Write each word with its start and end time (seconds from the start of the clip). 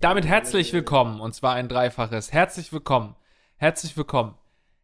Damit 0.00 0.26
herzlich 0.26 0.72
willkommen, 0.74 1.20
und 1.20 1.34
zwar 1.34 1.54
ein 1.54 1.68
dreifaches. 1.68 2.30
Herzlich 2.30 2.74
willkommen, 2.74 3.14
herzlich 3.56 3.96
willkommen, 3.96 4.34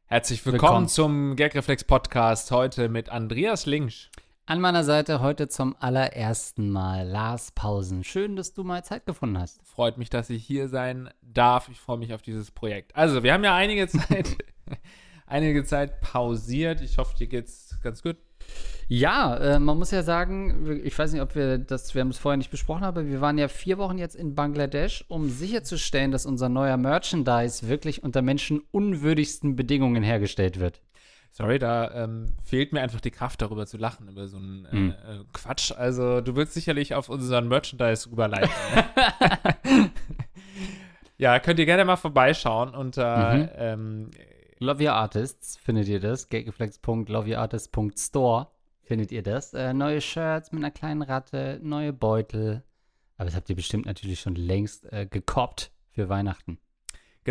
herzlich 0.07 0.47
willkommen, 0.47 0.63
Willkommen. 0.63 0.89
zum 0.89 1.37
Gagreflex 1.37 1.85
Podcast 1.85 2.51
heute 2.53 2.89
mit 2.89 3.11
Andreas 3.11 3.67
Linksch. 3.67 4.09
An 4.47 4.63
meiner 4.63 4.83
Seite 4.83 5.21
heute 5.21 5.49
zum 5.49 5.77
allerersten 5.79 6.71
Mal 6.71 7.07
Lars 7.07 7.53
Pausen. 7.53 8.03
Schön, 8.03 8.35
dass 8.35 8.55
du 8.55 8.65
mal 8.65 8.83
Zeit 8.83 9.05
gefunden 9.05 9.39
hast. 9.39 9.61
Freut 9.63 9.99
mich, 9.99 10.09
dass 10.09 10.31
ich 10.31 10.43
hier 10.43 10.69
sein 10.69 11.11
darf. 11.21 11.69
Ich 11.69 11.79
freue 11.79 11.99
mich 11.99 12.15
auf 12.15 12.23
dieses 12.23 12.51
Projekt. 12.51 12.97
Also, 12.97 13.23
wir 13.23 13.35
haben 13.35 13.45
ja 13.45 13.55
einige 13.55 13.89
Zeit, 13.89 14.39
einige 15.27 15.65
Zeit 15.65 16.01
pausiert. 16.01 16.81
Ich 16.81 16.97
hoffe, 16.97 17.15
dir 17.19 17.27
geht's 17.27 17.79
ganz 17.83 18.03
gut. 18.03 18.17
Ja, 18.93 19.37
äh, 19.37 19.61
man 19.61 19.79
muss 19.79 19.93
ja 19.93 20.03
sagen, 20.03 20.81
ich 20.83 20.99
weiß 20.99 21.13
nicht, 21.13 21.23
ob 21.23 21.37
wir 21.37 21.59
das, 21.59 21.95
wir 21.95 22.01
haben 22.01 22.09
es 22.09 22.19
vorher 22.19 22.37
nicht 22.37 22.51
besprochen, 22.51 22.83
aber 22.83 23.07
wir 23.07 23.21
waren 23.21 23.39
ja 23.39 23.47
vier 23.47 23.79
Wochen 23.79 23.99
jetzt 23.99 24.17
in 24.17 24.35
Bangladesch, 24.35 25.05
um 25.07 25.31
sicherzustellen, 25.31 26.11
dass 26.11 26.27
unser 26.27 26.49
neuer 26.49 26.77
Merchandise 26.77 27.69
wirklich 27.69 28.03
unter 28.03 28.21
menschenunwürdigsten 28.21 29.55
Bedingungen 29.55 30.03
hergestellt 30.03 30.59
wird. 30.59 30.81
Sorry, 31.31 31.61
da 31.61 31.89
ähm, 32.03 32.33
fehlt 32.43 32.73
mir 32.73 32.81
einfach 32.81 33.01
die 33.01 33.13
Kraft, 33.13 33.41
darüber 33.43 33.65
zu 33.65 33.77
lachen, 33.77 34.09
über 34.09 34.27
so 34.27 34.39
einen 34.39 34.65
äh, 34.65 34.71
Hm. 34.73 34.91
äh, 34.91 34.95
Quatsch. 35.33 35.71
Also, 35.71 36.21
du 36.21 36.35
willst 36.35 36.55
sicherlich 36.55 36.97
auf 36.97 37.09
unseren 37.09 37.47
Merchandise 37.47 38.11
rüberleiten. 38.11 38.51
ja, 41.17 41.39
könnt 41.39 41.61
ihr 41.61 41.67
gerne 41.67 41.85
mal 41.85 41.95
vorbeischauen 41.95 42.75
unter 42.75 43.37
Mhm. 43.37 43.49
ähm, 43.57 44.11
Love 44.59 44.83
Your 44.85 44.95
Artists 44.95 45.57
findet 45.59 45.87
ihr 45.87 46.01
das. 46.01 46.29
Gageflex.loveyourartists.store 46.29 48.49
findet 48.91 49.13
ihr 49.13 49.23
das. 49.23 49.55
Äh, 49.55 49.73
neue 49.73 50.01
Shirts 50.01 50.51
mit 50.51 50.65
einer 50.65 50.73
kleinen 50.73 51.03
Ratte, 51.03 51.61
neue 51.63 51.93
Beutel. 51.93 52.65
Aber 53.17 53.27
das 53.27 53.37
habt 53.37 53.49
ihr 53.49 53.55
bestimmt 53.55 53.87
natürlich 53.87 54.19
schon 54.19 54.35
längst 54.35 54.93
äh, 54.93 55.07
gekoppt 55.07 55.71
für 55.91 56.09
Weihnachten. 56.09 56.59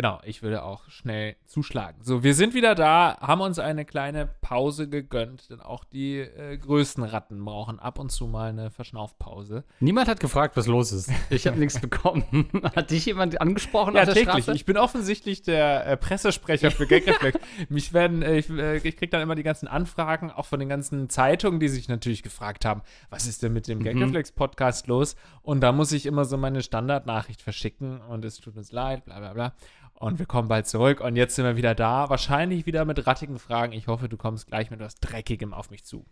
Genau, 0.00 0.18
ich 0.24 0.42
würde 0.42 0.62
auch 0.62 0.88
schnell 0.88 1.36
zuschlagen. 1.44 1.98
So, 2.02 2.22
wir 2.22 2.34
sind 2.34 2.54
wieder 2.54 2.74
da, 2.74 3.18
haben 3.20 3.42
uns 3.42 3.58
eine 3.58 3.84
kleine 3.84 4.30
Pause 4.40 4.88
gegönnt, 4.88 5.50
denn 5.50 5.60
auch 5.60 5.84
die 5.84 6.20
äh, 6.20 6.56
größten 6.56 7.04
Ratten 7.04 7.44
brauchen 7.44 7.78
ab 7.78 7.98
und 7.98 8.10
zu 8.10 8.26
mal 8.26 8.48
eine 8.48 8.70
Verschnaufpause. 8.70 9.62
Niemand 9.78 10.08
hat 10.08 10.18
gefragt, 10.18 10.56
was 10.56 10.66
los 10.66 10.92
ist. 10.92 11.10
Ich 11.28 11.46
habe 11.46 11.58
nichts 11.58 11.78
bekommen. 11.80 12.24
Hat 12.74 12.90
dich 12.90 13.04
jemand 13.04 13.42
angesprochen 13.42 13.94
Ja, 13.94 14.00
auf 14.00 14.06
der 14.06 14.14
täglich. 14.14 14.44
Straße? 14.44 14.56
Ich 14.56 14.64
bin 14.64 14.78
offensichtlich 14.78 15.42
der 15.42 15.86
äh, 15.86 15.96
Pressesprecher 15.98 16.70
für 16.70 16.86
Gagreflex. 16.86 17.38
Mich 17.68 17.92
werden, 17.92 18.22
äh, 18.22 18.38
ich, 18.38 18.48
äh, 18.48 18.78
ich 18.78 18.96
kriege 18.96 19.08
dann 19.10 19.20
immer 19.20 19.34
die 19.34 19.42
ganzen 19.42 19.68
Anfragen, 19.68 20.30
auch 20.30 20.46
von 20.46 20.60
den 20.60 20.70
ganzen 20.70 21.10
Zeitungen, 21.10 21.60
die 21.60 21.68
sich 21.68 21.90
natürlich 21.90 22.22
gefragt 22.22 22.64
haben, 22.64 22.80
was 23.10 23.26
ist 23.26 23.42
denn 23.42 23.52
mit 23.52 23.68
dem 23.68 23.84
Gagreflex-Podcast 23.84 24.86
los? 24.86 25.14
Und 25.42 25.60
da 25.60 25.72
muss 25.72 25.92
ich 25.92 26.06
immer 26.06 26.24
so 26.24 26.38
meine 26.38 26.62
Standardnachricht 26.62 27.42
verschicken 27.42 28.00
und 28.00 28.24
es 28.24 28.40
tut 28.40 28.56
uns 28.56 28.72
leid, 28.72 29.04
bla 29.04 29.18
bla 29.18 29.34
bla. 29.34 29.52
Und 30.00 30.18
wir 30.18 30.24
kommen 30.24 30.48
bald 30.48 30.66
zurück 30.66 31.02
und 31.02 31.14
jetzt 31.14 31.34
sind 31.34 31.44
wir 31.44 31.58
wieder 31.58 31.74
da. 31.74 32.08
Wahrscheinlich 32.08 32.64
wieder 32.64 32.86
mit 32.86 33.06
rattigen 33.06 33.38
Fragen. 33.38 33.74
Ich 33.74 33.86
hoffe, 33.86 34.08
du 34.08 34.16
kommst 34.16 34.46
gleich 34.46 34.70
mit 34.70 34.80
was 34.80 34.94
Dreckigem 34.94 35.52
auf 35.52 35.70
mich 35.70 35.84
zu. 35.84 36.06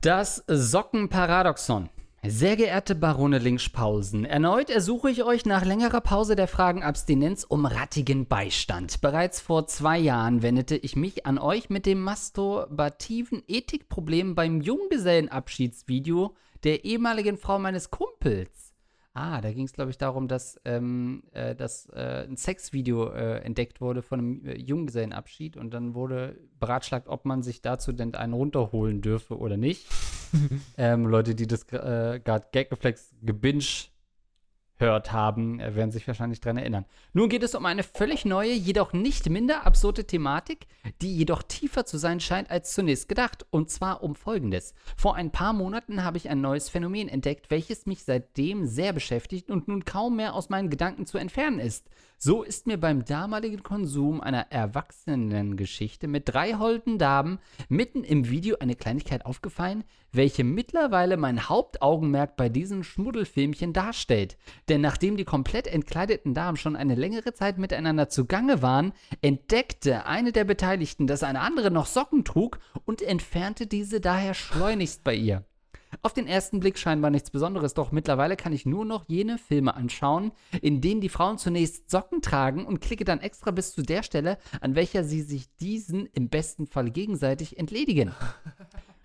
Das 0.00 0.42
Sockenparadoxon. 0.46 1.90
Sehr 2.26 2.56
geehrte 2.56 2.94
Barone 2.94 3.36
Linkspausen, 3.36 4.24
erneut 4.24 4.70
ersuche 4.70 5.10
ich 5.10 5.24
euch 5.24 5.44
nach 5.44 5.62
längerer 5.62 6.00
Pause 6.00 6.36
der 6.36 6.48
Fragenabstinenz 6.48 7.44
um 7.44 7.66
rattigen 7.66 8.26
Beistand. 8.26 9.02
Bereits 9.02 9.42
vor 9.42 9.66
zwei 9.66 9.98
Jahren 9.98 10.40
wendete 10.40 10.76
ich 10.76 10.96
mich 10.96 11.26
an 11.26 11.36
euch 11.36 11.68
mit 11.68 11.84
dem 11.84 12.00
masturbativen 12.00 13.42
Ethikproblem 13.46 14.34
beim 14.34 14.62
Junggesellenabschiedsvideo 14.62 16.34
der 16.64 16.86
ehemaligen 16.86 17.36
Frau 17.36 17.58
meines 17.58 17.90
Kumpels. 17.90 18.63
Ah, 19.16 19.40
da 19.40 19.52
ging 19.52 19.64
es, 19.64 19.72
glaube 19.72 19.92
ich, 19.92 19.98
darum, 19.98 20.26
dass, 20.26 20.60
ähm, 20.64 21.22
äh, 21.32 21.54
dass 21.54 21.88
äh, 21.90 22.26
ein 22.28 22.36
Sexvideo 22.36 23.12
äh, 23.12 23.38
entdeckt 23.44 23.80
wurde 23.80 24.02
von 24.02 24.18
einem 24.18 24.44
äh, 24.44 24.58
Junggesellenabschied 24.58 25.56
und 25.56 25.72
dann 25.72 25.94
wurde 25.94 26.36
beratschlagt, 26.58 27.06
ob 27.06 27.24
man 27.24 27.44
sich 27.44 27.62
dazu 27.62 27.92
denn 27.92 28.16
einen 28.16 28.32
runterholen 28.32 29.02
dürfe 29.02 29.38
oder 29.38 29.56
nicht. 29.56 29.86
ähm, 30.76 31.06
Leute, 31.06 31.36
die 31.36 31.46
das 31.46 31.62
äh, 31.72 32.20
gerade 32.24 32.46
Gagreflex 32.52 33.14
gebinged 33.22 33.93
hört 34.76 35.12
haben, 35.12 35.60
äh, 35.60 35.74
werden 35.74 35.92
sich 35.92 36.06
wahrscheinlich 36.06 36.40
dran 36.40 36.56
erinnern. 36.56 36.84
Nun 37.12 37.28
geht 37.28 37.42
es 37.42 37.54
um 37.54 37.64
eine 37.66 37.82
völlig 37.82 38.24
neue, 38.24 38.52
jedoch 38.52 38.92
nicht 38.92 39.28
minder 39.30 39.66
absurde 39.66 40.04
Thematik, 40.04 40.66
die 41.00 41.16
jedoch 41.16 41.42
tiefer 41.42 41.86
zu 41.86 41.96
sein 41.96 42.20
scheint 42.20 42.50
als 42.50 42.72
zunächst 42.72 43.08
gedacht. 43.08 43.46
Und 43.50 43.70
zwar 43.70 44.02
um 44.02 44.14
Folgendes. 44.14 44.74
Vor 44.96 45.14
ein 45.14 45.30
paar 45.30 45.52
Monaten 45.52 46.02
habe 46.04 46.16
ich 46.16 46.28
ein 46.28 46.40
neues 46.40 46.68
Phänomen 46.68 47.08
entdeckt, 47.08 47.50
welches 47.50 47.86
mich 47.86 48.04
seitdem 48.04 48.66
sehr 48.66 48.92
beschäftigt 48.92 49.50
und 49.50 49.68
nun 49.68 49.84
kaum 49.84 50.16
mehr 50.16 50.34
aus 50.34 50.48
meinen 50.48 50.70
Gedanken 50.70 51.06
zu 51.06 51.18
entfernen 51.18 51.60
ist. 51.60 51.88
So 52.18 52.42
ist 52.42 52.66
mir 52.66 52.78
beim 52.78 53.04
damaligen 53.04 53.62
Konsum 53.62 54.20
einer 54.20 54.50
Erwachsenengeschichte 54.50 56.08
mit 56.08 56.28
drei 56.28 56.54
holden 56.54 56.98
Damen 56.98 57.38
mitten 57.68 58.02
im 58.02 58.30
Video 58.30 58.56
eine 58.60 58.76
Kleinigkeit 58.76 59.26
aufgefallen, 59.26 59.84
welche 60.14 60.44
mittlerweile 60.44 61.16
mein 61.16 61.48
Hauptaugenmerk 61.48 62.36
bei 62.36 62.48
diesen 62.48 62.84
Schmuddelfilmchen 62.84 63.72
darstellt. 63.72 64.36
Denn 64.68 64.80
nachdem 64.80 65.16
die 65.16 65.24
komplett 65.24 65.66
entkleideten 65.66 66.34
Damen 66.34 66.56
schon 66.56 66.76
eine 66.76 66.94
längere 66.94 67.32
Zeit 67.34 67.58
miteinander 67.58 68.08
zugange 68.08 68.62
waren, 68.62 68.92
entdeckte 69.22 70.06
eine 70.06 70.32
der 70.32 70.44
Beteiligten, 70.44 71.06
dass 71.06 71.22
eine 71.22 71.40
andere 71.40 71.70
noch 71.70 71.86
Socken 71.86 72.24
trug 72.24 72.58
und 72.84 73.02
entfernte 73.02 73.66
diese 73.66 74.00
daher 74.00 74.34
schleunigst 74.34 75.04
bei 75.04 75.14
ihr. 75.14 75.44
Auf 76.02 76.12
den 76.12 76.26
ersten 76.26 76.60
Blick 76.60 76.78
scheinbar 76.78 77.10
nichts 77.10 77.30
Besonderes, 77.30 77.74
doch 77.74 77.92
mittlerweile 77.92 78.36
kann 78.36 78.52
ich 78.52 78.66
nur 78.66 78.84
noch 78.84 79.04
jene 79.08 79.38
Filme 79.38 79.74
anschauen, 79.74 80.32
in 80.60 80.80
denen 80.80 81.00
die 81.00 81.08
Frauen 81.08 81.38
zunächst 81.38 81.90
Socken 81.90 82.22
tragen 82.22 82.66
und 82.66 82.80
klicke 82.80 83.04
dann 83.04 83.20
extra 83.20 83.50
bis 83.50 83.72
zu 83.72 83.82
der 83.82 84.02
Stelle, 84.02 84.38
an 84.60 84.74
welcher 84.74 85.04
sie 85.04 85.22
sich 85.22 85.54
diesen 85.56 86.06
im 86.06 86.28
besten 86.28 86.66
Fall 86.66 86.90
gegenseitig 86.90 87.58
entledigen. 87.58 88.12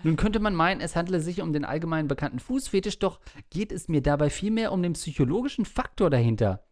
Nun 0.04 0.16
könnte 0.16 0.40
man 0.40 0.56
meinen, 0.56 0.82
es 0.82 0.96
handle 0.96 1.20
sich 1.20 1.42
um 1.42 1.52
den 1.52 1.66
allgemein 1.66 2.08
bekannten 2.08 2.40
Fußfetisch, 2.40 3.00
doch 3.00 3.20
geht 3.50 3.72
es 3.72 3.90
mir 3.90 4.02
dabei 4.02 4.30
vielmehr 4.30 4.72
um 4.72 4.82
den 4.82 4.94
psychologischen 4.94 5.66
Faktor 5.66 6.10
dahinter. 6.10 6.64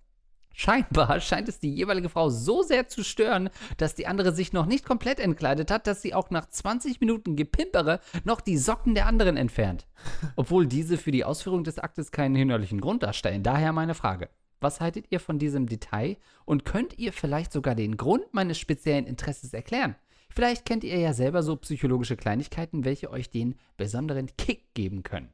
Scheinbar 0.60 1.20
scheint 1.20 1.48
es 1.50 1.60
die 1.60 1.72
jeweilige 1.72 2.10
Frau 2.10 2.30
so 2.30 2.64
sehr 2.64 2.88
zu 2.88 3.04
stören, 3.04 3.52
dass 3.78 3.94
die 3.94 4.08
andere 4.08 4.34
sich 4.34 4.54
noch 4.54 4.66
nicht 4.66 4.86
komplett 4.86 5.20
entkleidet 5.20 5.70
hat, 5.70 5.86
dass 5.86 6.02
sie 6.02 6.16
auch 6.16 6.32
nach 6.32 6.50
20 6.50 7.00
Minuten 7.00 7.36
Gepimpere 7.36 8.00
noch 8.24 8.42
die 8.42 8.58
Socken 8.58 8.96
der 8.96 9.06
anderen 9.06 9.38
entfernt. 9.38 9.86
Obwohl 10.36 10.66
diese 10.66 10.98
für 10.98 11.12
die 11.12 11.24
Ausführung 11.24 11.64
des 11.64 11.78
Aktes 11.78 12.12
keinen 12.12 12.34
hinderlichen 12.34 12.82
Grund 12.82 13.04
darstellen. 13.04 13.44
Daher 13.44 13.72
meine 13.72 13.94
Frage. 13.94 14.30
Was 14.60 14.82
haltet 14.82 15.06
ihr 15.12 15.20
von 15.20 15.38
diesem 15.38 15.68
Detail 15.68 16.18
und 16.46 16.66
könnt 16.66 16.98
ihr 16.98 17.14
vielleicht 17.14 17.54
sogar 17.54 17.76
den 17.76 17.96
Grund 17.96 18.34
meines 18.34 18.58
speziellen 18.58 19.06
Interesses 19.06 19.54
erklären? 19.54 19.96
Vielleicht 20.38 20.66
kennt 20.66 20.84
ihr 20.84 21.00
ja 21.00 21.14
selber 21.14 21.42
so 21.42 21.56
psychologische 21.56 22.16
Kleinigkeiten, 22.16 22.86
welche 22.86 23.10
euch 23.10 23.32
den 23.32 23.56
besonderen 23.76 24.30
Kick 24.38 24.72
geben 24.76 25.02
können. 25.02 25.34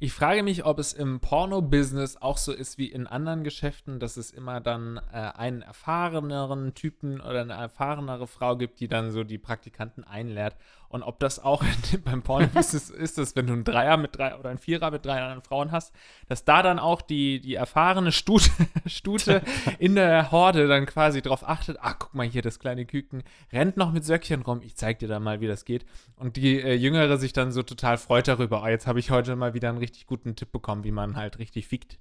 Ich 0.00 0.12
frage 0.12 0.42
mich, 0.42 0.64
ob 0.64 0.80
es 0.80 0.92
im 0.92 1.20
Porno-Business 1.20 2.16
auch 2.16 2.38
so 2.38 2.52
ist 2.52 2.78
wie 2.78 2.90
in 2.90 3.06
anderen 3.06 3.44
Geschäften, 3.44 4.00
dass 4.00 4.16
es 4.16 4.32
immer 4.32 4.60
dann 4.60 4.96
äh, 5.12 5.16
einen 5.16 5.62
erfahreneren 5.62 6.74
Typen 6.74 7.20
oder 7.20 7.42
eine 7.42 7.52
erfahrenere 7.52 8.26
Frau 8.26 8.56
gibt, 8.56 8.80
die 8.80 8.88
dann 8.88 9.12
so 9.12 9.22
die 9.22 9.38
Praktikanten 9.38 10.02
einlehrt. 10.02 10.56
Und 10.88 11.02
ob 11.02 11.20
das 11.20 11.38
auch 11.38 11.62
beim 12.04 12.22
Porno-Business 12.22 12.90
ist, 12.90 13.18
dass 13.18 13.36
wenn 13.36 13.46
du 13.46 13.52
einen 13.52 13.64
Dreier 13.64 13.96
mit 13.96 14.16
drei 14.16 14.36
oder 14.36 14.48
einen 14.48 14.58
Vierer 14.58 14.90
mit 14.90 15.04
drei 15.04 15.20
anderen 15.20 15.42
Frauen 15.42 15.70
hast, 15.70 15.94
dass 16.28 16.44
da 16.44 16.62
dann 16.62 16.78
auch 16.78 17.02
die, 17.02 17.40
die 17.40 17.54
erfahrene 17.54 18.12
Stute, 18.12 18.50
Stute 18.86 19.42
in 19.78 19.94
der 19.94 20.30
Horde 20.30 20.66
dann 20.66 20.86
quasi 20.86 21.20
drauf 21.20 21.46
achtet, 21.46 21.78
ach, 21.80 21.96
guck 21.98 22.14
mal 22.14 22.26
hier, 22.26 22.42
das 22.42 22.58
kleine 22.58 22.86
Küken 22.86 23.22
rennt 23.52 23.76
noch 23.76 23.92
mit 23.92 24.04
Söckchen 24.04 24.42
rum, 24.42 24.62
ich 24.62 24.76
zeig 24.76 24.98
dir 24.98 25.08
dann 25.08 25.22
mal, 25.22 25.40
wie 25.40 25.46
das 25.46 25.64
geht. 25.64 25.84
Und 26.16 26.36
die 26.36 26.60
äh, 26.60 26.74
Jüngere 26.74 27.18
sich 27.18 27.32
dann 27.32 27.52
so 27.52 27.62
total 27.62 27.98
freut 27.98 28.28
darüber, 28.28 28.62
oh, 28.62 28.66
jetzt 28.66 28.86
habe 28.86 28.98
ich 28.98 29.10
heute 29.10 29.36
mal 29.36 29.54
wieder 29.54 29.68
einen 29.68 29.78
richtig 29.78 30.06
guten 30.06 30.36
Tipp 30.36 30.52
bekommen, 30.52 30.84
wie 30.84 30.92
man 30.92 31.16
halt 31.16 31.38
richtig 31.38 31.68
fickt. 31.68 31.98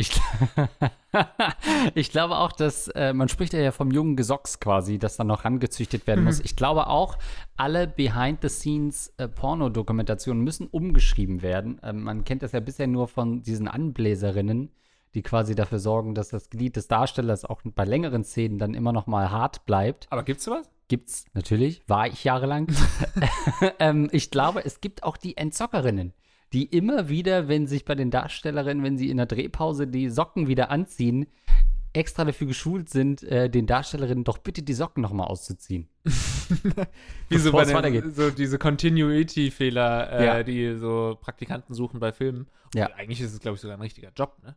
Ich, 0.00 0.12
ich 1.94 2.10
glaube 2.10 2.36
auch, 2.36 2.52
dass 2.52 2.86
äh, 2.88 3.12
man 3.12 3.28
spricht 3.28 3.52
ja 3.52 3.72
vom 3.72 3.90
jungen 3.90 4.14
Gesocks 4.14 4.60
quasi, 4.60 4.98
das 4.98 5.16
dann 5.16 5.26
noch 5.26 5.44
rangezüchtet 5.44 6.06
werden 6.06 6.24
muss. 6.24 6.38
Ich 6.38 6.54
glaube 6.54 6.86
auch, 6.86 7.18
alle 7.56 7.88
Behind-the-Scenes 7.88 9.14
äh, 9.18 9.28
müssen 10.34 10.68
umgeschrieben 10.68 11.42
werden. 11.42 11.80
Ähm, 11.82 12.02
man 12.04 12.24
kennt 12.24 12.42
das 12.42 12.52
ja 12.52 12.60
bisher 12.60 12.86
nur 12.86 13.08
von 13.08 13.42
diesen 13.42 13.66
Anbläserinnen, 13.66 14.70
die 15.14 15.22
quasi 15.22 15.56
dafür 15.56 15.80
sorgen, 15.80 16.14
dass 16.14 16.28
das 16.28 16.48
Glied 16.48 16.76
des 16.76 16.86
Darstellers 16.86 17.44
auch 17.44 17.62
bei 17.64 17.84
längeren 17.84 18.22
Szenen 18.22 18.58
dann 18.58 18.74
immer 18.74 18.92
noch 18.92 19.08
mal 19.08 19.32
hart 19.32 19.66
bleibt. 19.66 20.06
Aber 20.10 20.22
gibt's 20.22 20.44
sowas? 20.44 20.70
Gibt's 20.86 21.26
natürlich, 21.34 21.82
war 21.88 22.06
ich 22.06 22.22
jahrelang. 22.24 22.68
ähm, 23.80 24.08
ich 24.12 24.30
glaube, 24.30 24.64
es 24.64 24.80
gibt 24.80 25.02
auch 25.02 25.16
die 25.16 25.36
Entzockerinnen, 25.36 26.14
die 26.52 26.64
immer 26.64 27.08
wieder, 27.08 27.48
wenn 27.48 27.66
sich 27.66 27.84
bei 27.84 27.94
den 27.94 28.10
Darstellerinnen, 28.10 28.82
wenn 28.84 28.96
sie 28.98 29.10
in 29.10 29.16
der 29.18 29.26
Drehpause 29.26 29.86
die 29.86 30.08
Socken 30.08 30.48
wieder 30.48 30.70
anziehen, 30.70 31.26
extra 31.92 32.24
dafür 32.24 32.46
geschult 32.46 32.88
sind, 32.90 33.22
äh, 33.24 33.48
den 33.50 33.66
Darstellerinnen 33.66 34.24
doch 34.24 34.38
bitte 34.38 34.62
die 34.62 34.74
Socken 34.74 35.02
nochmal 35.02 35.26
auszuziehen. 35.28 35.88
Wie 37.28 37.38
so, 37.38 37.50
bei 37.52 37.62
es 37.62 37.68
den, 37.68 37.76
weitergeht. 37.76 38.04
so 38.14 38.30
diese 38.30 38.58
Continuity-Fehler, 38.58 40.12
äh, 40.12 40.24
Ja. 40.24 40.42
die 40.42 40.76
so 40.76 41.18
Praktikanten 41.20 41.74
suchen 41.74 42.00
bei 42.00 42.12
Filmen. 42.12 42.46
Ja. 42.74 42.86
Und 42.86 42.94
eigentlich 42.94 43.20
ist 43.20 43.32
es, 43.32 43.40
glaube 43.40 43.56
ich, 43.56 43.60
sogar 43.60 43.76
ein 43.76 43.80
richtiger 43.82 44.10
Job, 44.16 44.36
ne? 44.44 44.56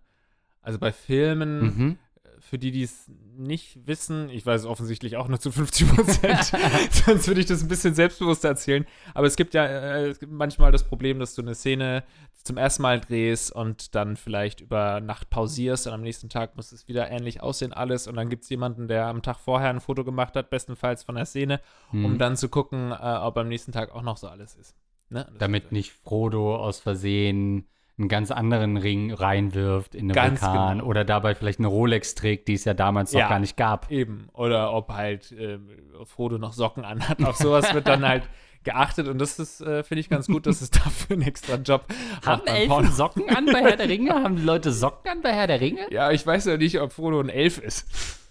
Also 0.62 0.78
bei 0.78 0.92
Filmen, 0.92 1.62
Mhm. 1.62 1.98
Für 2.42 2.58
die, 2.60 2.72
die 2.72 2.84
es 2.84 3.10
nicht 3.38 3.88
wissen, 3.88 4.30
ich 4.30 4.46
weiß 4.46 4.62
es 4.62 4.68
offensichtlich 4.68 5.16
auch 5.18 5.28
nur 5.28 5.40
zu 5.40 5.52
50 5.52 5.88
Prozent, 5.96 6.52
sonst 7.06 7.28
würde 7.28 7.40
ich 7.40 7.46
das 7.48 7.62
ein 7.62 7.68
bisschen 7.68 7.96
selbstbewusster 7.96 8.50
erzählen. 8.50 8.86
Aber 9.14 9.28
es 9.28 9.36
gibt 9.36 9.54
ja 9.54 9.66
äh, 9.66 10.14
manchmal 10.28 10.72
das 10.72 10.84
Problem, 10.84 11.20
dass 11.20 11.36
du 11.36 11.42
eine 11.42 11.56
Szene 11.56 12.04
zum 12.44 12.58
ersten 12.58 12.82
Mal 12.82 13.00
drehst 13.00 13.52
und 13.52 13.94
dann 13.96 14.18
vielleicht 14.18 14.62
über 14.62 15.00
Nacht 15.00 15.30
pausierst 15.30 15.86
und 15.88 15.94
am 15.94 16.02
nächsten 16.02 16.28
Tag 16.30 16.56
muss 16.56 16.72
es 16.72 16.88
wieder 16.88 17.10
ähnlich 17.12 17.42
aussehen, 17.42 17.72
alles. 17.72 18.08
Und 18.08 18.16
dann 18.16 18.30
gibt 18.30 18.44
es 18.44 18.50
jemanden, 18.50 18.88
der 18.88 19.06
am 19.06 19.22
Tag 19.22 19.38
vorher 19.40 19.70
ein 19.70 19.80
Foto 19.80 20.04
gemacht 20.04 20.36
hat, 20.36 20.50
bestenfalls 20.50 21.04
von 21.04 21.16
der 21.16 21.26
Szene, 21.26 21.62
um 21.92 22.14
Mhm. 22.14 22.18
dann 22.18 22.36
zu 22.36 22.50
gucken, 22.50 22.92
äh, 22.92 22.96
ob 22.96 23.38
am 23.38 23.48
nächsten 23.48 23.72
Tag 23.72 23.94
auch 23.94 24.02
noch 24.02 24.18
so 24.18 24.28
alles 24.28 24.56
ist. 24.56 24.76
Ne? 25.10 25.28
Damit 25.38 25.72
nicht 25.72 25.92
Frodo 25.92 26.56
aus 26.56 26.80
Versehen 26.80 27.68
einen 28.02 28.10
ganz 28.10 28.32
anderen 28.32 28.78
Ring 28.78 29.14
reinwirft 29.14 29.96
in 29.96 30.08
den 30.10 30.16
Ganz 30.16 30.42
Vulkan 30.42 30.78
genau. 30.80 30.90
oder 30.90 31.06
dabei 31.06 31.36
vielleicht 31.36 31.60
eine 31.60 31.68
Rolex 31.68 32.16
trägt, 32.16 32.48
die 32.48 32.54
es 32.56 32.66
ja 32.66 32.74
damals 32.74 33.14
noch 33.14 33.20
Ja. 33.22 33.30
gar 33.30 33.40
nicht 33.40 33.56
gab. 33.58 33.90
Eben. 33.92 34.28
Oder 34.34 34.74
ob 34.74 34.90
halt 34.92 35.32
äh, 35.32 35.58
Frodo 36.06 36.38
noch 36.38 36.54
Socken 36.54 36.84
anhat. 36.86 37.24
Auf 37.24 37.38
sowas 37.38 37.74
wird 37.74 37.88
dann 37.88 38.06
halt 38.08 38.24
geachtet 38.64 39.08
und 39.08 39.18
das 39.20 39.40
ist, 39.40 39.62
äh, 39.62 39.84
finde 39.84 40.02
ich, 40.02 40.10
ganz 40.10 40.28
gut, 40.28 40.46
dass 40.46 40.62
es 40.62 40.70
dafür 40.70 41.16
einen 41.16 41.24
extra 41.24 41.56
Job 41.56 41.86
Haben 42.26 42.46
Elfen 42.46 42.68
Porno- 42.70 42.92
Socken 42.92 43.30
an 43.36 43.46
bei 43.48 43.62
Herr 43.62 43.76
der 43.78 43.90
Ringe? 43.90 44.12
Haben 44.14 44.36
die 44.36 44.44
Leute 44.44 44.72
Socken 44.72 45.10
an 45.12 45.22
bei 45.22 45.34
Herr 45.34 45.48
der 45.48 45.60
Ringe? 45.62 45.82
Ja, 45.92 46.12
ich 46.12 46.26
weiß 46.28 46.46
ja 46.46 46.58
nicht, 46.58 46.80
ob 46.80 46.92
Frodo 46.94 47.20
ein 47.22 47.30
Elf 47.30 47.58
ist. 47.58 47.88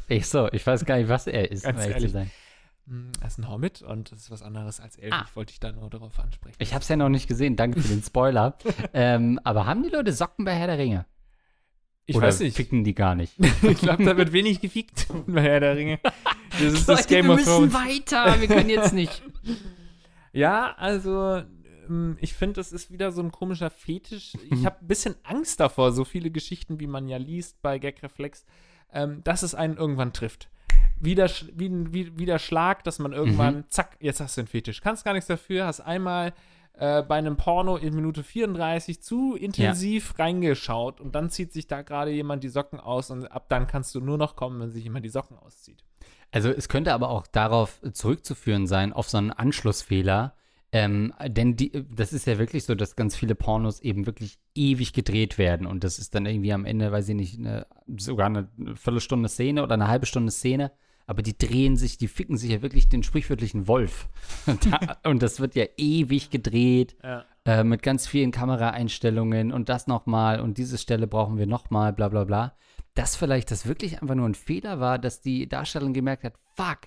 Ich 0.09 0.29
so, 0.29 0.49
ich 0.53 0.65
weiß 0.67 0.85
gar 0.85 0.97
nicht, 0.99 1.09
was 1.09 1.27
er 1.27 1.51
ist, 1.51 1.65
um 1.67 1.73
Ganz 1.73 1.85
ehrlich 1.87 2.03
zu 2.05 2.09
sein. 2.11 2.31
Er 3.21 3.27
ist 3.29 3.39
ein 3.39 3.49
Hobbit 3.49 3.83
und 3.83 4.11
das 4.11 4.23
ist 4.23 4.31
was 4.31 4.43
anderes 4.43 4.81
als 4.81 4.97
Elf. 4.97 5.13
Ah. 5.13 5.25
Ich 5.29 5.37
wollte 5.37 5.53
dich 5.53 5.61
da 5.61 5.71
nur 5.71 5.89
darauf 5.91 6.19
ansprechen. 6.19 6.57
Ich 6.59 6.75
habe 6.75 6.83
es 6.83 6.89
ja 6.89 6.97
noch 6.97 7.09
nicht 7.09 7.29
gesehen, 7.29 7.55
danke 7.55 7.81
für 7.81 7.89
den 7.89 8.03
Spoiler. 8.03 8.57
ähm, 8.95 9.39
aber 9.45 9.67
haben 9.67 9.83
die 9.83 9.91
Leute 9.91 10.13
Socken 10.13 10.45
bei 10.45 10.55
Herr 10.55 10.67
der 10.67 10.79
Ringe? 10.79 11.07
Ich 12.07 12.17
Oder 12.17 12.27
weiß 12.27 12.41
nicht. 12.41 12.57
ficken 12.57 12.83
die 12.83 12.95
gar 12.95 13.15
nicht? 13.15 13.35
Ich 13.63 13.79
glaube, 13.79 14.05
da 14.05 14.17
wird 14.17 14.33
wenig 14.33 14.61
gefickt 14.61 15.07
bei 15.29 15.43
Herr 15.43 15.61
der 15.61 15.77
Ringe. 15.77 16.01
Das 16.51 16.73
ist 16.73 16.89
das 16.89 17.01
Leute, 17.03 17.09
Game 17.09 17.27
wir 17.27 17.35
of 17.35 17.39
müssen 17.39 17.71
Thrones. 17.71 17.75
weiter, 17.75 18.41
wir 18.41 18.49
können 18.49 18.69
jetzt 18.71 18.93
nicht. 18.93 19.23
Ja, 20.33 20.75
also 20.77 21.43
ähm, 21.89 22.17
ich 22.21 22.35
finde, 22.35 22.55
das 22.55 22.73
ist 22.73 22.91
wieder 22.91 23.13
so 23.13 23.23
ein 23.23 23.31
komischer 23.31 23.71
Fetisch. 23.71 24.35
Mhm. 24.35 24.59
Ich 24.59 24.67
habe 24.67 24.79
ein 24.81 24.89
bisschen 24.89 25.15
Angst 25.23 25.61
davor, 25.61 25.93
so 25.93 26.05
viele 26.05 26.31
Geschichten, 26.33 26.81
wie 26.81 26.89
man 26.89 27.07
ja 27.07 27.19
liest 27.19 27.63
bei 27.63 27.79
Gagreflex, 27.79 28.45
ähm, 28.93 29.23
dass 29.23 29.45
es 29.45 29.55
einen 29.55 29.77
irgendwann 29.77 30.13
trifft. 30.13 30.49
Wieder, 31.01 31.27
sch- 31.27 31.51
wie, 31.55 31.71
wie, 31.93 32.19
wie 32.19 32.27
der 32.27 32.39
Schlag, 32.39 32.85
dass 32.85 32.99
man 32.99 33.13
irgendwann, 33.13 33.57
Mhm. 33.59 33.65
zack, 33.69 33.97
jetzt 34.01 34.21
hast 34.21 34.37
du 34.37 34.43
einen 34.43 34.49
Fetisch. 34.49 34.81
Kannst 34.81 35.05
gar 35.05 35.13
nichts 35.15 35.27
dafür, 35.29 35.67
hast 35.67 35.81
einmal 35.81 36.33
äh, 36.75 37.03
bei 37.03 37.17
einem 37.17 37.37
Porno 37.37 37.77
in 37.77 37.95
Minute 37.95 38.23
34 38.23 39.03
zu 39.03 39.35
intensiv 39.35 40.19
reingeschaut 40.19 41.01
und 41.01 41.15
dann 41.15 41.29
zieht 41.31 41.53
sich 41.53 41.67
da 41.67 41.83
gerade 41.83 42.11
jemand 42.11 42.43
die 42.45 42.49
Socken 42.49 42.79
aus 42.81 43.11
und 43.11 43.27
ab 43.27 43.47
dann 43.49 43.67
kannst 43.67 43.95
du 43.95 44.01
nur 44.01 44.17
noch 44.19 44.37
kommen, 44.37 44.61
wenn 44.61 44.71
sich 44.71 44.85
jemand 44.85 45.05
die 45.05 45.11
Socken 45.11 45.37
auszieht. 45.39 45.85
Also 46.31 46.49
es 46.51 46.69
könnte 46.69 46.93
aber 46.95 47.09
auch 47.11 47.27
darauf 47.27 47.81
zurückzuführen 47.93 48.67
sein, 48.67 48.93
auf 48.93 49.09
so 49.11 49.19
einen 49.19 49.31
Anschlussfehler. 49.31 50.35
Ähm, 50.73 51.13
denn 51.27 51.57
die, 51.57 51.73
das 51.93 52.13
ist 52.13 52.29
ja 52.29 52.39
wirklich 52.39 52.65
so, 52.65 52.77
dass 52.77 52.95
ganz 52.95 53.17
viele 53.17 53.35
Pornos 53.35 53.81
eben 53.81 54.07
wirklich 54.07 54.39
ewig 54.55 54.93
gedreht 54.93 55.37
werden. 55.37 55.67
Und 55.67 55.83
das 55.83 55.99
ist 55.99 56.15
dann 56.15 56.27
irgendwie 56.27 56.53
am 56.53 56.65
Ende, 56.65 56.93
weiß 56.93 57.09
ich 57.09 57.17
nicht, 57.17 57.39
eine, 57.41 57.67
sogar 57.97 58.27
eine 58.27 58.49
Viertelstunde 58.77 59.29
Szene 59.29 59.65
oder 59.65 59.75
eine 59.75 59.89
halbe 59.89 60.07
Stunde 60.07 60.31
Szene. 60.31 60.71
Aber 61.11 61.23
die 61.23 61.37
drehen 61.37 61.77
sich, 61.77 61.99
die 61.99 62.07
ficken 62.07 62.37
sich 62.37 62.53
ja 62.53 62.63
wirklich 62.63 62.89
den 62.89 63.03
sprichwörtlichen 63.03 63.67
Wolf. 63.67 64.09
Und, 64.47 64.65
da, 64.73 64.79
und 65.11 65.25
das 65.25 65.41
wird 65.41 65.57
ja 65.57 65.65
ewig 65.77 66.31
gedreht 66.31 66.95
Ja. 67.03 67.25
äh, 67.45 67.65
mit 67.65 67.83
ganz 67.83 68.07
vielen 68.07 68.31
Kameraeinstellungen 68.31 69.51
und 69.53 69.69
das 69.69 69.89
nochmal 69.89 70.39
und 70.41 70.57
diese 70.57 70.79
Stelle 70.79 71.09
brauchen 71.09 71.37
wir 71.37 71.47
nochmal, 71.49 71.93
bla 71.93 72.09
bla 72.09 72.23
bla. 72.23 72.55
Dass 72.95 73.17
vielleicht 73.17 73.51
das 73.51 73.67
wirklich 73.67 74.01
einfach 74.01 74.15
nur 74.15 74.29
ein 74.29 74.37
Fehler 74.37 74.79
war, 74.79 75.01
dass 75.01 75.21
die 75.21 75.49
Darstellerin 75.49 75.95
gemerkt 75.95 76.23
hat, 76.23 76.35
fuck, 76.55 76.79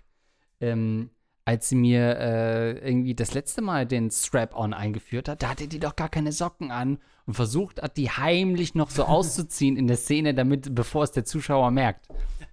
ähm, 0.62 1.10
als 1.44 1.68
sie 1.68 1.76
mir 1.76 2.18
äh, 2.18 2.72
irgendwie 2.88 3.16
das 3.16 3.34
letzte 3.34 3.62
Mal 3.62 3.86
den 3.86 4.10
Strap-on 4.10 4.74
eingeführt 4.74 5.28
hat, 5.28 5.44
da 5.44 5.50
hatte 5.50 5.68
die 5.68 5.80
doch 5.80 5.98
gar 5.98 6.08
keine 6.08 6.32
Socken 6.32 6.72
an 6.72 7.00
und 7.26 7.34
versucht 7.36 7.82
hat, 7.82 7.98
die 7.98 8.10
heimlich 8.10 8.76
noch 8.76 8.90
so 8.90 9.04
auszuziehen 9.06 9.78
in 9.78 9.88
der 9.88 9.98
Szene, 9.98 10.34
damit, 10.34 10.76
bevor 10.76 11.04
es 11.04 11.12
der 11.12 11.26
Zuschauer 11.26 11.72
merkt. 11.72 12.08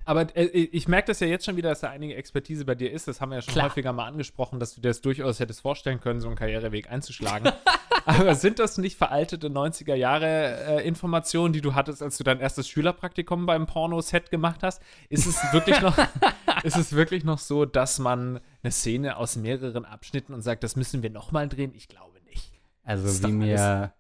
Aber 0.05 0.34
äh, 0.37 0.44
ich 0.46 0.88
merke 0.88 1.08
das 1.08 1.20
ja 1.20 1.26
jetzt 1.26 1.44
schon 1.44 1.56
wieder, 1.56 1.70
dass 1.70 1.81
da 1.81 1.90
einige 1.90 2.14
Expertise 2.14 2.64
bei 2.64 2.75
dir 2.75 2.90
ist. 2.90 3.06
Das 3.06 3.20
haben 3.20 3.31
wir 3.31 3.37
ja 3.37 3.43
schon 3.43 3.52
Klar. 3.52 3.67
häufiger 3.67 3.93
mal 3.93 4.06
angesprochen, 4.06 4.58
dass 4.58 4.75
du 4.75 4.81
dir 4.81 4.88
das 4.88 5.00
durchaus 5.00 5.40
hättest 5.40 5.61
vorstellen 5.61 6.00
können, 6.00 6.20
so 6.20 6.28
einen 6.28 6.37
Karriereweg 6.37 6.90
einzuschlagen. 6.90 7.52
Aber 8.06 8.34
sind 8.34 8.58
das 8.58 8.78
nicht 8.78 8.96
veraltete 8.96 9.49
90er 9.49 9.94
Jahre 9.94 10.81
äh, 10.81 10.87
Informationen, 10.87 11.52
die 11.52 11.61
du 11.61 11.75
hattest, 11.75 12.02
als 12.02 12.17
du 12.17 12.25
dein 12.25 12.40
erstes 12.40 12.69
Schülerpraktikum 12.69 13.46
beim 13.46 13.67
Porno-Set 13.67 14.31
gemacht 14.31 14.62
hast? 14.62 14.82
Ist 15.11 15.26
es 15.26 15.40
wirklich 15.52 15.81
noch, 15.81 15.96
ist 16.64 16.76
es 16.76 16.93
wirklich 16.93 17.25
noch 17.25 17.38
so, 17.38 17.64
dass 17.67 17.99
man 17.99 18.40
eine 18.62 18.72
Szene 18.72 19.17
aus 19.17 19.37
mehreren 19.37 19.84
Abschnitten 19.84 20.32
und 20.32 20.43
sagt, 20.43 20.64
das 20.64 20.76
müssen 20.76 21.02
wir 21.02 21.11
nochmal 21.11 21.49
drehen? 21.49 21.72
Ich 21.75 21.88
glaube 21.88 22.20
nicht. 22.28 22.52
Also 22.82 23.28
wie 23.28 23.32
mir, 23.32 23.93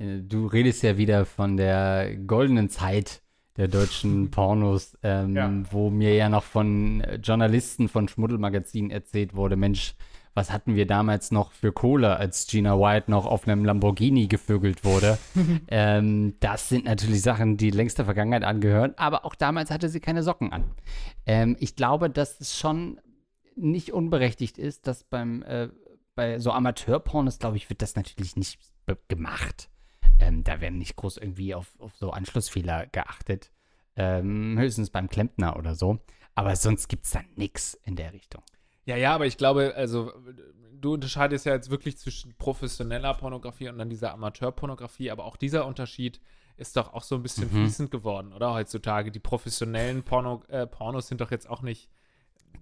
du 0.00 0.46
redest 0.46 0.82
ja 0.82 0.96
wieder 0.96 1.26
von 1.26 1.56
der 1.56 2.16
goldenen 2.16 2.68
Zeit 2.68 3.22
der 3.56 3.68
deutschen 3.68 4.30
Pornos, 4.32 4.96
ähm, 5.02 5.36
Ja. 5.36 5.52
wo 5.70 5.90
mir 5.90 6.14
ja 6.14 6.28
noch 6.28 6.44
von 6.44 7.00
äh, 7.02 7.16
Journalisten 7.16 7.88
von 7.88 8.08
Schmuddelmagazinen 8.08 8.90
erzählt 8.90 9.34
wurde, 9.34 9.56
Mensch, 9.56 9.94
was 10.32 10.52
hatten 10.52 10.76
wir 10.76 10.86
damals 10.86 11.32
noch 11.32 11.50
für 11.52 11.72
Kohle, 11.72 12.16
als 12.16 12.46
Gina 12.46 12.78
White 12.78 13.10
noch 13.10 13.26
auf 13.26 13.48
einem 13.48 13.64
Lamborghini 13.64 14.28
gevögelt 14.28 14.84
wurde? 14.84 15.18
ähm, 15.68 16.34
das 16.40 16.68
sind 16.68 16.84
natürlich 16.84 17.20
Sachen, 17.22 17.56
die 17.56 17.70
längst 17.70 17.98
der 17.98 18.04
Vergangenheit 18.04 18.44
angehören, 18.44 18.94
aber 18.96 19.24
auch 19.24 19.34
damals 19.34 19.70
hatte 19.70 19.88
sie 19.88 20.00
keine 20.00 20.22
Socken 20.22 20.52
an. 20.52 20.64
Ähm, 21.26 21.56
ich 21.58 21.74
glaube, 21.76 22.08
dass 22.08 22.40
es 22.40 22.56
schon 22.56 23.00
nicht 23.56 23.92
unberechtigt 23.92 24.56
ist, 24.56 24.86
dass 24.86 25.02
beim 25.04 25.42
äh, 25.42 25.68
bei 26.14 26.38
so 26.38 26.52
Amateurpornos, 26.52 27.38
glaube 27.38 27.56
ich, 27.56 27.68
wird 27.68 27.82
das 27.82 27.96
natürlich 27.96 28.36
nicht 28.36 28.58
gemacht. 29.08 29.68
Ähm, 30.20 30.44
da 30.44 30.60
werden 30.60 30.78
nicht 30.78 30.96
groß 30.96 31.16
irgendwie 31.16 31.54
auf, 31.54 31.68
auf 31.78 31.96
so 31.96 32.10
Anschlussfehler 32.10 32.86
geachtet. 32.86 33.50
Ähm, 33.96 34.56
höchstens 34.58 34.90
beim 34.90 35.08
Klempner 35.08 35.56
oder 35.56 35.74
so. 35.74 35.98
Aber 36.34 36.54
sonst 36.56 36.88
gibt 36.88 37.06
es 37.06 37.10
da 37.12 37.20
nichts 37.36 37.74
in 37.84 37.96
der 37.96 38.12
Richtung. 38.12 38.42
Ja, 38.84 38.96
ja, 38.96 39.14
aber 39.14 39.26
ich 39.26 39.36
glaube, 39.36 39.74
also 39.76 40.12
du 40.80 40.94
unterscheidest 40.94 41.44
ja 41.46 41.52
jetzt 41.54 41.70
wirklich 41.70 41.98
zwischen 41.98 42.34
professioneller 42.38 43.12
Pornografie 43.14 43.68
und 43.68 43.78
dann 43.78 43.90
dieser 43.90 44.12
Amateurpornografie, 44.14 45.10
aber 45.10 45.24
auch 45.24 45.36
dieser 45.36 45.66
Unterschied 45.66 46.20
ist 46.56 46.76
doch 46.76 46.92
auch 46.94 47.02
so 47.02 47.14
ein 47.14 47.22
bisschen 47.22 47.44
Mhm. 47.44 47.50
fließend 47.64 47.90
geworden, 47.90 48.32
oder? 48.32 48.52
Heutzutage. 48.54 49.10
Die 49.10 49.18
professionellen 49.18 50.02
Porno, 50.02 50.42
äh, 50.48 50.66
Pornos 50.66 51.08
sind 51.08 51.20
doch 51.20 51.30
jetzt 51.30 51.48
auch 51.48 51.62
nicht. 51.62 51.90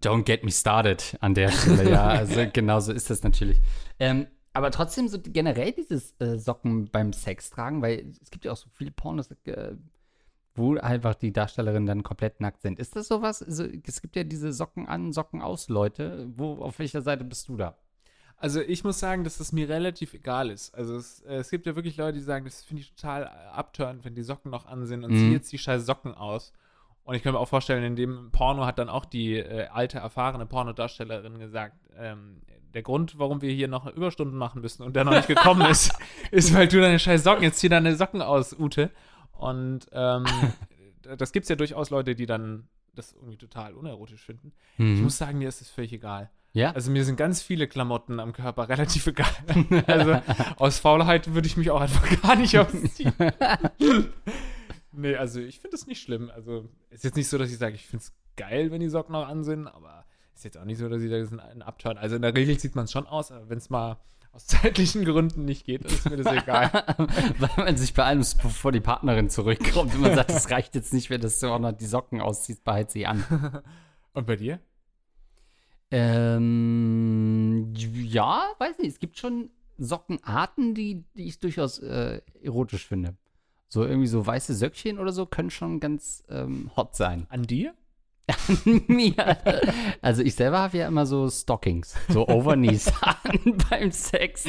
Don't 0.03 0.23
get 0.25 0.45
me 0.45 0.51
started 0.53 1.17
an 1.21 1.35
der 1.35 1.51
Stelle, 1.51 1.91
ja. 1.91 2.07
Also 2.07 2.47
genau 2.53 2.79
so 2.81 2.93
ist 2.93 3.11
das 3.11 3.23
natürlich. 3.23 3.61
Ähm, 3.99 4.29
aber 4.53 4.71
trotzdem 4.71 5.09
so 5.09 5.19
generell 5.23 5.73
dieses 5.73 6.15
äh, 6.21 6.39
Socken 6.39 6.91
beim 6.91 7.13
Sex 7.13 7.51
tragen, 7.51 7.83
weil 7.83 8.13
es 8.23 8.31
gibt 8.31 8.45
ja 8.45 8.53
auch 8.53 8.57
so 8.57 8.69
viele 8.73 8.91
Pornos, 8.91 9.31
äh, 9.45 9.75
wo 10.55 10.77
einfach 10.77 11.15
die 11.15 11.33
Darstellerinnen 11.33 11.87
dann 11.87 12.03
komplett 12.03 12.41
nackt 12.41 12.63
sind. 12.63 12.79
Ist 12.81 12.97
das 12.97 13.09
sowas? 13.09 13.43
Also, 13.43 13.65
es 13.65 14.03
gibt 14.03 14.17
ja 14.17 14.25
diese 14.25 14.53
Socken 14.53 14.89
an, 14.89 15.13
Socken 15.13 15.41
aus 15.43 15.69
Leute. 15.69 16.29
Wo, 16.37 16.55
auf 16.57 16.79
welcher 16.81 17.03
Seite 17.03 17.25
bist 17.25 17.49
du 17.49 17.57
da? 17.57 17.77
Also 18.41 18.61
ich 18.61 18.85
muss 18.85 19.01
sagen, 19.01 19.25
dass 19.25 19.41
es 19.41 19.51
mir 19.51 19.69
relativ 19.69 20.15
egal 20.15 20.49
ist. 20.51 20.73
Also 20.75 20.97
es, 20.97 21.21
äh, 21.23 21.37
es 21.39 21.51
gibt 21.51 21.67
ja 21.67 21.75
wirklich 21.75 21.97
Leute, 21.97 22.19
die 22.19 22.25
sagen, 22.25 22.45
das 22.45 22.63
finde 22.63 22.83
ich 22.83 22.95
total 22.95 23.27
abtörend, 23.27 24.05
wenn 24.05 24.15
die 24.15 24.23
Socken 24.23 24.51
noch 24.53 24.67
an 24.67 24.87
sind 24.87 25.03
und 25.05 25.11
Mhm. 25.11 25.17
zieh 25.17 25.33
jetzt 25.33 25.53
die 25.53 25.59
scheiß 25.59 25.85
Socken 25.85 26.15
aus. 26.15 26.53
Und 27.09 27.15
ich 27.15 27.23
kann 27.23 27.33
mir 27.33 27.41
auch 27.41 27.49
vorstellen, 27.49 27.83
in 27.85 27.97
dem 27.97 28.31
Porno 28.33 28.67
hat 28.67 28.79
dann 28.79 28.91
auch 28.91 29.07
die 29.07 29.37
äh, 29.37 29.67
alte, 29.69 29.97
erfahrene 29.97 30.45
Pornodarstellerin 30.45 31.39
gesagt, 31.39 31.75
ähm, 31.97 32.43
der 32.75 32.83
Grund, 32.83 33.19
warum 33.19 33.41
wir 33.41 33.51
hier 33.51 33.67
noch 33.67 33.87
Überstunden 33.87 34.37
machen 34.37 34.61
müssen 34.61 34.83
und 34.83 34.95
der 34.95 35.05
noch 35.05 35.13
nicht 35.15 35.27
gekommen 35.27 35.63
ist, 35.71 35.91
ist, 36.31 36.53
weil 36.55 36.69
du 36.69 36.79
deine 36.83 36.99
scheiß 36.99 37.25
Socken, 37.25 37.43
jetzt 37.45 37.61
zieh 37.61 37.71
deine 37.71 37.97
Socken 37.97 38.21
aus, 38.21 38.53
Ute. 38.59 38.91
Und 39.33 39.87
ähm, 39.93 40.27
das 41.17 41.33
gibt 41.33 41.45
es 41.45 41.49
ja 41.49 41.57
durchaus 41.57 41.89
Leute, 41.89 42.15
die 42.15 42.27
dann 42.27 42.69
das 42.95 43.15
irgendwie 43.15 43.39
total 43.39 43.73
unerotisch 43.73 44.21
finden. 44.21 44.53
Ich 44.77 44.85
Mhm. 44.85 45.03
muss 45.05 45.17
sagen, 45.17 45.39
mir 45.39 45.49
ist 45.49 45.63
es 45.63 45.71
völlig 45.71 45.95
egal. 45.95 46.29
Ja? 46.53 46.73
Also 46.73 46.91
mir 46.91 47.07
sind 47.07 47.17
ganz 47.17 47.41
viele 47.41 47.69
Klamotten 47.69 48.21
am 48.21 48.35
Körper 48.35 48.69
relativ 48.69 49.07
egal. 49.07 49.27
Also 49.87 50.21
aus 50.57 50.79
Faulheit 50.79 51.33
würde 51.33 51.47
ich 51.47 51.57
mich 51.57 51.71
auch 51.71 51.81
einfach 51.81 52.07
gar 52.21 52.37
nicht 52.37 52.59
ausziehen. 52.59 53.15
Nee, 54.93 55.17
also 55.17 55.41
ich 55.41 55.61
finde 55.61 55.77
es 55.77 55.87
nicht 55.87 56.03
schlimm. 56.03 56.31
Also 56.31 56.69
ist 56.91 57.05
jetzt 57.05 57.17
nicht 57.17 57.29
so, 57.29 57.39
dass 57.39 57.51
ich 57.51 57.59
sage, 57.59 57.75
ich 57.75 57.87
finde 57.87 58.05
es 58.05 58.13
geil, 58.37 58.71
wenn 58.71 58.81
die 58.81 58.89
Socken 58.89 59.13
noch 59.13 59.27
an 59.27 59.45
sind, 59.45 59.67
aber 59.67 60.05
ist 60.35 60.45
jetzt 60.45 60.57
auch 60.57 60.65
nicht 60.65 60.79
so, 60.79 60.89
dass 60.89 61.03
ich 61.03 61.11
da 61.11 61.17
ein 61.17 61.63
Abturn. 61.63 61.99
Also 61.99 62.17
in 62.17 62.23
der 62.23 62.35
Regel 62.35 62.59
sieht 62.59 62.77
man 62.77 62.85
es 62.85 62.93
schon 62.93 63.07
aus, 63.07 63.33
aber 63.33 63.49
wenn 63.49 63.59
es 63.59 63.71
mal 63.71 63.99
aus 64.33 64.47
zeitlichen 64.47 65.05
Gründen 65.05 65.45
nicht 65.45 65.65
geht, 65.65 65.85
ist 65.85 66.09
mir 66.09 66.17
das 66.17 66.33
egal. 66.33 66.71
Weil 67.39 67.51
man 67.57 67.77
sich 67.77 67.93
bei 67.95 68.05
allem, 68.05 68.21
bevor 68.21 68.71
die 68.71 68.81
Partnerin 68.81 69.31
zurückkommt 69.31 69.95
und 69.95 70.01
man 70.01 70.15
sagt, 70.15 70.31
es 70.31 70.51
reicht 70.51 70.75
jetzt 70.75 70.95
nicht 70.95 71.11
mehr, 71.11 71.19
dass 71.19 71.41
du 71.41 71.49
auch 71.49 71.59
noch 71.59 71.73
die 71.73 71.87
Socken 71.87 72.21
ausziehst, 72.21 72.65
behalt 72.65 72.91
sie 72.91 73.07
an. 73.07 73.25
Und 74.15 74.27
bei 74.27 74.37
dir? 74.37 74.61
Ähm, 75.91 77.73
ja, 77.75 78.43
weiß 78.59 78.79
nicht. 78.79 78.93
Es 78.93 78.99
gibt 78.99 79.17
schon 79.19 79.51
Sockenarten, 79.79 80.75
die, 80.75 81.05
die 81.15 81.29
ich 81.29 81.39
durchaus 81.39 81.79
äh, 81.79 82.21
erotisch 82.43 82.87
finde. 82.87 83.17
So 83.69 83.85
irgendwie 83.85 84.09
so 84.09 84.27
weiße 84.27 84.55
Söckchen 84.55 84.99
oder 84.99 85.13
so 85.13 85.27
können 85.27 85.51
schon 85.51 85.79
ganz 85.81 86.25
ähm, 86.31 86.71
hot 86.77 86.97
sein. 86.97 87.27
An 87.29 87.43
dir? 87.43 87.75
Mir. 88.87 89.15
Also 90.03 90.23
ich 90.23 90.35
selber 90.35 90.59
habe 90.59 90.79
ja 90.79 90.89
immer 90.89 91.07
so 91.07 91.29
Stockings, 91.31 91.95
so 92.09 92.29
Overknees 92.29 92.93
an 93.03 93.57
beim 93.71 93.91
Sex. 93.91 94.45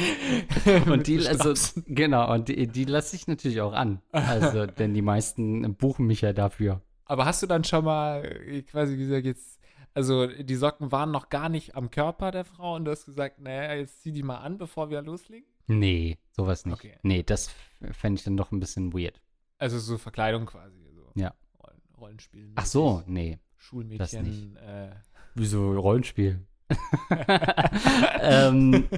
Und 0.86 1.06
die, 1.06 1.26
also, 1.26 1.54
genau, 1.86 2.32
und 2.32 2.48
die, 2.48 2.66
die 2.66 2.84
lasse 2.84 3.16
ich 3.16 3.26
natürlich 3.26 3.60
auch 3.60 3.72
an. 3.72 4.02
Also, 4.12 4.66
denn 4.78 4.94
die 4.94 5.02
meisten 5.02 5.74
buchen 5.76 6.06
mich 6.06 6.20
ja 6.20 6.32
dafür. 6.32 6.82
Aber 7.04 7.24
hast 7.24 7.42
du 7.42 7.46
dann 7.46 7.64
schon 7.64 7.84
mal 7.84 8.62
quasi 8.70 8.96
gesagt, 8.96 9.24
jetzt, 9.24 9.58
also 9.94 10.26
die 10.26 10.54
Socken 10.54 10.92
waren 10.92 11.10
noch 11.10 11.28
gar 11.28 11.48
nicht 11.48 11.74
am 11.74 11.90
Körper 11.90 12.30
der 12.30 12.44
Frau 12.44 12.76
und 12.76 12.84
du 12.84 12.90
hast 12.90 13.06
gesagt, 13.06 13.40
naja, 13.40 13.74
jetzt 13.74 14.02
zieh 14.02 14.12
die 14.12 14.22
mal 14.22 14.38
an, 14.38 14.58
bevor 14.58 14.90
wir 14.90 15.02
loslegen? 15.02 15.49
Nee, 15.78 16.18
sowas 16.32 16.66
nicht. 16.66 16.74
Okay. 16.74 16.98
Nee, 17.02 17.22
das 17.22 17.48
fände 17.92 18.18
ich 18.18 18.24
dann 18.24 18.36
doch 18.36 18.50
ein 18.50 18.60
bisschen 18.60 18.92
weird. 18.92 19.20
Also 19.58 19.78
so 19.78 19.98
Verkleidung 19.98 20.46
quasi. 20.46 20.78
So 20.94 21.12
Ja. 21.14 21.34
Rollen, 21.62 21.80
Rollenspielen. 21.98 22.52
Ach 22.56 22.66
so, 22.66 23.02
nee. 23.06 23.38
das 23.56 23.64
Schulmädchen. 23.66 24.22
nicht. 24.24 24.56
Äh, 24.56 24.90
Wieso 25.34 25.78
Rollenspiel? 25.78 26.44
ähm, 28.20 28.88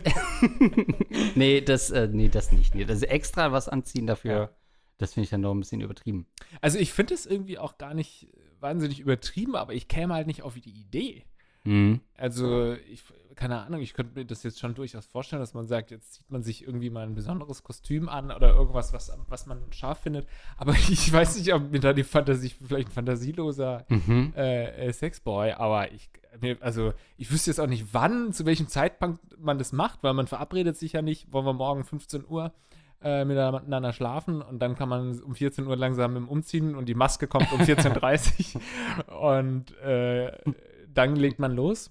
nee, 1.34 1.60
das, 1.60 1.90
äh, 1.90 2.08
nee, 2.10 2.28
das 2.28 2.52
nicht. 2.52 2.74
Nee, 2.74 2.84
das 2.84 3.02
extra 3.02 3.52
was 3.52 3.68
anziehen 3.68 4.06
dafür, 4.06 4.32
Ja. 4.32 4.50
das 4.98 5.14
finde 5.14 5.24
ich 5.24 5.30
dann 5.30 5.42
doch 5.42 5.52
ein 5.52 5.60
bisschen 5.60 5.80
übertrieben. 5.80 6.26
also 6.60 6.78
ich 6.78 6.92
finde 6.92 7.14
es 7.14 7.26
irgendwie 7.26 7.58
auch 7.58 7.78
gar 7.78 7.94
nicht 7.94 8.28
wahnsinnig 8.60 9.00
übertrieben, 9.00 9.56
aber 9.56 9.74
ich 9.74 9.88
käme 9.88 10.14
halt 10.14 10.26
nicht 10.26 10.42
auf 10.42 10.54
die 10.54 10.70
Idee. 10.70 11.24
Mhm. 11.64 12.00
Also, 12.16 12.74
ich, 12.90 13.02
keine 13.34 13.60
Ahnung, 13.62 13.80
ich 13.80 13.94
könnte 13.94 14.18
mir 14.18 14.24
das 14.24 14.42
jetzt 14.42 14.60
schon 14.60 14.74
durchaus 14.74 15.06
vorstellen, 15.06 15.40
dass 15.40 15.54
man 15.54 15.66
sagt, 15.66 15.90
jetzt 15.90 16.14
zieht 16.14 16.30
man 16.30 16.42
sich 16.42 16.66
irgendwie 16.66 16.90
mal 16.90 17.04
ein 17.04 17.14
besonderes 17.14 17.62
Kostüm 17.62 18.08
an 18.08 18.30
oder 18.30 18.54
irgendwas, 18.54 18.92
was, 18.92 19.12
was 19.28 19.46
man 19.46 19.60
scharf 19.72 20.00
findet. 20.00 20.26
Aber 20.56 20.72
ich 20.88 21.12
weiß 21.12 21.36
nicht, 21.36 21.52
ob 21.54 21.70
mir 21.70 21.80
da 21.80 21.92
die 21.92 22.04
Fantasie, 22.04 22.50
vielleicht 22.50 22.88
ein 22.88 22.92
fantasieloser 22.92 23.84
Mhm. 23.88 24.32
äh, 24.36 24.88
äh, 24.88 24.92
Sexboy, 24.92 25.52
aber 25.52 25.92
ich, 25.92 26.10
also, 26.60 26.92
ich 27.16 27.30
wüsste 27.30 27.50
jetzt 27.50 27.60
auch 27.60 27.66
nicht, 27.66 27.86
wann, 27.92 28.32
zu 28.32 28.44
welchem 28.46 28.68
Zeitpunkt 28.68 29.20
man 29.38 29.58
das 29.58 29.72
macht, 29.72 30.02
weil 30.02 30.14
man 30.14 30.26
verabredet 30.26 30.76
sich 30.76 30.92
ja 30.92 31.02
nicht, 31.02 31.32
wollen 31.32 31.46
wir 31.46 31.52
morgen 31.52 31.84
15 31.84 32.24
Uhr 32.28 32.52
äh, 33.02 33.24
miteinander 33.24 33.92
schlafen 33.92 34.42
und 34.42 34.60
dann 34.60 34.76
kann 34.76 34.88
man 34.88 35.20
um 35.20 35.34
14 35.34 35.66
Uhr 35.66 35.76
langsam 35.76 36.16
im 36.16 36.28
Umziehen 36.28 36.74
und 36.76 36.86
die 36.86 36.94
Maske 36.94 37.26
kommt 37.26 37.52
um 37.52 37.60
14.30 37.60 38.54
Uhr 39.08 39.20
und 39.38 39.76
äh, 39.78 40.30
dann 40.94 41.16
legt 41.16 41.38
man 41.38 41.52
los. 41.52 41.90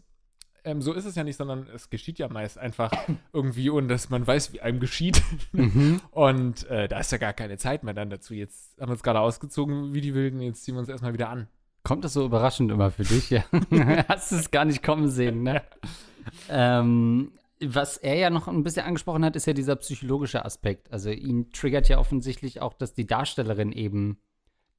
Ähm, 0.63 0.81
so 0.81 0.93
ist 0.93 1.05
es 1.05 1.15
ja 1.15 1.23
nicht, 1.23 1.37
sondern 1.37 1.67
es 1.73 1.89
geschieht 1.89 2.19
ja 2.19 2.29
meist 2.29 2.57
einfach 2.57 2.91
irgendwie, 3.33 3.69
ohne 3.69 3.87
dass 3.87 4.09
man 4.09 4.25
weiß, 4.25 4.53
wie 4.53 4.61
einem 4.61 4.79
geschieht. 4.79 5.21
Mhm. 5.53 6.01
Und 6.11 6.67
äh, 6.69 6.87
da 6.87 6.99
ist 6.99 7.11
ja 7.11 7.17
gar 7.17 7.33
keine 7.33 7.57
Zeit 7.57 7.83
mehr 7.83 7.93
dann 7.93 8.09
dazu. 8.09 8.33
Jetzt 8.33 8.79
haben 8.79 8.89
wir 8.89 8.93
uns 8.93 9.03
gerade 9.03 9.19
ausgezogen 9.19 9.93
wie 9.93 10.01
die 10.01 10.13
Wilden, 10.13 10.41
jetzt 10.41 10.63
ziehen 10.63 10.75
wir 10.75 10.79
uns 10.79 10.89
erstmal 10.89 11.13
wieder 11.13 11.29
an. 11.29 11.47
Kommt 11.83 12.05
das 12.05 12.13
so 12.13 12.23
überraschend 12.23 12.71
immer 12.71 12.91
für 12.91 13.03
dich? 13.03 13.31
Ja. 13.31 13.43
Hast 14.07 14.31
du 14.31 14.35
es 14.35 14.51
gar 14.51 14.65
nicht 14.65 14.83
kommen 14.83 15.09
sehen, 15.09 15.41
ne? 15.43 15.63
ähm, 16.49 17.31
was 17.63 17.97
er 17.97 18.15
ja 18.15 18.29
noch 18.29 18.47
ein 18.47 18.63
bisschen 18.63 18.85
angesprochen 18.85 19.25
hat, 19.25 19.35
ist 19.35 19.47
ja 19.47 19.53
dieser 19.53 19.75
psychologische 19.77 20.45
Aspekt. 20.45 20.91
Also 20.91 21.09
ihn 21.09 21.51
triggert 21.51 21.89
ja 21.89 21.97
offensichtlich 21.97 22.61
auch, 22.61 22.73
dass 22.73 22.93
die 22.93 23.07
Darstellerin 23.07 23.71
eben 23.71 24.19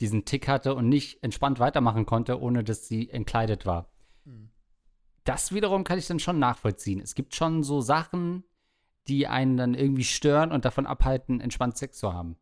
diesen 0.00 0.24
Tick 0.24 0.48
hatte 0.48 0.74
und 0.74 0.88
nicht 0.88 1.22
entspannt 1.22 1.60
weitermachen 1.60 2.06
konnte, 2.06 2.40
ohne 2.40 2.64
dass 2.64 2.88
sie 2.88 3.10
entkleidet 3.10 3.66
war. 3.66 3.91
Das 5.24 5.52
wiederum 5.52 5.84
kann 5.84 5.98
ich 5.98 6.06
dann 6.06 6.18
schon 6.18 6.38
nachvollziehen. 6.38 7.00
Es 7.00 7.14
gibt 7.14 7.34
schon 7.34 7.62
so 7.62 7.80
Sachen, 7.80 8.44
die 9.08 9.26
einen 9.26 9.56
dann 9.56 9.74
irgendwie 9.74 10.04
stören 10.04 10.50
und 10.52 10.64
davon 10.64 10.86
abhalten, 10.86 11.40
entspannt 11.40 11.76
Sex 11.76 11.98
zu 11.98 12.12
haben. 12.12 12.36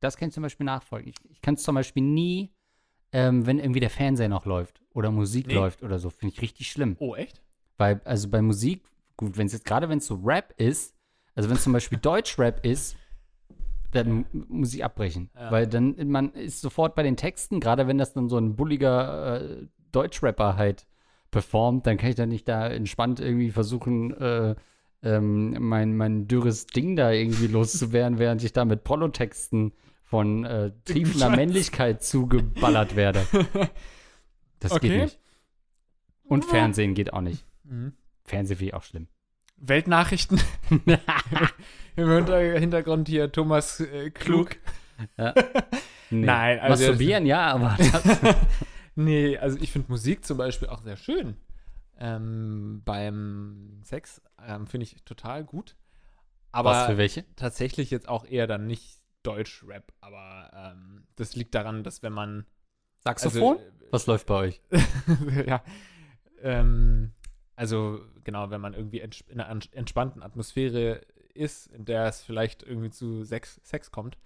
Das 0.00 0.16
kann 0.16 0.28
ich 0.28 0.34
zum 0.34 0.42
Beispiel 0.42 0.64
nachfolgen. 0.66 1.08
Ich, 1.10 1.30
ich 1.30 1.40
kann 1.42 1.54
es 1.54 1.62
zum 1.62 1.74
Beispiel 1.74 2.02
nie, 2.02 2.52
ähm, 3.12 3.46
wenn 3.46 3.58
irgendwie 3.58 3.80
der 3.80 3.90
Fernseher 3.90 4.28
noch 4.28 4.46
läuft 4.46 4.82
oder 4.94 5.10
Musik 5.10 5.46
Nee. 5.48 5.54
läuft 5.54 5.82
oder 5.82 5.98
so, 5.98 6.10
finde 6.10 6.34
ich 6.34 6.42
richtig 6.42 6.70
schlimm. 6.70 6.96
Oh, 6.98 7.14
echt? 7.14 7.40
Weil, 7.76 8.00
also 8.04 8.28
bei 8.28 8.42
Musik, 8.42 8.84
gut, 9.16 9.36
wenn 9.36 9.46
es 9.46 9.52
jetzt 9.52 9.64
gerade, 9.64 9.88
wenn 9.88 9.98
es 9.98 10.06
so 10.06 10.16
Rap 10.24 10.54
ist, 10.56 10.94
also 11.34 11.48
wenn 11.48 11.56
es 11.56 11.62
zum 11.64 11.72
Beispiel 11.72 11.98
Deutschrap 11.98 12.64
ist, 12.66 12.96
dann 13.92 14.24
M- 14.32 14.46
muss 14.48 14.74
ich 14.74 14.84
abbrechen. 14.84 15.30
Ja. 15.34 15.50
Weil 15.50 15.66
dann, 15.66 15.94
man 16.08 16.32
ist 16.32 16.60
sofort 16.60 16.94
bei 16.94 17.02
den 17.02 17.16
Texten, 17.16 17.60
gerade 17.60 17.86
wenn 17.86 17.98
das 17.98 18.12
dann 18.12 18.28
so 18.28 18.38
ein 18.38 18.56
bulliger 18.56 19.40
äh, 19.40 19.66
Deutschrapper 19.92 20.56
halt 20.56 20.86
performt, 21.32 21.86
dann 21.88 21.96
kann 21.96 22.10
ich 22.10 22.14
dann 22.14 22.28
nicht 22.28 22.46
da 22.46 22.68
entspannt 22.68 23.18
irgendwie 23.18 23.50
versuchen, 23.50 24.12
äh, 24.16 24.54
ähm, 25.02 25.56
mein, 25.58 25.96
mein 25.96 26.28
dürres 26.28 26.66
Ding 26.68 26.94
da 26.94 27.10
irgendwie 27.10 27.48
loszuwerden, 27.48 28.20
während 28.20 28.44
ich 28.44 28.52
da 28.52 28.64
mit 28.64 28.84
Prolotexten 28.84 29.72
von 30.04 30.44
äh, 30.44 30.70
triefender. 30.84 31.30
Männlichkeit 31.30 32.04
zugeballert 32.04 32.94
werde. 32.94 33.26
Das 34.60 34.70
Okay. 34.70 34.88
geht 34.90 35.02
nicht. 35.02 35.18
Und 36.22 36.44
Fernsehen 36.44 36.94
geht 36.94 37.12
auch 37.12 37.20
nicht. 37.20 37.44
Mhm. 37.64 37.94
Fernsehen 38.24 38.58
finde 38.58 38.68
ich 38.68 38.74
auch 38.74 38.84
schlimm. 38.84 39.08
Weltnachrichten. 39.56 40.40
Im 41.96 42.08
Hinter 42.08 42.38
Hintergrund 42.40 43.08
hier 43.08 43.32
Thomas 43.32 43.80
äh, 43.80 44.10
Klug. 44.10 44.56
Nee. 46.10 46.26
Nein, 46.26 46.60
also- 46.60 46.84
Masturbieren, 46.84 47.24
ja, 47.26 47.46
aber 47.54 47.76
Nee, 48.94 49.38
also 49.38 49.58
ich 49.58 49.72
finde 49.72 49.90
Musik 49.90 50.24
zum 50.24 50.38
Beispiel 50.38 50.68
auch 50.68 50.82
sehr 50.82 50.96
schön. 50.96 51.36
Ähm, 51.98 52.82
beim 52.84 53.80
Sex 53.84 54.20
ähm, 54.44 54.66
finde 54.66 54.84
ich 54.84 55.02
total 55.04 55.44
gut. 55.44 55.76
Aber 56.50 56.70
was 56.70 56.86
für 56.86 56.98
welche? 56.98 57.24
tatsächlich 57.36 57.90
jetzt 57.90 58.08
auch 58.08 58.24
eher 58.24 58.46
dann 58.46 58.66
nicht 58.66 59.00
Deutsch-Rap. 59.22 59.92
Aber 60.00 60.50
ähm, 60.54 61.04
das 61.16 61.34
liegt 61.36 61.54
daran, 61.54 61.84
dass 61.84 62.02
wenn 62.02 62.12
man. 62.12 62.46
Saxophon? 63.04 63.58
Also, 63.58 63.70
was 63.90 64.06
läuft 64.06 64.26
bei 64.26 64.34
euch? 64.34 64.60
ja. 65.46 65.62
Ähm, 66.40 67.12
also, 67.56 68.00
genau, 68.24 68.50
wenn 68.50 68.60
man 68.60 68.74
irgendwie 68.74 69.00
in 69.00 69.40
einer 69.40 69.48
an- 69.48 69.62
entspannten 69.72 70.22
Atmosphäre 70.22 71.00
ist, 71.34 71.66
in 71.68 71.84
der 71.84 72.06
es 72.06 72.22
vielleicht 72.22 72.62
irgendwie 72.62 72.90
zu 72.90 73.24
Sex, 73.24 73.60
Sex 73.64 73.90
kommt, 73.90 74.18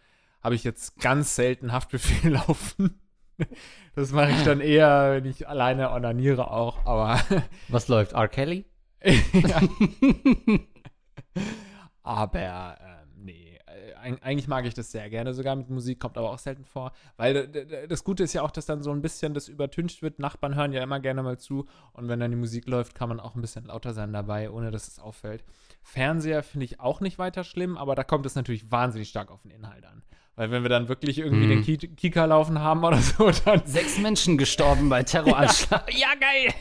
habe 0.42 0.54
ich 0.54 0.64
jetzt 0.64 0.99
ganz 1.00 1.37
selten 1.37 1.73
Haftbefehl 1.73 2.32
laufen. 2.35 3.00
Das 3.95 4.12
mache 4.12 4.31
ich 4.31 4.43
dann 4.43 4.61
eher, 4.61 5.12
wenn 5.14 5.25
ich 5.25 5.49
alleine 5.49 5.90
onaniere 5.90 6.50
auch, 6.50 6.85
aber 6.85 7.19
Was 7.69 7.88
läuft? 7.88 8.12
R. 8.12 8.28
Kelly? 8.28 8.66
ja. 9.02 9.61
Aber 12.02 12.76
ähm, 12.81 13.25
nee, 13.25 13.59
äh, 13.66 13.95
eig- 13.97 14.23
eigentlich 14.23 14.49
mag 14.49 14.64
ich 14.64 14.75
das 14.75 14.90
sehr 14.93 15.09
gerne 15.11 15.35
sogar 15.35 15.57
mit 15.57 15.69
Musik, 15.71 15.99
kommt 15.99 16.16
aber 16.16 16.31
auch 16.31 16.38
selten 16.38 16.64
vor. 16.64 16.93
Weil 17.16 17.49
das 17.88 18.05
Gute 18.05 18.23
ist 18.23 18.33
ja 18.33 18.43
auch, 18.43 18.50
dass 18.50 18.66
dann 18.66 18.83
so 18.83 18.93
ein 18.93 19.02
bisschen 19.02 19.35
das 19.35 19.49
übertüncht 19.49 20.02
wird. 20.02 20.19
Nachbarn 20.19 20.55
hören 20.55 20.73
ja 20.73 20.83
immer 20.83 21.00
gerne 21.00 21.23
mal 21.23 21.38
zu. 21.38 21.66
Und 21.93 22.09
wenn 22.09 22.21
dann 22.21 22.31
die 22.31 22.37
Musik 22.37 22.69
läuft, 22.69 22.95
kann 22.95 23.09
man 23.09 23.19
auch 23.21 23.35
ein 23.35 23.40
bisschen 23.40 23.64
lauter 23.66 23.93
sein 23.93 24.12
dabei, 24.12 24.50
ohne 24.50 24.71
dass 24.71 24.87
es 24.88 24.99
auffällt. 25.00 25.45
Fernseher 25.83 26.43
finde 26.43 26.64
ich 26.66 26.81
auch 26.81 27.00
nicht 27.00 27.19
weiter 27.19 27.45
schlimm, 27.45 27.76
aber 27.76 27.95
da 27.95 28.05
kommt 28.05 28.26
es 28.26 28.35
natürlich 28.37 28.71
wahnsinnig 28.71 29.09
stark 29.09 29.31
auf 29.31 29.43
den 29.43 29.50
Inhalt 29.50 29.85
an. 29.85 30.02
Weil 30.38 30.50
wenn 30.50 30.62
wir 30.62 30.69
dann 30.69 30.88
wirklich 30.88 31.19
irgendwie 31.19 31.47
Mhm. 31.47 31.49
den 31.49 31.62
Ki 31.62 31.78
Kika 31.78 32.26
laufen 32.26 32.61
haben 32.61 32.85
oder 32.85 32.99
so, 32.99 33.31
dann 33.47 33.62
Sechs 33.64 33.99
Menschen 33.99 34.37
gestorben 34.37 34.88
bei 34.90 35.02
Terroranschlag. 35.02 35.90
ja, 35.99 36.09
geil! 36.21 36.52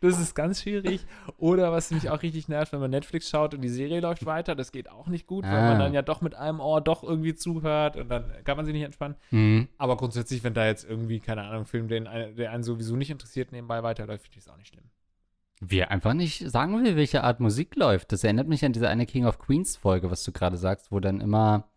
das, 0.00 0.18
ist 0.20 0.34
ganz 0.34 0.62
schwierig. 0.62 1.06
Oder 1.38 1.72
was 1.72 1.90
mich 1.90 2.10
auch 2.10 2.22
richtig 2.22 2.48
nervt, 2.48 2.72
wenn 2.72 2.80
man 2.80 2.90
Netflix 2.90 3.28
schaut 3.30 3.54
und 3.54 3.60
die 3.62 3.68
Serie 3.68 4.00
läuft 4.00 4.26
weiter, 4.26 4.54
das 4.54 4.72
geht 4.72 4.90
auch 4.90 5.06
nicht 5.06 5.26
gut, 5.26 5.44
weil 5.44 5.54
Ah. 5.54 5.68
man 5.70 5.78
dann 5.78 5.94
ja 5.94 6.02
doch 6.02 6.20
mit 6.20 6.34
einem 6.34 6.60
Ohr 6.60 6.80
doch 6.80 7.02
irgendwie 7.04 7.34
zuhört 7.34 7.96
und 7.96 8.08
dann 8.08 8.32
kann 8.44 8.56
man 8.56 8.64
sich 8.66 8.74
nicht 8.74 8.82
entspannen. 8.84 9.16
Mhm. 9.30 9.68
Aber 9.78 9.96
grundsätzlich, 9.96 10.42
wenn 10.44 10.54
da 10.54 10.66
jetzt 10.66 10.84
irgendwie, 10.88 11.20
keine 11.20 11.42
Ahnung, 11.44 11.60
ein 11.62 11.66
Film, 11.66 11.88
den, 11.88 12.04
der 12.36 12.50
einen 12.50 12.62
sowieso 12.64 12.96
nicht 12.96 13.10
interessiert, 13.10 13.52
nebenbei 13.52 13.82
weiterläuft, 13.82 14.24
finde 14.24 14.38
ich 14.38 14.44
das 14.44 14.52
auch 14.52 14.58
nicht 14.58 14.68
schlimm. 14.68 14.84
Wie 15.60 15.78
er 15.78 15.90
einfach 15.92 16.14
nicht 16.14 16.50
sagen 16.50 16.82
will, 16.82 16.96
welche 16.96 17.22
Art 17.22 17.38
Musik 17.40 17.76
läuft. 17.76 18.10
Das 18.12 18.24
erinnert 18.24 18.48
mich 18.48 18.64
an 18.64 18.72
diese 18.72 18.88
eine 18.88 19.06
King 19.06 19.24
of 19.24 19.38
Queens 19.38 19.76
Folge, 19.76 20.10
was 20.10 20.24
du 20.24 20.32
gerade 20.32 20.56
sagst, 20.56 20.90
wo 20.90 20.98
dann 20.98 21.20
immer 21.20 21.68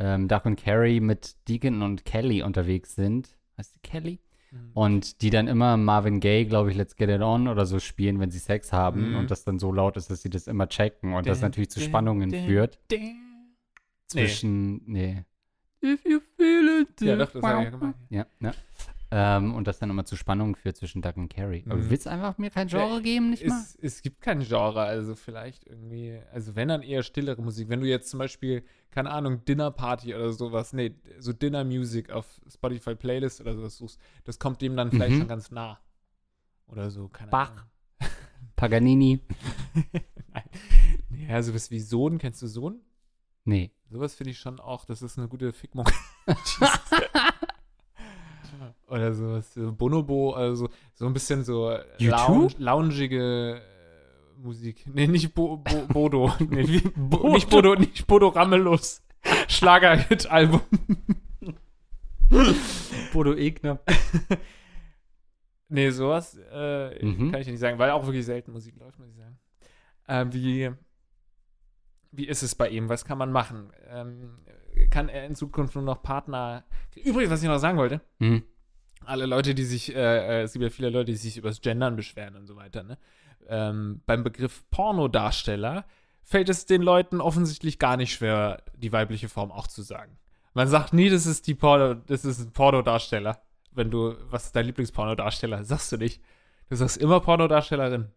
ähm, 0.00 0.26
Doug 0.26 0.40
und 0.44 0.56
Carrie 0.56 0.98
mit 1.00 1.36
Deacon 1.48 1.82
und 1.82 2.04
Kelly 2.04 2.42
unterwegs 2.42 2.94
sind. 2.96 3.36
Heißt 3.58 3.76
die 3.76 3.80
Kelly? 3.88 4.18
Mhm. 4.50 4.70
Und 4.74 5.22
die 5.22 5.30
dann 5.30 5.46
immer 5.46 5.76
Marvin 5.76 6.18
Gaye, 6.18 6.44
glaube 6.46 6.70
ich, 6.70 6.76
Let's 6.76 6.96
Get 6.96 7.08
It 7.10 7.20
On 7.20 7.46
oder 7.46 7.66
so 7.66 7.78
spielen, 7.78 8.18
wenn 8.18 8.30
sie 8.32 8.38
Sex 8.40 8.72
haben 8.72 9.10
Mhm. 9.10 9.16
und 9.16 9.30
das 9.30 9.44
dann 9.44 9.58
so 9.60 9.70
laut 9.72 9.96
ist, 9.96 10.10
dass 10.10 10.22
sie 10.22 10.30
das 10.30 10.46
immer 10.48 10.68
checken 10.68 11.12
und 11.14 11.26
das 11.26 11.40
natürlich 11.42 11.70
zu 11.70 11.78
Spannungen 11.80 12.30
Dun, 12.30 12.44
führt 12.46 12.80
zwischen, 14.06 14.82
nee. 14.86 15.24
If 15.82 16.04
you 16.04 16.20
feel 16.36 16.82
it. 16.82 17.00
Ja, 17.00 17.16
doch, 17.16 17.30
das 17.30 17.42
habe 17.42 17.58
ich 17.58 17.64
ja 17.64 17.70
gemacht. 17.70 17.94
Ja, 18.10 18.26
ja. 18.40 18.52
Ähm, 19.12 19.54
und 19.56 19.66
das 19.66 19.80
dann 19.80 19.90
immer 19.90 20.04
zu 20.04 20.14
Spannungen 20.14 20.54
führt 20.54 20.76
zwischen 20.76 21.02
Doug 21.02 21.14
und 21.16 21.28
Carrie. 21.34 21.64
Aber 21.66 21.76
Mhm. 21.78 21.90
willst 21.90 22.06
du 22.06 22.10
einfach 22.10 22.38
mir 22.38 22.50
kein 22.50 22.68
Genre 22.68 23.02
geben, 23.02 23.30
nicht 23.30 23.44
mal? 23.44 23.60
Es, 23.60 23.74
es 23.82 24.02
gibt 24.02 24.20
kein 24.20 24.40
Genre, 24.40 24.82
also 24.82 25.16
vielleicht 25.16 25.66
irgendwie, 25.66 26.20
also 26.32 26.54
wenn 26.54 26.68
dann 26.68 26.82
eher 26.82 27.02
stillere 27.02 27.42
Musik. 27.42 27.68
Wenn 27.68 27.80
du 27.80 27.86
jetzt 27.88 28.08
zum 28.10 28.18
Beispiel, 28.18 28.62
keine 28.92 29.10
Ahnung, 29.10 29.44
Dinner 29.44 29.72
Party 29.72 30.14
oder 30.14 30.32
sowas, 30.32 30.72
nee, 30.72 30.94
so 31.18 31.32
Dinner 31.32 31.64
Music 31.64 32.10
auf 32.10 32.40
Spotify 32.48 32.94
Playlist 32.94 33.40
oder 33.40 33.56
sowas 33.56 33.76
suchst, 33.78 33.98
das 34.22 34.38
kommt 34.38 34.62
dem 34.62 34.76
dann 34.76 34.92
vielleicht 34.92 35.16
Mhm. 35.16 35.18
schon 35.18 35.28
ganz 35.28 35.50
nah. 35.50 35.80
Oder 36.68 36.90
so, 36.92 37.08
keine 37.08 37.32
Bach. 37.32 37.50
Ahnung. 37.50 37.64
Paganini? 38.54 39.18
Nein. 40.32 40.44
Ja, 41.28 41.42
sowas 41.42 41.70
wie 41.72 41.80
Sohn, 41.80 42.18
kennst 42.18 42.42
du 42.42 42.46
Sohn? 42.46 42.80
Nee. 43.44 43.72
Sowas 43.90 44.14
finde 44.14 44.30
ich 44.30 44.38
schon 44.38 44.60
auch, 44.60 44.84
das 44.84 45.02
ist 45.02 45.18
eine 45.18 45.26
gute 45.26 45.52
Fickmung. 45.52 45.88
Oder 48.90 49.14
sowas, 49.14 49.54
so 49.54 49.72
Bonobo, 49.72 50.32
also 50.34 50.68
so 50.94 51.06
ein 51.06 51.12
bisschen 51.12 51.44
so 51.44 51.68
U2? 51.70 52.08
lounge, 52.10 52.54
loungige 52.58 53.56
äh, 53.56 54.40
Musik. 54.42 54.84
Nee, 54.92 55.06
nicht 55.06 55.32
Bo, 55.34 55.58
Bo, 55.58 55.86
Bodo. 55.86 56.34
nee, 56.40 56.66
wie, 56.66 56.80
Bo, 56.80 57.18
Bodo. 57.18 57.32
Nicht 57.34 57.48
Bodo, 57.50 57.74
nicht 57.76 58.06
Bodo 58.06 58.28
Ramelos. 58.28 59.02
Schlager-Hit-Album. 59.48 60.62
Bodo 63.12 63.34
Egner. 63.34 63.78
Nee, 65.72 65.90
sowas 65.90 66.36
äh, 66.52 67.04
Mhm. 67.06 67.30
kann 67.30 67.40
ich 67.42 67.46
nicht 67.46 67.60
sagen, 67.60 67.78
weil 67.78 67.90
auch 67.92 68.04
wirklich 68.04 68.24
selten 68.26 68.50
Musik 68.50 68.74
läuft, 68.76 68.98
muss 68.98 69.08
ich 69.08 69.14
sagen. 69.14 69.38
Ähm, 70.08 70.32
wie, 70.34 70.70
wie 72.10 72.26
ist 72.26 72.42
es 72.42 72.56
bei 72.56 72.68
ihm? 72.70 72.88
Was 72.88 73.04
kann 73.04 73.18
man 73.18 73.30
machen? 73.30 73.70
Ähm, 73.88 74.38
kann 74.90 75.08
er 75.08 75.26
in 75.26 75.36
Zukunft 75.36 75.76
nur 75.76 75.84
noch 75.84 76.02
Partner. 76.02 76.64
Übrigens, 76.96 77.30
was 77.30 77.42
ich 77.44 77.48
noch 77.48 77.58
sagen 77.58 77.78
wollte, 77.78 78.00
Hm. 78.18 78.42
Alle 79.04 79.26
Leute, 79.26 79.54
die 79.54 79.64
sich, 79.64 79.94
äh, 79.94 79.98
äh, 79.98 80.42
es 80.42 80.52
gibt 80.52 80.62
ja 80.62 80.70
viele 80.70 80.90
Leute, 80.90 81.12
die 81.12 81.16
sich 81.16 81.36
übers 81.36 81.60
Gendern 81.60 81.96
beschweren 81.96 82.36
und 82.36 82.46
so 82.46 82.56
weiter, 82.56 82.82
ne? 82.82 82.98
Ähm, 83.48 84.02
beim 84.06 84.22
Begriff 84.22 84.62
Pornodarsteller 84.70 85.84
fällt 86.22 86.48
es 86.48 86.66
den 86.66 86.82
Leuten 86.82 87.20
offensichtlich 87.20 87.78
gar 87.78 87.96
nicht 87.96 88.12
schwer, 88.12 88.62
die 88.76 88.92
weibliche 88.92 89.28
Form 89.28 89.50
auch 89.50 89.66
zu 89.66 89.82
sagen. 89.82 90.16
Man 90.54 90.68
sagt 90.68 90.92
nie, 90.92 91.08
das 91.08 91.26
ist 91.26 91.46
die 91.46 91.54
Porno, 91.54 91.94
das 91.94 92.24
ist 92.24 92.40
ein 92.40 92.52
Pornodarsteller. 92.52 93.40
Wenn 93.72 93.90
du, 93.90 94.14
was 94.30 94.46
ist 94.46 94.56
dein 94.56 94.66
Lieblingspornodarsteller? 94.66 95.64
Sagst 95.64 95.92
du 95.92 95.96
nicht. 95.96 96.20
Du 96.68 96.76
sagst 96.76 96.98
immer 96.98 97.20
Pornodarstellerin. 97.20 98.08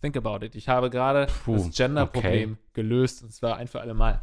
Think 0.00 0.16
about 0.16 0.44
it. 0.44 0.54
Ich 0.54 0.68
habe 0.68 0.90
gerade 0.90 1.26
das 1.46 1.76
Gender-Problem 1.76 2.58
gelöst 2.72 3.22
und 3.22 3.32
zwar 3.32 3.56
ein 3.56 3.68
für 3.68 3.80
alle 3.80 3.94
Mal. 3.94 4.20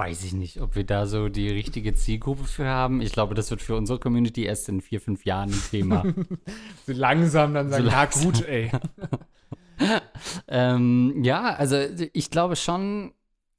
Weiß 0.00 0.24
ich 0.24 0.32
nicht, 0.32 0.62
ob 0.62 0.76
wir 0.76 0.84
da 0.84 1.06
so 1.06 1.28
die 1.28 1.50
richtige 1.50 1.92
Zielgruppe 1.92 2.44
für 2.44 2.64
haben. 2.64 3.02
Ich 3.02 3.12
glaube, 3.12 3.34
das 3.34 3.50
wird 3.50 3.60
für 3.60 3.76
unsere 3.76 3.98
Community 3.98 4.44
erst 4.44 4.66
in 4.70 4.80
vier, 4.80 4.98
fünf 4.98 5.26
Jahren 5.26 5.50
ein 5.50 5.62
Thema. 5.70 6.04
So 6.86 6.94
langsam 6.94 7.52
dann 7.52 7.68
sagen, 7.68 7.84
So 7.84 7.90
ja 7.90 8.04
gut, 8.06 8.48
ey. 8.48 8.70
ähm, 10.48 11.22
ja, 11.22 11.54
also 11.54 11.76
ich 12.14 12.30
glaube 12.30 12.56
schon, 12.56 13.12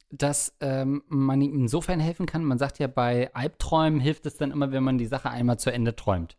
dass 0.09 0.55
ähm, 0.61 1.03
man 1.09 1.39
ihm 1.41 1.53
insofern 1.53 1.99
helfen 1.99 2.25
kann. 2.25 2.43
Man 2.43 2.57
sagt 2.57 2.79
ja, 2.79 2.87
bei 2.87 3.31
Albträumen 3.35 3.99
hilft 3.99 4.25
es 4.25 4.37
dann 4.37 4.49
immer, 4.49 4.71
wenn 4.71 4.83
man 4.83 4.97
die 4.97 5.05
Sache 5.05 5.29
einmal 5.29 5.59
zu 5.59 5.71
Ende 5.71 5.95
träumt. 5.95 6.37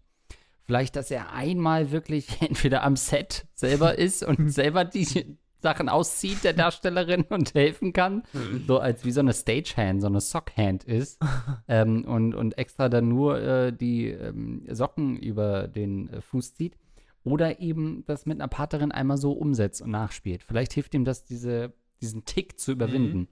Vielleicht, 0.65 0.97
dass 0.97 1.13
er 1.13 1.33
einmal 1.33 1.93
wirklich 1.93 2.27
entweder 2.43 2.83
am 2.83 2.97
Set 2.97 3.47
selber 3.55 3.97
ist 3.99 4.25
und 4.25 4.51
selber 4.51 4.85
die 4.85 5.39
Sachen 5.63 5.89
auszieht 5.89 6.45
der 6.45 6.53
Darstellerin 6.53 7.23
und 7.31 7.55
helfen 7.55 7.93
kann. 7.93 8.25
So 8.67 8.79
als 8.79 9.05
wie 9.05 9.13
so 9.13 9.21
eine 9.21 9.33
Stagehand, 9.33 10.01
so 10.01 10.09
eine 10.09 10.21
Sockhand 10.21 10.85
ist. 10.85 11.21
ähm, 11.69 12.05
und, 12.05 12.35
und 12.35 12.59
extra 12.59 12.89
dann 12.89 13.09
nur 13.09 13.41
äh, 13.41 13.73
die 13.73 14.09
ähm, 14.09 14.67
Socken 14.69 15.17
über 15.17 15.69
den 15.69 16.09
äh, 16.11 16.21
Fuß 16.21 16.55
zieht. 16.55 16.77
Oder 17.25 17.61
eben 17.61 18.05
das 18.07 18.27
mit 18.27 18.41
einer 18.41 18.49
Partnerin 18.49 18.91
einmal 18.91 19.17
so 19.17 19.33
umsetzt 19.33 19.81
und 19.81 19.91
nachspielt. 19.91 20.43
Vielleicht 20.43 20.73
hilft 20.73 20.95
ihm 20.95 21.05
das, 21.05 21.25
diese, 21.25 21.73
diesen 22.01 22.25
Tick 22.25 22.59
zu 22.59 22.73
überwinden. 22.73 23.29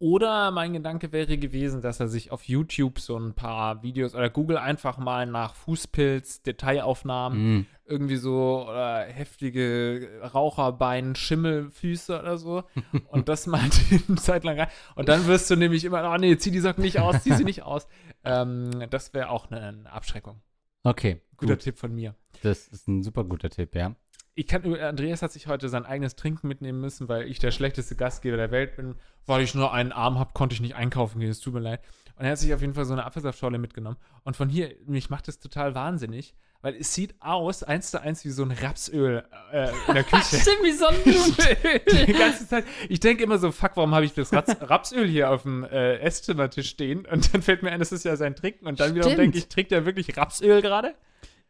Oder 0.00 0.50
mein 0.50 0.72
Gedanke 0.72 1.12
wäre 1.12 1.36
gewesen, 1.36 1.82
dass 1.82 2.00
er 2.00 2.08
sich 2.08 2.32
auf 2.32 2.44
YouTube 2.44 2.98
so 2.98 3.18
ein 3.18 3.34
paar 3.34 3.82
Videos 3.82 4.14
oder 4.14 4.30
Google 4.30 4.56
einfach 4.56 4.96
mal 4.96 5.26
nach 5.26 5.54
Fußpilz, 5.54 6.42
Detailaufnahmen, 6.42 7.38
Mhm. 7.38 7.66
irgendwie 7.84 8.16
so 8.16 8.66
oder 8.66 9.02
heftige 9.02 10.20
Raucherbein, 10.32 11.14
Schimmelfüße 11.14 12.18
oder 12.18 12.38
so 12.38 12.64
und 13.08 13.28
das 13.28 13.46
mal 13.46 13.60
eine 14.08 14.16
Zeit 14.16 14.44
lang 14.44 14.58
rein. 14.58 14.68
Und 14.94 15.10
dann 15.10 15.26
wirst 15.26 15.50
du 15.50 15.56
nämlich 15.56 15.84
immer, 15.84 16.10
oh 16.10 16.16
nee, 16.16 16.36
zieh 16.38 16.50
die 16.50 16.60
Socken 16.60 16.82
nicht 16.82 16.98
aus, 16.98 17.22
zieh 17.22 17.34
sie 17.34 17.44
nicht 17.44 17.62
aus. 17.62 17.86
Ähm, 18.22 18.84
das 18.90 19.14
wäre 19.14 19.30
auch 19.30 19.50
eine, 19.50 19.62
eine 19.62 19.90
Abschreckung. 19.92 20.42
Okay, 20.82 21.22
Guter 21.38 21.54
gut. 21.54 21.62
Tipp 21.62 21.78
von 21.78 21.94
mir. 21.94 22.14
Das 22.42 22.68
ist 22.68 22.86
ein 22.86 23.02
super 23.02 23.24
guter 23.24 23.48
Tipp, 23.48 23.74
ja. 23.74 23.94
Ich 24.34 24.46
kann, 24.46 24.74
Andreas 24.76 25.22
hat 25.22 25.32
sich 25.32 25.48
heute 25.48 25.68
sein 25.68 25.84
eigenes 25.84 26.16
Trinken 26.16 26.48
mitnehmen 26.48 26.80
müssen, 26.80 27.08
weil 27.08 27.28
ich 27.28 27.38
der 27.40 27.50
schlechteste 27.50 27.96
Gastgeber 27.96 28.36
der 28.36 28.50
Welt 28.50 28.76
bin. 28.76 28.94
Weil 29.26 29.42
ich 29.42 29.54
nur 29.54 29.72
einen 29.72 29.92
Arm 29.92 30.18
habe, 30.18 30.32
konnte 30.32 30.54
ich 30.54 30.60
nicht 30.60 30.76
einkaufen 30.76 31.20
gehen. 31.20 31.30
Es 31.30 31.40
tut 31.40 31.54
mir 31.54 31.60
leid. 31.60 31.80
Und 32.16 32.24
er 32.26 32.32
hat 32.32 32.38
sich 32.38 32.52
auf 32.52 32.60
jeden 32.60 32.74
Fall 32.74 32.84
so 32.84 32.92
eine 32.92 33.04
Apfelsaftschorle 33.06 33.58
mitgenommen. 33.58 33.96
Und 34.24 34.36
von 34.36 34.48
hier, 34.48 34.74
mich 34.86 35.10
macht 35.10 35.26
das 35.28 35.38
total 35.38 35.74
wahnsinnig, 35.74 36.34
weil 36.62 36.74
es 36.74 36.92
sieht 36.92 37.14
aus, 37.20 37.62
eins 37.62 37.90
zu 37.90 38.00
eins, 38.00 38.24
wie 38.24 38.28
so 38.30 38.42
ein 38.42 38.50
Rapsöl 38.50 39.24
äh, 39.52 39.70
in 39.88 39.94
der 39.94 40.04
Küche. 40.04 40.36
Stimmt, 40.36 40.62
wie 40.62 40.72
Sonnenblumenöl. 40.72 42.06
Die 42.06 42.12
ganze 42.12 42.46
Zeit. 42.46 42.64
Ich 42.88 43.00
denke 43.00 43.24
immer 43.24 43.38
so, 43.38 43.50
fuck, 43.50 43.72
warum 43.76 43.94
habe 43.94 44.04
ich 44.04 44.12
das 44.12 44.32
Raps 44.32 44.54
Rapsöl 44.60 45.08
hier 45.08 45.30
auf 45.30 45.42
dem 45.42 45.64
äh, 45.64 45.96
Esszimmertisch 45.98 46.68
stehen? 46.68 47.06
Und 47.06 47.32
dann 47.32 47.40
fällt 47.42 47.62
mir 47.62 47.72
ein, 47.72 47.78
das 47.78 47.92
ist 47.92 48.04
ja 48.04 48.16
sein 48.16 48.36
Trinken. 48.36 48.66
Und 48.66 48.80
dann 48.80 48.94
wiederum 48.94 49.12
Stimmt. 49.12 49.22
denke 49.24 49.38
ich, 49.38 49.48
trinkt 49.48 49.72
er 49.72 49.86
wirklich 49.86 50.16
Rapsöl 50.16 50.60
gerade? 50.60 50.94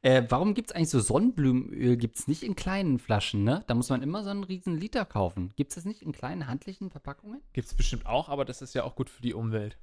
Äh, 0.02 0.22
warum 0.28 0.54
gibt 0.54 0.70
es 0.70 0.76
eigentlich 0.76 0.90
so 0.90 1.00
Sonnenblumenöl? 1.00 1.96
Gibt 1.96 2.18
es 2.18 2.26
nicht 2.26 2.42
in 2.42 2.56
kleinen 2.56 2.98
Flaschen, 2.98 3.44
ne? 3.44 3.64
Da 3.66 3.74
muss 3.74 3.90
man 3.90 4.02
immer 4.02 4.24
so 4.24 4.30
einen 4.30 4.44
riesen 4.44 4.76
Liter 4.78 5.04
kaufen. 5.04 5.52
Gibt 5.56 5.72
es 5.72 5.74
das 5.74 5.84
nicht 5.84 6.02
in 6.02 6.12
kleinen 6.12 6.46
handlichen 6.46 6.90
Verpackungen? 6.90 7.42
Gibt 7.52 7.68
es 7.68 7.74
bestimmt 7.74 8.06
auch, 8.06 8.28
aber 8.28 8.44
das 8.44 8.62
ist 8.62 8.74
ja 8.74 8.84
auch 8.84 8.94
gut 8.94 9.10
für 9.10 9.20
die 9.20 9.34
Umwelt. 9.34 9.76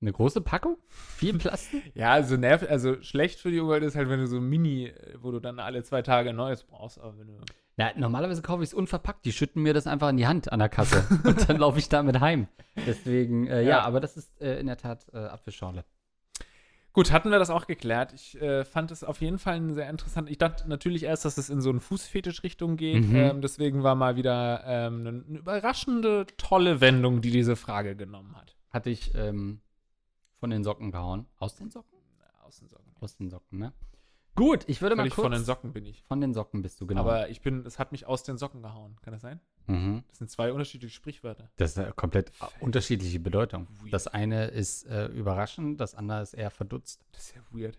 Eine 0.00 0.12
große 0.12 0.40
Packung? 0.40 0.78
Viel 0.88 1.38
Plastik? 1.38 1.82
Ja, 1.94 2.12
also 2.12 2.36
nerv, 2.36 2.64
also 2.68 3.00
schlecht 3.02 3.38
für 3.38 3.50
die 3.50 3.60
Umwelt 3.60 3.84
ist 3.84 3.94
halt, 3.94 4.08
wenn 4.08 4.18
du 4.20 4.26
so 4.26 4.36
ein 4.36 4.48
Mini, 4.48 4.92
wo 5.20 5.30
du 5.30 5.38
dann 5.38 5.60
alle 5.60 5.82
zwei 5.84 6.02
Tage 6.02 6.32
neues 6.32 6.64
brauchst. 6.64 6.98
Aber 6.98 7.16
wenn 7.18 7.28
du 7.28 7.34
Na, 7.76 7.92
normalerweise 7.96 8.42
kaufe 8.42 8.64
ich 8.64 8.70
es 8.70 8.74
unverpackt. 8.74 9.24
Die 9.24 9.32
schütten 9.32 9.62
mir 9.62 9.74
das 9.74 9.86
einfach 9.86 10.08
in 10.08 10.16
die 10.16 10.26
Hand 10.26 10.52
an 10.52 10.58
der 10.58 10.68
Kasse. 10.68 11.04
und 11.24 11.48
dann 11.48 11.56
laufe 11.56 11.78
ich 11.78 11.88
damit 11.88 12.20
heim. 12.20 12.48
Deswegen, 12.84 13.46
äh, 13.46 13.62
ja. 13.62 13.68
Ja. 13.68 13.80
aber 13.82 14.00
das 14.00 14.16
ist 14.16 14.40
äh, 14.40 14.58
in 14.58 14.66
der 14.66 14.76
Tat 14.76 15.06
äh, 15.12 15.18
Apfelschorle. 15.18 15.84
Gut, 16.92 17.10
hatten 17.10 17.30
wir 17.30 17.38
das 17.38 17.48
auch 17.48 17.66
geklärt. 17.66 18.12
Ich 18.12 18.40
äh, 18.40 18.64
fand 18.64 18.90
es 18.90 19.02
auf 19.02 19.22
jeden 19.22 19.38
Fall 19.38 19.72
sehr 19.72 19.88
interessant. 19.88 20.28
Ich 20.28 20.36
dachte 20.36 20.68
natürlich 20.68 21.04
erst, 21.04 21.24
dass 21.24 21.38
es 21.38 21.48
in 21.48 21.62
so 21.62 21.70
eine 21.70 21.80
Fußfetisch-Richtung 21.80 22.76
geht. 22.76 23.08
Mhm. 23.08 23.16
Ähm, 23.16 23.40
deswegen 23.40 23.82
war 23.82 23.94
mal 23.94 24.16
wieder 24.16 24.62
ähm, 24.66 25.00
eine, 25.00 25.24
eine 25.26 25.38
überraschende, 25.38 26.26
tolle 26.36 26.82
Wendung, 26.82 27.22
die 27.22 27.30
diese 27.30 27.56
Frage 27.56 27.96
genommen 27.96 28.36
hat. 28.36 28.56
Hatte 28.70 28.90
ich 28.90 29.14
ähm, 29.14 29.60
von 30.38 30.50
den 30.50 30.64
Socken 30.64 30.90
gehauen. 30.90 31.26
Aus 31.38 31.54
den 31.56 31.70
Socken? 31.70 31.98
Aus 32.42 32.58
den 32.58 32.68
Socken. 32.68 32.92
Aus 33.00 33.16
den 33.16 33.30
Socken, 33.30 33.58
ne? 33.58 33.72
Gut, 34.34 34.64
ich 34.66 34.80
würde 34.80 34.96
mal 34.96 35.02
Völlig 35.02 35.14
kurz. 35.14 35.24
von 35.24 35.32
den 35.32 35.44
Socken 35.44 35.72
bin 35.72 35.84
ich. 35.84 36.02
Von 36.04 36.20
den 36.20 36.32
Socken 36.32 36.62
bist 36.62 36.80
du, 36.80 36.86
genau. 36.86 37.02
Aber 37.02 37.28
ich 37.28 37.42
bin, 37.42 37.66
es 37.66 37.78
hat 37.78 37.92
mich 37.92 38.06
aus 38.06 38.22
den 38.22 38.38
Socken 38.38 38.62
gehauen. 38.62 38.96
Kann 39.02 39.12
das 39.12 39.22
sein? 39.22 39.40
mhm. 39.66 40.02
Das 40.08 40.18
sind 40.18 40.30
zwei 40.30 40.52
unterschiedliche 40.52 40.94
Sprichwörter. 40.94 41.50
Das 41.56 41.72
ist 41.72 41.78
eine 41.78 41.92
komplett 41.92 42.32
unterschiedliche 42.60 43.20
Bedeutung. 43.20 43.68
Weird. 43.82 43.92
Das 43.92 44.06
eine 44.08 44.46
ist 44.46 44.86
äh, 44.86 45.06
überraschend, 45.06 45.80
das 45.80 45.94
andere 45.94 46.22
ist 46.22 46.34
eher 46.34 46.50
verdutzt. 46.50 47.04
Das 47.12 47.24
ist 47.24 47.34
ja 47.36 47.42
weird. 47.50 47.78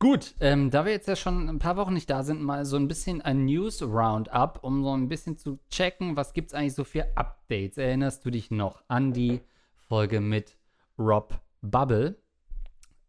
Gut, 0.00 0.34
ähm, 0.38 0.70
da 0.70 0.84
wir 0.84 0.92
jetzt 0.92 1.08
ja 1.08 1.16
schon 1.16 1.48
ein 1.48 1.58
paar 1.58 1.76
Wochen 1.76 1.94
nicht 1.94 2.08
da 2.08 2.22
sind, 2.22 2.40
mal 2.40 2.64
so 2.64 2.76
ein 2.76 2.86
bisschen 2.86 3.20
ein 3.20 3.46
News-Roundup, 3.46 4.60
um 4.62 4.84
so 4.84 4.96
ein 4.96 5.08
bisschen 5.08 5.36
zu 5.36 5.58
checken, 5.70 6.16
was 6.16 6.34
gibt 6.34 6.48
es 6.50 6.54
eigentlich 6.54 6.74
so 6.74 6.84
für 6.84 7.16
Updates. 7.16 7.78
Erinnerst 7.78 8.24
du 8.24 8.30
dich 8.30 8.50
noch 8.52 8.82
an 8.86 9.12
die 9.12 9.40
Folge 9.88 10.20
mit 10.20 10.56
Rob 10.98 11.40
Bubble? 11.62 12.16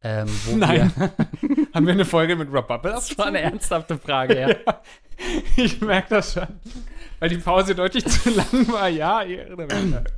Ähm, 0.02 0.28
wo 0.46 0.56
Nein. 0.56 0.92
Wir, 1.42 1.68
Haben 1.74 1.86
wir 1.86 1.94
eine 1.94 2.06
Folge 2.06 2.36
mit 2.36 2.52
Rob 2.54 2.68
Bubble 2.68 2.92
das 2.96 3.18
war 3.18 3.28
eine 3.28 3.42
ernsthafte 3.42 3.98
Frage, 3.98 4.40
ja. 4.40 4.48
Ja, 5.58 5.64
ich 5.66 5.82
merke 5.82 6.12
das 6.12 6.32
schon. 6.34 6.48
Weil 7.20 7.28
die 7.28 7.38
Pause 7.40 7.76
deutlich 7.76 8.06
zu 8.06 8.30
lang 8.30 8.72
war. 8.72 8.88
Ja. 8.88 9.22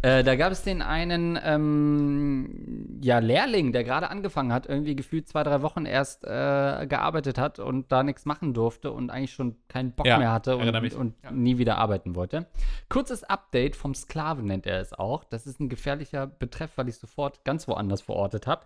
Äh, 0.03 0.23
da 0.23 0.35
gab 0.35 0.51
es 0.51 0.61
den 0.63 0.81
einen 0.83 1.39
ähm, 1.43 2.99
ja, 3.01 3.17
Lehrling, 3.19 3.71
der 3.71 3.83
gerade 3.83 4.09
angefangen 4.09 4.53
hat, 4.53 4.67
irgendwie 4.67 4.95
gefühlt 4.95 5.27
zwei, 5.27 5.41
drei 5.43 5.61
Wochen 5.63 5.85
erst 5.85 6.23
äh, 6.23 6.85
gearbeitet 6.87 7.37
hat 7.39 7.57
und 7.59 7.91
da 7.91 8.03
nichts 8.03 8.25
machen 8.25 8.53
durfte 8.53 8.91
und 8.91 9.09
eigentlich 9.09 9.33
schon 9.33 9.55
keinen 9.67 9.91
Bock 9.93 10.05
Ja, 10.05 10.17
mehr 10.19 10.31
hatte 10.31 10.57
und, 10.57 10.93
und 10.93 11.15
Ja. 11.23 11.31
nie 11.31 11.57
wieder 11.57 11.77
arbeiten 11.77 12.15
wollte. 12.15 12.45
Kurzes 12.89 13.23
Update 13.23 13.75
vom 13.75 13.93
Sklaven 13.95 14.45
nennt 14.45 14.65
er 14.67 14.79
es 14.79 14.93
auch. 14.93 15.23
Das 15.23 15.47
ist 15.47 15.59
ein 15.59 15.69
gefährlicher 15.69 16.27
Betreff, 16.27 16.71
weil 16.75 16.89
ich 16.89 16.97
sofort 16.97 17.43
ganz 17.43 17.67
woanders 17.67 18.01
verortet 18.01 18.45
habe. 18.47 18.65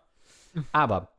Aber 0.71 1.09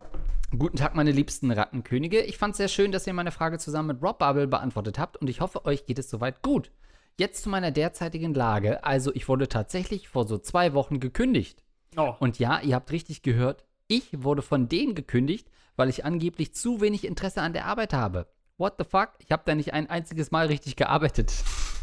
Guten 0.57 0.77
Tag, 0.77 0.95
meine 0.95 1.11
liebsten 1.11 1.51
Rattenkönige. 1.51 2.21
Ich 2.21 2.39
fand 2.39 2.53
es 2.53 2.59
sehr 2.59 2.69
schön, 2.69 2.93
dass 2.93 3.07
ihr 3.07 3.13
meine 3.13 3.33
Frage 3.33 3.59
zusammen 3.59 3.89
mit 3.89 4.03
Rob 4.03 4.21
Bubble 4.21 4.47
beantwortet 4.47 4.97
habt 4.97 5.17
und 5.17 5.29
ich 5.29 5.41
hoffe, 5.41 5.67
euch 5.67 5.87
geht 5.87 5.99
es 5.99 6.09
soweit 6.09 6.41
gut. 6.41 6.71
Jetzt 7.19 7.43
zu 7.43 7.51
meiner 7.51 7.73
derzeitigen 7.73 8.33
Lage. 8.33 8.85
Also, 8.85 9.13
ich 9.13 9.29
wurde 9.29 9.49
tatsächlich 9.49 10.09
vor 10.09 10.27
so 10.27 10.39
zwei 10.39 10.73
Wochen 10.73 11.01
gekündigt. 11.01 11.65
Oh. 11.97 12.15
Und 12.21 12.39
ja, 12.39 12.61
ihr 12.61 12.77
habt 12.77 12.93
richtig 12.93 13.23
gehört, 13.23 13.65
ich 13.89 14.23
wurde 14.23 14.41
von 14.41 14.69
denen 14.69 14.95
gekündigt, 14.95 15.49
weil 15.75 15.89
ich 15.89 16.05
angeblich 16.05 16.55
zu 16.55 16.81
wenig 16.81 17.05
Interesse 17.05 17.43
an 17.43 17.53
der 17.53 17.67
Arbeit 17.67 17.93
habe. 17.93 18.29
What 18.59 18.75
the 18.79 18.85
fuck? 18.85 19.11
Ich 19.19 19.33
habe 19.33 19.43
da 19.45 19.55
nicht 19.55 19.75
ein 19.75 19.91
einziges 19.91 20.31
Mal 20.31 20.47
richtig 20.47 20.77
gearbeitet. 20.77 21.33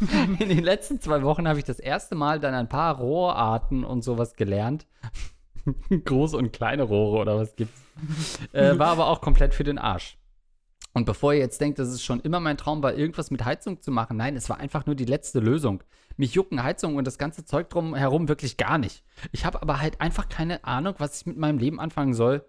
In 0.40 0.48
den 0.48 0.64
letzten 0.64 1.00
zwei 1.00 1.22
Wochen 1.22 1.46
habe 1.46 1.58
ich 1.58 1.64
das 1.64 1.78
erste 1.78 2.14
Mal 2.14 2.40
dann 2.40 2.54
ein 2.54 2.68
paar 2.68 2.96
Rohrarten 2.96 3.84
und 3.84 4.02
sowas 4.02 4.34
gelernt. 4.34 4.86
Große 6.04 6.36
und 6.36 6.52
kleine 6.52 6.82
Rohre 6.82 7.18
oder 7.18 7.36
was 7.36 7.56
gibt's. 7.56 7.80
Äh, 8.52 8.78
war 8.78 8.88
aber 8.88 9.08
auch 9.08 9.20
komplett 9.20 9.54
für 9.54 9.64
den 9.64 9.78
Arsch. 9.78 10.18
Und 10.92 11.06
bevor 11.06 11.32
ihr 11.32 11.40
jetzt 11.40 11.60
denkt, 11.60 11.80
dass 11.80 11.88
es 11.88 12.04
schon 12.04 12.20
immer 12.20 12.38
mein 12.38 12.56
Traum 12.56 12.82
war, 12.82 12.94
irgendwas 12.94 13.32
mit 13.32 13.44
Heizung 13.44 13.82
zu 13.82 13.90
machen, 13.90 14.16
nein, 14.16 14.36
es 14.36 14.48
war 14.48 14.58
einfach 14.58 14.86
nur 14.86 14.94
die 14.94 15.04
letzte 15.04 15.40
Lösung. 15.40 15.82
Mich 16.16 16.34
jucken 16.34 16.62
Heizung 16.62 16.94
und 16.94 17.04
das 17.04 17.18
ganze 17.18 17.44
Zeug 17.44 17.68
drumherum 17.68 18.28
wirklich 18.28 18.56
gar 18.56 18.78
nicht. 18.78 19.04
Ich 19.32 19.44
habe 19.44 19.60
aber 19.60 19.80
halt 19.80 20.00
einfach 20.00 20.28
keine 20.28 20.62
Ahnung, 20.64 20.94
was 20.98 21.20
ich 21.20 21.26
mit 21.26 21.36
meinem 21.36 21.58
Leben 21.58 21.80
anfangen 21.80 22.14
soll. 22.14 22.44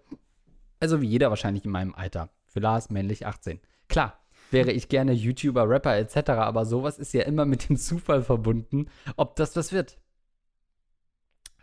Also 0.78 1.00
wie 1.00 1.08
jeder 1.08 1.30
wahrscheinlich 1.30 1.64
in 1.64 1.72
meinem 1.72 1.94
Alter. 1.94 2.30
Für 2.46 2.60
Lars 2.60 2.90
männlich 2.90 3.26
18. 3.26 3.60
Klar, 3.88 4.20
wäre 4.52 4.70
ich 4.70 4.88
gerne 4.88 5.12
YouTuber, 5.12 5.68
Rapper 5.68 5.96
etc., 5.96 6.30
aber 6.30 6.64
sowas 6.64 6.98
ist 6.98 7.12
ja 7.14 7.22
immer 7.22 7.46
mit 7.46 7.68
dem 7.68 7.76
Zufall 7.76 8.22
verbunden, 8.22 8.88
ob 9.16 9.34
das 9.34 9.56
was 9.56 9.72
wird. 9.72 9.98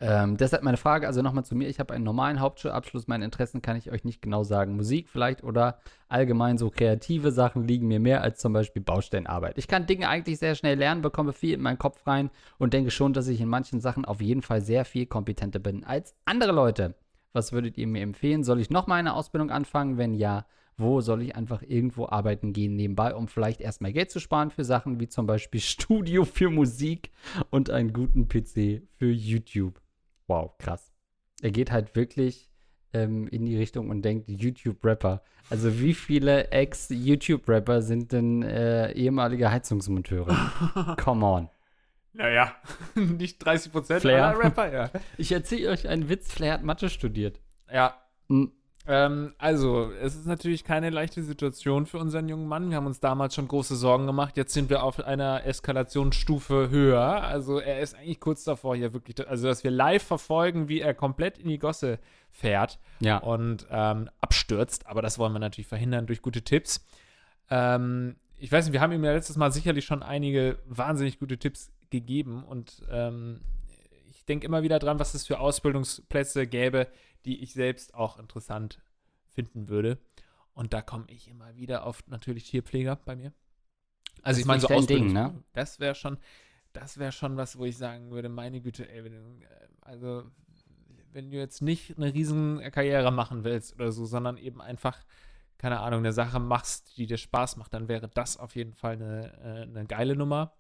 Ähm, 0.05 0.35
deshalb 0.35 0.63
meine 0.63 0.75
Frage, 0.75 1.07
also 1.07 1.21
nochmal 1.21 1.45
zu 1.45 1.55
mir, 1.55 1.69
ich 1.69 1.79
habe 1.79 1.93
einen 1.93 2.03
normalen 2.03 2.41
Hauptschulabschluss, 2.41 3.07
meine 3.07 3.23
Interessen 3.23 3.61
kann 3.61 3.77
ich 3.77 3.89
euch 3.89 4.03
nicht 4.03 4.21
genau 4.21 4.43
sagen. 4.43 4.75
Musik 4.75 5.07
vielleicht 5.07 5.45
oder 5.45 5.79
allgemein 6.09 6.57
so 6.57 6.69
kreative 6.69 7.31
Sachen 7.31 7.63
liegen 7.63 7.87
mir 7.87 8.01
mehr 8.01 8.21
als 8.21 8.41
zum 8.41 8.51
Beispiel 8.51 8.81
Baustellenarbeit. 8.81 9.57
Ich 9.57 9.69
kann 9.69 9.85
Dinge 9.85 10.09
eigentlich 10.09 10.39
sehr 10.39 10.55
schnell 10.55 10.77
lernen, 10.77 11.03
bekomme 11.03 11.31
viel 11.31 11.53
in 11.53 11.61
meinen 11.61 11.77
Kopf 11.77 12.05
rein 12.05 12.31
und 12.57 12.73
denke 12.73 12.91
schon, 12.91 13.13
dass 13.13 13.29
ich 13.29 13.39
in 13.39 13.47
manchen 13.47 13.79
Sachen 13.79 14.03
auf 14.03 14.19
jeden 14.19 14.41
Fall 14.41 14.59
sehr 14.59 14.83
viel 14.83 15.05
kompetenter 15.05 15.59
bin 15.59 15.85
als 15.85 16.13
andere 16.25 16.51
Leute. 16.51 16.95
Was 17.31 17.53
würdet 17.53 17.77
ihr 17.77 17.87
mir 17.87 18.01
empfehlen? 18.01 18.43
Soll 18.43 18.59
ich 18.59 18.69
nochmal 18.69 18.99
eine 18.99 19.13
Ausbildung 19.13 19.51
anfangen? 19.51 19.97
Wenn 19.97 20.15
ja, 20.15 20.45
wo 20.75 20.99
soll 20.99 21.21
ich 21.21 21.37
einfach 21.37 21.61
irgendwo 21.61 22.07
arbeiten 22.07 22.51
gehen 22.51 22.75
nebenbei, 22.75 23.15
um 23.15 23.29
vielleicht 23.29 23.61
erstmal 23.61 23.93
Geld 23.93 24.11
zu 24.11 24.19
sparen 24.19 24.51
für 24.51 24.65
Sachen 24.65 24.99
wie 24.99 25.07
zum 25.07 25.27
Beispiel 25.27 25.61
Studio 25.61 26.25
für 26.25 26.49
Musik 26.49 27.11
und 27.51 27.69
einen 27.69 27.93
guten 27.93 28.27
PC 28.27 28.81
für 28.97 29.09
YouTube? 29.09 29.83
Wow, 30.34 30.58
krass. 30.58 30.91
Er 31.41 31.52
geht 31.52 31.72
halt 31.72 31.96
wirklich 31.96 32.50
ähm, 32.93 33.28
in 33.28 33.46
die 33.46 33.58
Richtung 33.58 33.89
und 33.89 34.02
denkt 34.02 34.30
YouTube-Rapper. 34.30 35.24
Also 35.50 35.80
wie 35.80 35.93
viele 35.93 36.52
Ex-YouTube-Rapper 36.52 37.82
sind 37.82 38.12
denn 38.12 38.43
äh, 38.43 38.91
ehemalige 38.93 39.52
Heizungsmonteure? 39.52 40.96
Come 41.04 41.26
on. 41.26 41.50
Naja, 42.13 42.56
nicht 42.96 43.39
30 43.39 43.72
Prozent 43.72 44.06
aller 44.06 44.38
Rapper, 44.38 44.72
ja. 44.72 44.89
Ich 45.17 45.32
erzähle 45.32 45.69
euch 45.69 45.88
einen 45.88 46.10
Witz, 46.10 46.32
Flair 46.32 46.54
hat 46.54 46.63
Mathe 46.63 46.89
studiert. 46.89 47.41
Ja. 47.72 47.98
Hm. 48.30 48.52
Ähm, 48.86 49.34
also, 49.38 49.91
es 50.02 50.15
ist 50.15 50.26
natürlich 50.26 50.63
keine 50.65 50.89
leichte 50.89 51.24
Situation 51.24 51.86
für 51.86 52.00
unseren 52.00 52.28
jungen 52.28 52.48
Mann. 52.48 52.69
Wir 52.69 52.78
haben 52.78 52.86
uns 52.86 53.00
damals 53.00 53.34
schon 53.36 53.48
große 53.48 53.76
Sorgen 53.76 54.06
gemacht. 54.08 54.36
Jetzt 54.36 54.54
sind 54.54 54.69
wir 54.69 54.84
auf 54.84 55.00
einer 55.00 55.46
Eskalationsstufe 55.46 56.69
höher. 56.69 57.24
Also, 57.24 57.60
er 57.60 57.80
ist 57.80 57.96
eigentlich 57.96 58.19
kurz 58.19 58.43
davor, 58.43 58.76
hier 58.76 58.93
wirklich, 58.93 59.26
also, 59.28 59.48
dass 59.48 59.63
wir 59.63 59.72
live 59.72 60.04
verfolgen, 60.04 60.67
wie 60.67 60.82
er 60.82 60.93
komplett 60.93 61.38
in 61.38 61.48
die 61.48 61.60
Gosse 61.60 62.00
fährt 62.32 62.80
ja. 63.00 63.17
und 63.19 63.67
ähm, 63.69 64.10
abstürzt. 64.19 64.88
Aber 64.88 65.02
das 65.02 65.17
wollen 65.17 65.34
wir 65.34 65.39
natürlich 65.39 65.67
verhindern 65.67 66.06
durch 66.06 66.22
gute 66.22 66.41
Tipps. 66.41 66.86
Ähm, 67.50 68.15
ich 68.38 68.52
weiß 68.52 68.65
nicht, 68.65 68.74
wir 68.74 68.82
haben 68.82 68.91
ihm 68.91 69.04
ja 69.06 69.13
letztes 69.13 69.38
Mal 69.38 69.52
sicherlich 69.54 69.86
schon 69.86 70.04
einige 70.04 70.58
wahnsinnig 70.67 71.19
gute 71.19 71.38
Tipps 71.38 71.72
gegeben 71.89 72.43
und 72.43 72.82
ähm, 72.91 73.39
ich 74.23 74.25
denke 74.25 74.45
immer 74.45 74.63
wieder 74.63 74.79
dran, 74.79 74.99
was 74.99 75.15
es 75.15 75.27
für 75.27 75.41
Ausbildungsplätze 75.41 76.47
gäbe, 76.47 76.88
die 77.25 77.43
ich 77.43 77.51
selbst 77.51 77.93
auch 77.93 78.17
interessant 78.17 78.81
finden 79.27 79.67
würde. 79.67 79.97
Und 80.53 80.71
da 80.71 80.81
komme 80.81 81.03
ich 81.09 81.27
immer 81.27 81.57
wieder 81.57 81.86
auf 81.86 82.07
natürlich 82.07 82.49
Tierpfleger 82.49 82.95
bei 82.95 83.17
mir. 83.17 83.33
Also 84.21 84.39
ich 84.39 84.45
meine 84.45 84.62
so 84.62 84.69
Ausbildung, 84.69 85.07
Ding, 85.07 85.13
ne? 85.13 85.43
Das 85.51 85.81
wäre 85.81 85.93
schon, 85.93 86.17
das 86.71 86.97
wäre 86.99 87.12
schon 87.12 87.36
was, 87.36 87.57
wo 87.57 87.65
ich 87.65 87.77
sagen 87.77 88.12
würde, 88.12 88.29
meine 88.29 88.62
Güte, 88.62 88.89
ey, 88.89 89.03
wenn, 89.03 89.45
also 89.81 90.23
wenn 91.12 91.29
du 91.29 91.36
jetzt 91.36 91.62
nicht 91.62 91.97
eine 91.97 92.13
riesen 92.13 92.62
Karriere 92.71 93.12
machen 93.12 93.43
willst 93.43 93.75
oder 93.75 93.91
so, 93.91 94.05
sondern 94.05 94.38
eben 94.38 94.62
einfach 94.62 95.03
keine 95.57 95.81
Ahnung, 95.81 95.99
eine 95.99 96.13
Sache 96.13 96.39
machst, 96.39 96.97
die 96.97 97.07
dir 97.07 97.17
Spaß 97.17 97.57
macht, 97.57 97.73
dann 97.73 97.89
wäre 97.89 98.07
das 98.07 98.38
auf 98.38 98.55
jeden 98.55 98.73
Fall 98.73 98.93
eine, 98.93 99.33
äh, 99.43 99.62
eine 99.63 99.86
geile 99.86 100.15
Nummer. 100.15 100.53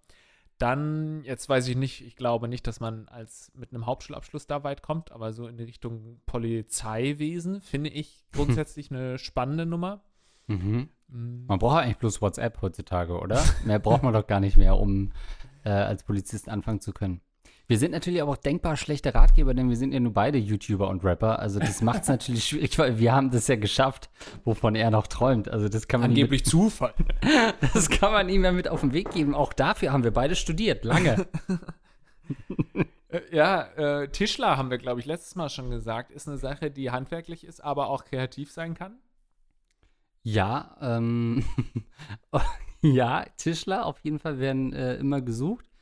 Dann, 0.57 1.23
jetzt 1.23 1.49
weiß 1.49 1.67
ich 1.67 1.75
nicht, 1.75 2.05
ich 2.05 2.15
glaube 2.15 2.47
nicht, 2.47 2.67
dass 2.67 2.79
man 2.79 3.07
als 3.07 3.51
mit 3.55 3.73
einem 3.73 3.85
Hauptschulabschluss 3.85 4.47
da 4.47 4.63
weit 4.63 4.81
kommt, 4.81 5.11
aber 5.11 5.33
so 5.33 5.47
in 5.47 5.57
die 5.57 5.63
Richtung 5.63 6.21
Polizeiwesen 6.25 7.61
finde 7.61 7.89
ich 7.89 8.23
grundsätzlich 8.31 8.91
eine 8.91 9.17
spannende 9.17 9.65
Nummer. 9.65 10.01
Mhm. 10.47 10.89
Mhm. 11.07 11.45
Man 11.47 11.59
braucht 11.59 11.83
eigentlich 11.83 11.97
bloß 11.97 12.21
WhatsApp 12.21 12.61
heutzutage, 12.61 13.19
oder? 13.19 13.43
mehr 13.65 13.79
braucht 13.79 14.03
man 14.03 14.13
doch 14.13 14.27
gar 14.27 14.39
nicht 14.39 14.57
mehr, 14.57 14.77
um 14.77 15.11
äh, 15.63 15.69
als 15.69 16.03
Polizist 16.03 16.49
anfangen 16.49 16.81
zu 16.81 16.93
können. 16.93 17.21
Wir 17.73 17.79
sind 17.79 17.91
natürlich 17.91 18.21
aber 18.21 18.33
auch 18.33 18.37
denkbar 18.37 18.77
schlechte 18.77 19.15
Ratgeber, 19.15 19.55
denn 19.55 19.67
wir 19.67 19.77
sind 19.77 19.93
ja 19.93 19.99
nur 19.99 20.13
beide 20.13 20.37
YouTuber 20.37 20.87
und 20.89 21.03
Rapper. 21.03 21.39
Also 21.39 21.57
das 21.59 21.81
macht 21.81 22.03
es 22.03 22.07
natürlich 22.07 22.43
schwierig, 22.43 22.77
weil 22.77 22.99
wir 22.99 23.13
haben 23.13 23.31
das 23.31 23.47
ja 23.47 23.55
geschafft, 23.55 24.11
wovon 24.43 24.75
er 24.75 24.91
noch 24.91 25.07
träumt. 25.07 25.49
Also 25.49 25.69
das 25.69 25.87
kann 25.87 26.01
man 26.01 26.11
angeblich 26.11 26.41
mit, 26.41 26.47
Zufall. 26.47 26.93
Das 27.73 27.89
kann 27.89 28.11
man 28.11 28.29
ihm 28.29 28.43
ja 28.43 28.51
mit 28.51 28.67
auf 28.67 28.81
den 28.81 28.93
Weg 28.93 29.09
geben. 29.09 29.33
Auch 29.33 29.53
dafür 29.53 29.91
haben 29.91 30.03
wir 30.03 30.11
beide 30.11 30.35
studiert, 30.35 30.85
lange. 30.85 31.25
Äh, 33.09 33.21
ja, 33.31 33.63
äh, 33.75 34.07
Tischler 34.07 34.57
haben 34.57 34.71
wir, 34.71 34.79
glaube 34.79 34.99
ich, 34.99 35.05
letztes 35.05 35.35
Mal 35.35 35.49
schon 35.49 35.69
gesagt, 35.69 36.09
ist 36.09 36.27
eine 36.27 36.37
Sache, 36.37 36.71
die 36.71 36.89
handwerklich 36.89 37.43
ist, 37.43 37.63
aber 37.63 37.89
auch 37.89 38.05
kreativ 38.05 38.51
sein 38.51 38.75
kann. 38.75 38.97
Ja, 40.23 40.77
ähm, 40.81 41.43
ja, 42.81 43.25
Tischler 43.37 43.85
auf 43.85 43.99
jeden 43.99 44.17
Fall 44.17 44.39
werden 44.39 44.73
äh, 44.73 44.95
immer 44.95 45.21
gesucht. 45.21 45.72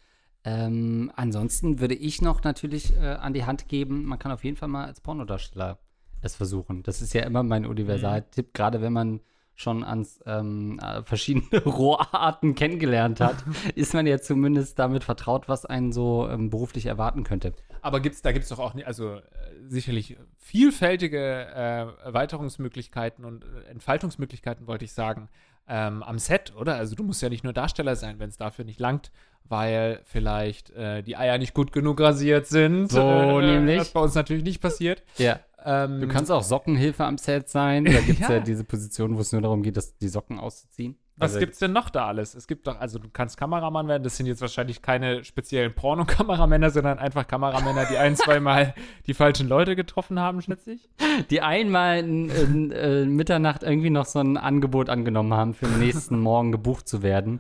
Ähm, 0.44 1.12
ansonsten 1.16 1.80
würde 1.80 1.96
ich 1.96 2.22
noch 2.22 2.44
natürlich 2.44 2.96
äh, 2.98 3.06
an 3.06 3.34
die 3.34 3.46
Hand 3.46 3.68
geben, 3.68 4.06
man 4.06 4.18
kann 4.18 4.32
auf 4.32 4.44
jeden 4.44 4.58
Fall 4.58 4.70
mal 4.70 4.86
als 4.86 5.00
Pornodarsteller 5.02 5.80
es 6.22 6.36
versuchen. 6.36 6.84
Das 6.84 7.02
ist 7.02 7.14
ja 7.14 7.24
immer 7.24 7.44
mein 7.44 7.66
Universaltipp, 7.66 8.48
mhm. 8.48 8.54
gerade 8.54 8.82
wenn 8.82 8.94
man 8.94 9.22
schon 9.56 9.84
ans 9.84 10.20
ähm, 10.26 10.80
äh, 10.80 11.04
verschiedene 11.04 11.62
Rohrarten 11.66 12.56
kennengelernt 12.56 13.20
hat, 13.20 13.44
ist 13.76 13.94
man 13.94 14.08
ja 14.08 14.20
zumindest 14.20 14.80
damit 14.80 15.04
vertraut, 15.04 15.48
was 15.48 15.66
einen 15.66 15.92
so 15.92 16.28
ähm, 16.30 16.50
beruflich 16.50 16.88
erwarten 16.88 17.24
könnte. 17.24 17.54
Aber 17.82 18.00
gibt's, 18.00 18.22
da 18.22 18.32
gibt 18.32 18.44
es 18.44 18.50
doch 18.50 18.60
auch, 18.60 18.76
also 18.86 19.16
äh, 19.16 19.22
sicherlich 19.68 20.18
vielfältige 20.38 21.20
äh, 21.20 22.04
Erweiterungsmöglichkeiten 22.04 23.26
und 23.26 23.44
äh, 23.44 23.70
Entfaltungsmöglichkeiten, 23.70 24.68
wollte 24.68 24.86
ich 24.86 24.94
sagen, 24.94 25.30
ähm, 25.72 26.04
am 26.04 26.20
Set, 26.20 26.54
oder? 26.58 26.76
Also 26.76 26.96
du 26.96 27.04
musst 27.04 27.22
ja 27.22 27.30
nicht 27.30 27.46
nur 27.46 27.54
Darsteller 27.54 27.96
sein, 27.96 28.20
wenn 28.20 28.30
es 28.30 28.36
dafür 28.36 28.66
nicht 28.66 28.80
langt, 28.80 29.10
weil 29.46 30.02
vielleicht 30.04 30.70
äh, 30.72 31.02
die 31.02 31.16
Eier 31.16 31.38
nicht 31.38 31.54
gut 31.54 31.72
genug 31.72 32.02
rasiert 32.02 32.46
sind. 32.46 32.92
So 32.92 33.00
äh, 33.00 33.46
nämlich. 33.46 33.80
Was 33.80 33.90
bei 33.90 34.02
uns 34.02 34.14
natürlich 34.14 34.44
nicht 34.44 34.62
passiert. 34.62 35.02
Ja. 35.18 35.40
Ähm, 35.64 36.02
du 36.02 36.08
kannst 36.10 36.30
auch 36.30 36.44
Sockenhilfe 36.44 37.06
am 37.06 37.18
Set 37.18 37.48
sein. 37.48 37.86
Da 37.86 38.02
gibt 38.02 38.20
es 38.20 38.20
ja. 38.28 38.36
ja. 38.36 38.40
diese 38.42 38.66
Position, 38.66 39.16
wo 39.16 39.22
es 39.22 39.32
nur 39.32 39.42
darum 39.42 39.64
geht, 39.64 39.78
dass 39.78 39.96
die 39.98 40.10
Socken 40.10 40.40
auszuziehen. 40.40 40.98
Was 41.22 41.34
also, 41.34 41.40
gibt's 41.40 41.60
denn 41.60 41.72
noch 41.72 41.92
da 41.92 42.08
alles? 42.08 42.34
Es 42.34 42.48
gibt 42.48 42.66
doch, 42.66 42.80
also 42.80 42.98
du 42.98 43.08
kannst 43.08 43.38
Kameramann 43.38 43.88
werden, 43.88 44.02
das 44.02 44.18
sind 44.18 44.26
jetzt 44.26 44.42
wahrscheinlich 44.42 44.82
keine 44.82 45.24
speziellen 45.24 45.72
Pornokameramänner, 45.72 46.72
sondern 46.72 46.98
einfach 46.98 47.28
Kameramänner, 47.28 47.86
die 47.86 47.98
ein, 47.98 48.16
zweimal 48.18 48.74
die 49.06 49.14
falschen 49.14 49.48
Leute 49.48 49.76
getroffen 49.76 50.20
haben, 50.20 50.42
schätze 50.42 50.72
ich. 50.72 50.90
Die 51.30 51.42
einmal 51.42 52.00
in, 52.00 52.30
in 52.30 52.72
äh, 52.72 53.06
Mitternacht 53.06 53.62
irgendwie 53.62 53.92
noch 53.92 54.06
so 54.06 54.18
ein 54.18 54.36
Angebot 54.36 54.90
angenommen 54.90 55.36
haben, 55.36 55.54
für 55.54 55.68
den 55.68 55.78
nächsten 55.78 56.20
Morgen 56.22 56.52
gebucht 56.52 56.88
zu 56.88 57.04
werden. 57.04 57.40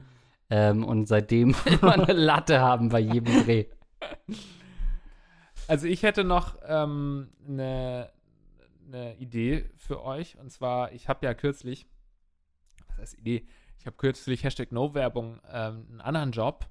Ähm, 0.52 0.84
und 0.84 1.08
seitdem 1.08 1.56
immer 1.66 1.94
eine 1.94 2.14
Latte 2.14 2.60
haben 2.60 2.90
bei 2.90 3.00
jedem 3.00 3.46
Dreh. 3.46 3.66
Also 5.68 5.88
ich 5.88 6.04
hätte 6.04 6.24
noch 6.24 6.56
ähm, 6.68 7.30
eine, 7.48 8.12
eine 8.86 9.16
Idee 9.18 9.66
für 9.76 10.04
euch. 10.04 10.38
Und 10.38 10.52
zwar, 10.52 10.92
ich 10.92 11.10
habe 11.10 11.26
ja 11.26 11.34
kürzlich, 11.34 11.88
was 12.90 12.98
heißt 13.00 13.18
Idee? 13.18 13.44
Ich 13.82 13.88
habe 13.88 13.98
kürzlich 13.98 14.44
Hashtag 14.44 14.72
No-Werbung 14.72 15.42
ähm, 15.52 15.88
einen 15.90 16.02
anderen 16.02 16.32
Job, 16.32 16.70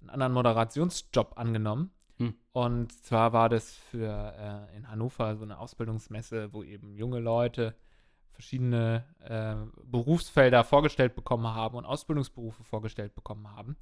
einen 0.00 0.08
anderen 0.08 0.32
Moderationsjob 0.32 1.36
angenommen. 1.36 1.90
Hm. 2.16 2.34
Und 2.52 2.90
zwar 3.04 3.34
war 3.34 3.50
das 3.50 3.74
für 3.74 4.34
äh, 4.72 4.74
in 4.74 4.90
Hannover 4.90 5.36
so 5.36 5.44
eine 5.44 5.58
Ausbildungsmesse, 5.58 6.54
wo 6.54 6.62
eben 6.62 6.96
junge 6.96 7.18
Leute 7.18 7.76
verschiedene 8.30 9.04
äh, 9.20 9.56
Berufsfelder 9.84 10.64
vorgestellt 10.64 11.14
bekommen 11.14 11.48
haben 11.48 11.76
und 11.76 11.84
Ausbildungsberufe 11.84 12.64
vorgestellt 12.64 13.14
bekommen 13.14 13.54
haben. 13.54 13.76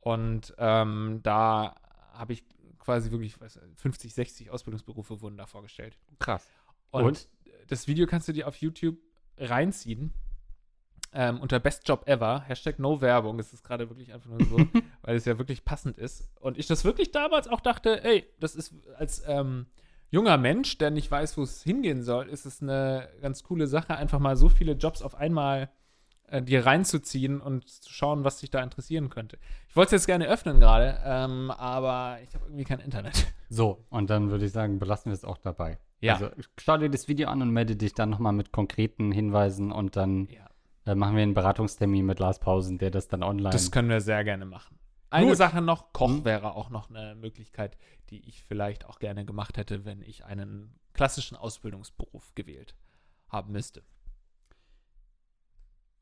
Und 0.00 0.54
ähm, 0.56 1.20
da 1.22 1.74
habe 2.14 2.32
ich 2.32 2.42
quasi 2.78 3.10
wirklich 3.10 3.38
weiß, 3.38 3.60
50, 3.74 4.14
60 4.14 4.50
Ausbildungsberufe 4.50 5.20
wurden 5.20 5.36
da 5.36 5.44
vorgestellt. 5.44 5.98
Krass. 6.20 6.48
Und, 6.90 7.04
und? 7.04 7.28
das 7.66 7.86
Video 7.86 8.06
kannst 8.06 8.28
du 8.28 8.32
dir 8.32 8.48
auf 8.48 8.56
YouTube 8.56 8.96
reinziehen 9.36 10.14
ähm, 11.12 11.40
unter 11.40 11.58
Best 11.58 11.88
Job 11.88 12.06
Ever, 12.06 12.42
Hashtag 12.46 12.78
No 12.78 13.00
Werbung, 13.00 13.38
ist 13.38 13.64
gerade 13.64 13.88
wirklich 13.88 14.12
einfach 14.12 14.30
nur 14.30 14.44
so, 14.44 14.58
weil 15.02 15.16
es 15.16 15.24
ja 15.24 15.38
wirklich 15.38 15.64
passend 15.64 15.98
ist. 15.98 16.28
Und 16.40 16.58
ich 16.58 16.66
das 16.66 16.84
wirklich 16.84 17.12
damals 17.12 17.48
auch 17.48 17.60
dachte, 17.60 18.04
ey, 18.04 18.26
das 18.40 18.54
ist 18.54 18.74
als 18.96 19.22
ähm, 19.26 19.66
junger 20.10 20.36
Mensch, 20.36 20.78
der 20.78 20.90
nicht 20.90 21.10
weiß, 21.10 21.36
wo 21.36 21.42
es 21.42 21.62
hingehen 21.62 22.02
soll, 22.02 22.28
ist 22.28 22.46
es 22.46 22.62
eine 22.62 23.08
ganz 23.20 23.42
coole 23.42 23.66
Sache, 23.66 23.96
einfach 23.96 24.18
mal 24.18 24.36
so 24.36 24.48
viele 24.48 24.72
Jobs 24.72 25.02
auf 25.02 25.14
einmal 25.14 25.70
äh, 26.30 26.42
dir 26.42 26.66
reinzuziehen 26.66 27.40
und 27.40 27.68
zu 27.68 27.90
schauen, 27.90 28.24
was 28.24 28.38
dich 28.38 28.50
da 28.50 28.62
interessieren 28.62 29.08
könnte. 29.08 29.38
Ich 29.68 29.76
wollte 29.76 29.96
es 29.96 30.02
jetzt 30.02 30.06
gerne 30.06 30.28
öffnen 30.28 30.60
gerade, 30.60 30.98
ähm, 31.04 31.50
aber 31.50 32.18
ich 32.22 32.34
habe 32.34 32.44
irgendwie 32.46 32.64
kein 32.64 32.80
Internet. 32.80 33.26
So, 33.50 33.86
und 33.88 34.10
dann 34.10 34.30
würde 34.30 34.44
ich 34.44 34.52
sagen, 34.52 34.78
belassen 34.78 35.10
wir 35.10 35.14
es 35.14 35.24
auch 35.24 35.38
dabei. 35.38 35.78
Ja. 36.00 36.16
Also 36.16 36.28
schau 36.58 36.76
dir 36.76 36.90
das 36.90 37.08
Video 37.08 37.30
an 37.30 37.40
und 37.40 37.50
melde 37.50 37.76
dich 37.76 37.94
dann 37.94 38.10
nochmal 38.10 38.34
mit 38.34 38.52
konkreten 38.52 39.10
Hinweisen 39.10 39.72
und 39.72 39.96
dann 39.96 40.26
Ja. 40.26 40.47
Äh, 40.88 40.94
machen 40.94 41.16
wir 41.16 41.22
einen 41.22 41.34
Beratungstermin 41.34 42.06
mit 42.06 42.18
Lars 42.18 42.38
Pausen, 42.38 42.78
der 42.78 42.90
das 42.90 43.08
dann 43.08 43.22
online. 43.22 43.50
Das 43.50 43.70
können 43.70 43.88
wir 43.88 44.00
sehr 44.00 44.24
gerne 44.24 44.46
machen. 44.46 44.78
Eine 45.10 45.28
Gut. 45.28 45.36
Sache 45.36 45.60
noch, 45.60 45.92
Koch 45.92 46.08
Mhm. 46.08 46.24
wäre 46.24 46.54
auch 46.54 46.70
noch 46.70 46.90
eine 46.90 47.14
Möglichkeit, 47.14 47.76
die 48.10 48.26
ich 48.28 48.42
vielleicht 48.42 48.84
auch 48.86 48.98
gerne 48.98 49.24
gemacht 49.24 49.56
hätte, 49.56 49.84
wenn 49.84 50.02
ich 50.02 50.24
einen 50.24 50.74
klassischen 50.92 51.36
Ausbildungsberuf 51.36 52.34
gewählt 52.34 52.74
haben 53.28 53.52
müsste. 53.52 53.82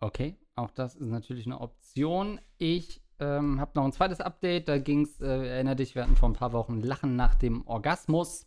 Okay, 0.00 0.36
auch 0.54 0.70
das 0.70 0.94
ist 0.94 1.08
natürlich 1.08 1.46
eine 1.46 1.60
Option. 1.60 2.40
Ich 2.58 3.02
ähm, 3.18 3.60
habe 3.60 3.72
noch 3.74 3.84
ein 3.84 3.92
zweites 3.92 4.20
Update. 4.20 4.68
Da 4.68 4.78
ging 4.78 5.02
es, 5.02 5.20
äh, 5.20 5.26
erinnere 5.26 5.76
dich, 5.76 5.94
wir 5.94 6.02
hatten 6.02 6.16
vor 6.16 6.28
ein 6.28 6.34
paar 6.34 6.52
Wochen 6.52 6.80
Lachen 6.80 7.16
nach 7.16 7.34
dem 7.34 7.66
Orgasmus. 7.66 8.46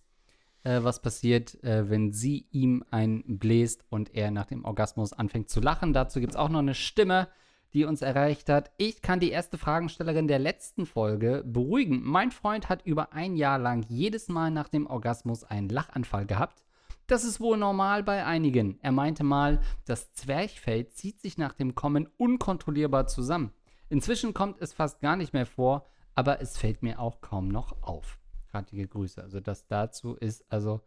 Äh, 0.64 0.84
was 0.84 1.02
passiert, 1.02 1.64
äh, 1.64 1.90
wenn 1.90 2.12
sie 2.12 2.48
ihm 2.52 2.84
einen 2.92 3.40
bläst 3.40 3.86
und 3.90 4.14
er 4.14 4.32
nach 4.32 4.46
dem 4.46 4.66
Orgasmus 4.66 5.14
anfängt 5.14 5.50
zu 5.50 5.62
lachen? 5.62 5.94
Dazu 5.94 6.20
gibt 6.20 6.34
es 6.34 6.38
auch 6.38 6.50
noch 6.50 6.60
eine 6.60 6.76
Stimme, 6.76 7.30
die 7.74 7.86
uns 7.86 8.02
erreicht 8.02 8.50
hat. 8.50 8.72
Ich 8.78 9.02
kann 9.02 9.20
die 9.20 9.32
erste 9.32 9.58
Fragenstellerin 9.58 10.28
der 10.28 10.40
letzten 10.40 10.86
Folge 10.86 11.44
beruhigen. 11.46 12.02
Mein 12.04 12.32
Freund 12.32 12.68
hat 12.68 12.86
über 12.86 13.14
ein 13.14 13.36
Jahr 13.36 13.60
lang 13.60 13.86
jedes 13.88 14.28
Mal 14.28 14.52
nach 14.52 14.70
dem 14.70 14.88
Orgasmus 14.88 15.44
einen 15.44 15.70
Lachanfall 15.70 16.26
gehabt. 16.26 16.66
Das 17.08 17.24
ist 17.24 17.40
wohl 17.40 17.58
normal 17.58 18.04
bei 18.04 18.26
einigen. 18.26 18.80
Er 18.82 18.92
meinte 18.92 19.24
mal, 19.24 19.62
das 19.86 20.14
Zwerchfell 20.14 20.90
zieht 20.90 21.22
sich 21.22 21.38
nach 21.38 21.54
dem 21.54 21.74
Kommen 21.74 22.08
unkontrollierbar 22.18 23.08
zusammen. 23.08 23.52
Inzwischen 23.90 24.34
kommt 24.34 24.62
es 24.62 24.74
fast 24.74 25.02
gar 25.02 25.16
nicht 25.16 25.34
mehr 25.34 25.48
vor, 25.48 25.86
aber 26.14 26.42
es 26.42 26.58
fällt 26.58 26.84
mir 26.84 27.00
auch 27.00 27.22
kaum 27.22 27.48
noch 27.48 27.82
auf. 27.82 28.19
Artige 28.52 28.88
Grüße. 28.88 29.22
Also 29.22 29.40
das 29.40 29.68
dazu 29.68 30.16
ist 30.16 30.46
also 30.52 30.82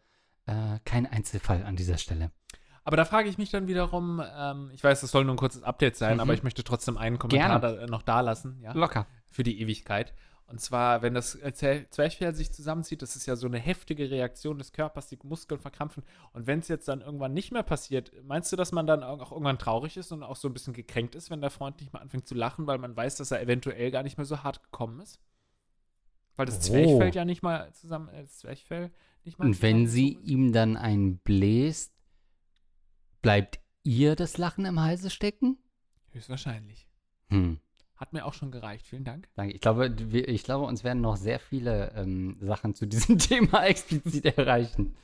äh, 0.46 0.78
kein 0.84 1.06
Einzelfall 1.06 1.62
an 1.64 1.76
dieser 1.76 1.98
Stelle. 1.98 2.30
Aber 2.84 2.96
da 2.96 3.04
frage 3.04 3.28
ich 3.28 3.38
mich 3.38 3.50
dann 3.50 3.68
wiederum, 3.68 4.20
ähm, 4.36 4.70
ich 4.72 4.82
weiß, 4.82 5.02
das 5.02 5.12
soll 5.12 5.24
nur 5.24 5.34
ein 5.34 5.38
kurzes 5.38 5.62
Update 5.62 5.96
sein, 5.96 6.14
Mhm. 6.14 6.20
aber 6.20 6.34
ich 6.34 6.42
möchte 6.42 6.64
trotzdem 6.64 6.96
einen 6.96 7.18
Kommentar 7.18 7.60
da, 7.60 7.86
noch 7.86 8.02
da 8.02 8.20
lassen, 8.20 8.58
ja, 8.60 8.72
Locker. 8.72 9.06
für 9.30 9.44
die 9.44 9.60
Ewigkeit. 9.60 10.12
Und 10.46 10.60
zwar, 10.60 11.00
wenn 11.00 11.14
das 11.14 11.36
äh, 11.36 11.52
Zwer- 11.54 11.88
Zwerchfell 11.90 12.34
sich 12.34 12.52
zusammenzieht, 12.52 13.00
das 13.00 13.14
ist 13.16 13.24
ja 13.24 13.36
so 13.36 13.46
eine 13.46 13.58
heftige 13.58 14.10
Reaktion 14.10 14.58
des 14.58 14.72
Körpers, 14.72 15.06
die 15.06 15.18
Muskeln 15.22 15.60
verkrampfen. 15.60 16.02
Und 16.32 16.46
wenn 16.48 16.58
es 16.58 16.68
jetzt 16.68 16.88
dann 16.88 17.00
irgendwann 17.00 17.32
nicht 17.32 17.52
mehr 17.52 17.62
passiert, 17.62 18.12
meinst 18.24 18.52
du, 18.52 18.56
dass 18.56 18.72
man 18.72 18.86
dann 18.86 19.02
auch 19.02 19.30
irgendwann 19.32 19.58
traurig 19.58 19.96
ist 19.96 20.10
und 20.12 20.22
auch 20.24 20.36
so 20.36 20.48
ein 20.48 20.52
bisschen 20.52 20.74
gekränkt 20.74 21.14
ist, 21.14 21.30
wenn 21.30 21.40
der 21.40 21.50
Freund 21.50 21.80
nicht 21.80 21.92
mehr 21.92 22.02
anfängt 22.02 22.26
zu 22.28 22.34
lachen, 22.34 22.66
weil 22.66 22.76
man 22.78 22.94
weiß, 22.96 23.16
dass 23.16 23.30
er 23.30 23.40
eventuell 23.40 23.90
gar 23.92 24.02
nicht 24.02 24.18
mehr 24.18 24.26
so 24.26 24.42
hart 24.42 24.62
gekommen 24.64 25.00
ist? 25.00 25.20
Weil 26.36 26.46
das 26.46 26.56
Oh. 26.58 26.60
Zwerchfell 26.72 27.14
ja 27.14 27.24
nicht 27.24 27.42
mal 27.42 27.72
zusammen, 27.72 28.08
äh, 28.08 28.22
das 28.22 28.38
Zwerchfell 28.38 28.90
nicht 29.24 29.38
mal 29.38 29.46
Und 29.46 29.62
wenn 29.62 29.86
sie 29.86 30.14
ist? 30.14 30.24
ihm 30.28 30.52
dann 30.52 30.76
einen 30.76 31.18
bläst, 31.18 31.92
bleibt 33.20 33.60
ihr 33.84 34.16
das 34.16 34.38
Lachen 34.38 34.64
im 34.64 34.80
Halse 34.80 35.10
stecken? 35.10 35.58
Höchstwahrscheinlich. 36.10 36.88
Hm. 37.28 37.58
Hat 37.96 38.12
mir 38.12 38.24
auch 38.26 38.34
schon 38.34 38.50
gereicht. 38.50 38.86
Vielen 38.86 39.04
Dank. 39.04 39.28
Danke. 39.36 39.54
Ich 39.54 39.60
glaube, 39.60 39.94
wir, 40.12 40.28
ich 40.28 40.42
glaube, 40.42 40.66
uns 40.66 40.82
werden 40.82 41.00
noch 41.00 41.16
sehr 41.16 41.38
viele 41.38 41.92
ähm, 41.94 42.36
Sachen 42.40 42.74
zu 42.74 42.86
diesem 42.86 43.18
Thema 43.18 43.64
explizit 43.64 44.24
erreichen. 44.36 44.96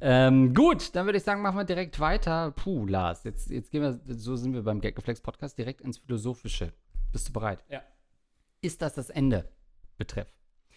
Ähm, 0.00 0.52
gut, 0.52 0.94
dann 0.96 1.06
würde 1.06 1.18
ich 1.18 1.24
sagen, 1.24 1.42
machen 1.42 1.56
wir 1.56 1.64
direkt 1.64 2.00
weiter. 2.00 2.50
Puh, 2.50 2.86
Lars, 2.86 3.22
jetzt, 3.24 3.50
jetzt 3.50 3.70
gehen 3.70 3.82
wir, 3.82 4.00
so 4.16 4.34
sind 4.34 4.52
wir 4.52 4.62
beim 4.62 4.80
Gaggeflex 4.80 5.20
Podcast, 5.20 5.56
direkt 5.56 5.80
ins 5.82 5.98
Philosophische. 5.98 6.72
Bist 7.12 7.28
du 7.28 7.32
bereit? 7.32 7.62
Ja. 7.68 7.82
Ist 8.60 8.82
das 8.82 8.94
das 8.94 9.10
Ende? 9.10 9.48
Betreff. 9.96 10.26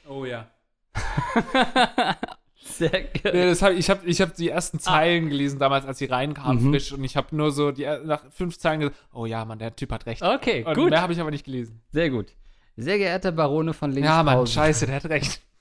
Oh 0.09 0.25
ja. 0.25 0.49
Sehr 2.59 3.09
Nee, 3.23 3.45
das 3.45 3.61
hab, 3.61 3.71
ich 3.73 3.89
habe 3.89 4.05
ich 4.05 4.19
hab 4.21 4.35
die 4.35 4.49
ersten 4.49 4.79
Zeilen 4.79 5.29
gelesen 5.29 5.57
damals, 5.59 5.85
als 5.85 5.99
sie 5.99 6.05
reinkamen, 6.05 6.63
Mhm. 6.65 6.71
frisch. 6.71 6.91
Und 6.91 7.03
ich 7.03 7.15
habe 7.15 7.35
nur 7.35 7.51
so 7.51 7.71
die, 7.71 7.85
nach 8.05 8.23
fünf 8.31 8.57
Zeilen 8.57 8.79
gesagt, 8.81 8.97
oh 9.13 9.25
ja, 9.25 9.45
Mann, 9.45 9.59
der 9.59 9.75
Typ 9.75 9.91
hat 9.91 10.05
recht. 10.05 10.21
Okay, 10.21 10.63
und 10.65 10.75
gut. 10.75 10.89
mehr 10.89 11.01
habe 11.01 11.13
ich 11.13 11.19
aber 11.21 11.31
nicht 11.31 11.45
gelesen. 11.45 11.81
Sehr 11.91 12.09
gut. 12.09 12.33
Sehr 12.75 12.97
geehrter 12.97 13.31
Barone 13.31 13.73
von 13.73 13.91
links. 13.91 14.07
Ja, 14.07 14.21
Mann, 14.23 14.45
scheiße, 14.45 14.85
der 14.85 14.95
hat 14.97 15.05
recht. 15.05 15.41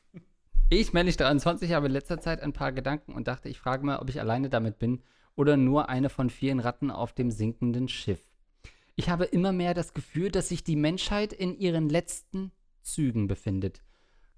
Ich, 0.68 0.92
männlich 0.92 1.16
23, 1.16 1.72
habe 1.74 1.86
in 1.86 1.92
letzter 1.92 2.18
Zeit 2.18 2.40
ein 2.42 2.52
paar 2.52 2.72
Gedanken 2.72 3.12
und 3.14 3.28
dachte, 3.28 3.48
ich 3.48 3.60
frage 3.60 3.86
mal, 3.86 4.00
ob 4.00 4.08
ich 4.10 4.18
alleine 4.18 4.48
damit 4.50 4.80
bin 4.80 5.00
oder 5.36 5.56
nur 5.56 5.88
eine 5.88 6.08
von 6.08 6.28
vielen 6.28 6.58
Ratten 6.58 6.90
auf 6.90 7.12
dem 7.12 7.30
sinkenden 7.30 7.86
Schiff. 7.86 8.18
Ich 8.96 9.08
habe 9.08 9.26
immer 9.26 9.52
mehr 9.52 9.74
das 9.74 9.94
Gefühl, 9.94 10.28
dass 10.32 10.48
sich 10.48 10.64
die 10.64 10.74
Menschheit 10.74 11.32
in 11.32 11.56
ihren 11.56 11.88
letzten 11.88 12.50
Zügen 12.82 13.28
befindet. 13.28 13.80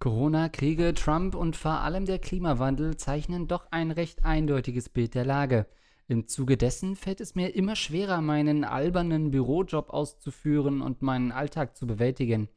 Corona, 0.00 0.48
Kriege, 0.48 0.94
Trump 0.94 1.34
und 1.34 1.56
vor 1.56 1.80
allem 1.80 2.06
der 2.06 2.20
Klimawandel 2.20 2.96
zeichnen 2.96 3.48
doch 3.48 3.66
ein 3.72 3.90
recht 3.90 4.24
eindeutiges 4.24 4.88
Bild 4.88 5.16
der 5.16 5.24
Lage. 5.24 5.66
Im 6.06 6.28
Zuge 6.28 6.56
dessen 6.56 6.94
fällt 6.94 7.20
es 7.20 7.34
mir 7.34 7.56
immer 7.56 7.74
schwerer, 7.74 8.20
meinen 8.20 8.62
albernen 8.62 9.32
Bürojob 9.32 9.90
auszuführen 9.90 10.82
und 10.82 11.02
meinen 11.02 11.32
Alltag 11.32 11.76
zu 11.76 11.88
bewältigen. 11.88 12.48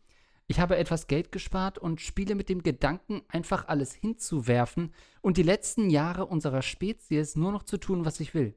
Ich 0.46 0.60
habe 0.60 0.78
etwas 0.78 1.08
Geld 1.08 1.32
gespart 1.32 1.80
und 1.80 2.00
spiele 2.00 2.36
mit 2.36 2.48
dem 2.48 2.62
Gedanken, 2.62 3.24
einfach 3.28 3.68
alles 3.68 3.92
hinzuwerfen 3.96 4.94
und 5.22 5.38
die 5.38 5.44
letzten 5.44 5.90
Jahre 5.90 6.28
unserer 6.28 6.62
Spezies 6.62 7.36
nur 7.36 7.52
noch 7.52 7.64
zu 7.64 7.78
tun, 7.78 8.06
was 8.06 8.20
ich 8.20 8.36
will. 8.36 8.54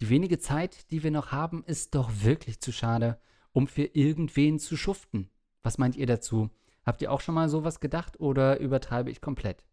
Die 0.00 0.08
wenige 0.08 0.40
Zeit, 0.40 0.90
die 0.90 1.04
wir 1.04 1.12
noch 1.12 1.30
haben, 1.30 1.62
ist 1.64 1.94
doch 1.94 2.10
wirklich 2.24 2.58
zu 2.58 2.72
schade, 2.72 3.20
um 3.52 3.68
für 3.68 3.84
irgendwen 3.84 4.58
zu 4.58 4.76
schuften. 4.76 5.30
Was 5.62 5.78
meint 5.78 5.94
ihr 5.94 6.06
dazu? 6.06 6.50
Habt 6.86 7.02
ihr 7.02 7.12
auch 7.12 7.20
schon 7.20 7.34
mal 7.34 7.48
sowas 7.48 7.80
gedacht 7.80 8.18
oder 8.20 8.58
übertreibe 8.58 9.10
ich 9.10 9.20
komplett? 9.20 9.64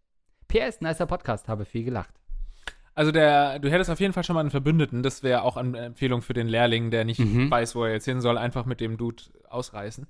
PS, 0.48 0.82
nicer 0.82 1.06
Podcast, 1.06 1.48
habe 1.48 1.66
viel 1.66 1.84
gelacht. 1.84 2.14
Also 2.96 3.12
der, 3.12 3.60
du 3.60 3.70
hättest 3.70 3.90
auf 3.92 4.00
jeden 4.00 4.14
Fall 4.14 4.24
schon 4.24 4.34
mal 4.34 4.40
einen 4.42 4.50
Verbündeten. 4.50 5.04
Das 5.04 5.22
wäre 5.24 5.44
auch 5.44 5.56
eine 5.58 5.78
Empfehlung 5.80 6.22
für 6.22 6.34
den 6.34 6.48
Lehrling, 6.48 6.90
der 6.90 7.06
nicht 7.06 7.20
Mhm. 7.20 7.52
weiß, 7.52 7.76
wo 7.76 7.84
er 7.84 7.92
jetzt 7.94 8.06
hin 8.06 8.22
soll, 8.22 8.38
einfach 8.38 8.66
mit 8.66 8.82
dem 8.82 8.98
Dude 8.98 9.24
ausreißen. 9.50 10.08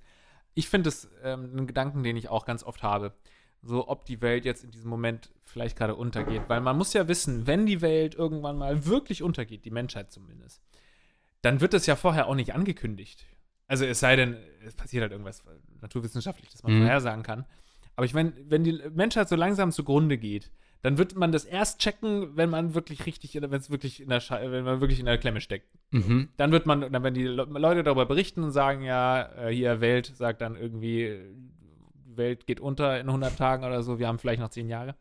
Ich 0.54 0.70
finde 0.70 0.90
es 0.90 1.10
ähm, 1.24 1.50
einen 1.52 1.68
Gedanken, 1.68 2.04
den 2.04 2.16
ich 2.18 2.30
auch 2.30 2.46
ganz 2.46 2.64
oft 2.64 2.84
habe. 2.84 3.14
So, 3.62 3.88
ob 3.90 4.06
die 4.06 4.22
Welt 4.22 4.46
jetzt 4.46 4.64
in 4.64 4.72
diesem 4.72 4.90
Moment 4.90 5.32
vielleicht 5.44 5.78
gerade 5.78 5.96
untergeht. 5.96 6.44
Weil 6.48 6.62
man 6.62 6.78
muss 6.78 6.94
ja 6.94 7.08
wissen, 7.08 7.46
wenn 7.46 7.66
die 7.66 7.82
Welt 7.82 8.16
irgendwann 8.16 8.58
mal 8.58 8.86
wirklich 8.86 9.22
untergeht, 9.22 9.66
die 9.66 9.72
Menschheit 9.72 10.12
zumindest, 10.12 10.62
dann 11.42 11.60
wird 11.60 11.74
das 11.74 11.86
ja 11.88 11.96
vorher 11.96 12.28
auch 12.28 12.36
nicht 12.36 12.54
angekündigt. 12.56 13.26
Also 13.68 13.86
es 13.86 14.00
sei 14.00 14.16
denn, 14.16 14.38
es 14.66 14.76
passiert 14.76 15.02
halt 15.02 15.12
irgendwas 15.12 15.44
naturwissenschaftlich, 15.82 16.50
das 16.52 16.64
man 16.64 16.74
Mhm. 16.74 16.80
vorhersagen 16.82 17.24
kann. 17.24 17.46
Aber 17.96 18.06
ich 18.06 18.14
meine, 18.14 18.34
wenn 18.48 18.64
die 18.64 18.80
Menschheit 18.94 19.28
so 19.28 19.36
langsam 19.36 19.72
zugrunde 19.72 20.18
geht, 20.18 20.52
dann 20.84 20.98
wird 21.00 21.16
man 21.16 21.32
das 21.32 21.44
erst 21.44 21.80
checken, 21.80 22.38
wenn 22.38 22.50
man 22.50 22.76
wirklich 22.76 23.06
richtig, 23.08 23.34
wenn 23.42 23.52
es 23.52 23.70
wirklich 23.72 24.00
in 24.02 24.10
der 24.10 24.20
Schei 24.20 24.52
wenn 24.52 24.64
man 24.64 24.80
wirklich 24.80 25.00
in 25.00 25.08
der 25.08 25.18
Klemme 25.18 25.42
steckt. 25.42 25.68
Mhm. 25.92 26.30
Dann 26.38 26.52
wird 26.52 26.66
man, 26.68 26.82
dann 26.82 27.04
werden 27.04 27.16
die 27.16 27.24
Le 27.26 27.44
Leute 27.50 27.84
darüber 27.84 28.06
berichten 28.06 28.44
und 28.44 28.52
sagen, 28.52 28.84
ja, 28.84 29.24
äh, 29.48 29.54
hier 29.54 29.82
Welt 29.82 30.06
sagt 30.16 30.42
dann 30.42 30.56
irgendwie, 30.56 31.20
Welt 32.16 32.46
geht 32.46 32.60
unter 32.60 33.00
in 33.00 33.08
100 33.08 33.36
Tagen 33.38 33.64
oder 33.64 33.82
so, 33.84 33.98
wir 34.00 34.08
haben 34.08 34.20
vielleicht 34.20 34.40
noch 34.42 34.50
10 34.50 34.70
Jahre. 34.70 34.96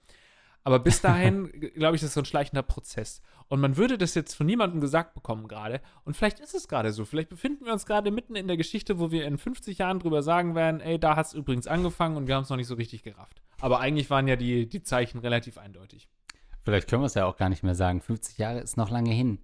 Aber 0.67 0.81
bis 0.81 1.01
dahin, 1.03 1.49
glaube 1.77 1.95
ich, 1.95 2.03
ist 2.03 2.09
es 2.09 2.15
so 2.15 2.21
ein 2.21 2.25
schleichender 2.25 2.65
Prozess. 2.65 3.23
Und 3.47 3.61
man 3.61 3.77
würde 3.77 3.97
das 3.97 4.17
jetzt 4.17 4.35
von 4.35 4.47
niemandem 4.47 4.81
gesagt 4.81 5.15
bekommen 5.15 5.47
gerade. 5.47 5.81
Und 6.05 6.17
vielleicht 6.17 6.41
ist 6.41 6.55
es 6.55 6.67
gerade 6.67 6.93
so. 6.93 7.05
Vielleicht 7.05 7.29
befinden 7.29 7.67
wir 7.67 7.73
uns 7.73 7.87
gerade 7.87 8.11
mitten 8.11 8.35
in 8.35 8.49
der 8.49 8.57
Geschichte, 8.57 8.99
wo 8.99 9.13
wir 9.13 9.27
in 9.27 9.39
50 9.39 9.79
Jahren 9.79 10.01
drüber 10.01 10.25
sagen 10.25 10.57
werden, 10.57 10.81
ey, 10.81 10.99
da 10.99 11.15
hat 11.15 11.27
es 11.27 11.35
übrigens 11.35 11.69
angefangen 11.69 12.17
und 12.17 12.27
wir 12.27 12.35
haben 12.35 12.43
es 12.43 12.51
noch 12.51 12.57
nicht 12.57 12.67
so 12.67 12.75
richtig 12.75 13.05
gerafft. 13.05 13.41
Aber 13.61 13.79
eigentlich 13.79 14.11
waren 14.11 14.27
ja 14.27 14.35
die, 14.35 14.69
die 14.69 14.83
Zeichen 14.83 15.21
relativ 15.21 15.57
eindeutig. 15.57 16.09
Vielleicht 16.65 16.89
können 16.91 17.03
wir 17.03 17.07
es 17.07 17.15
ja 17.15 17.27
auch 17.27 17.37
gar 17.37 17.49
nicht 17.49 17.63
mehr 17.63 17.77
sagen. 17.77 18.01
50 18.01 18.37
Jahre 18.37 18.59
ist 18.59 18.77
noch 18.77 18.91
lange 18.91 19.13
hin. 19.13 19.39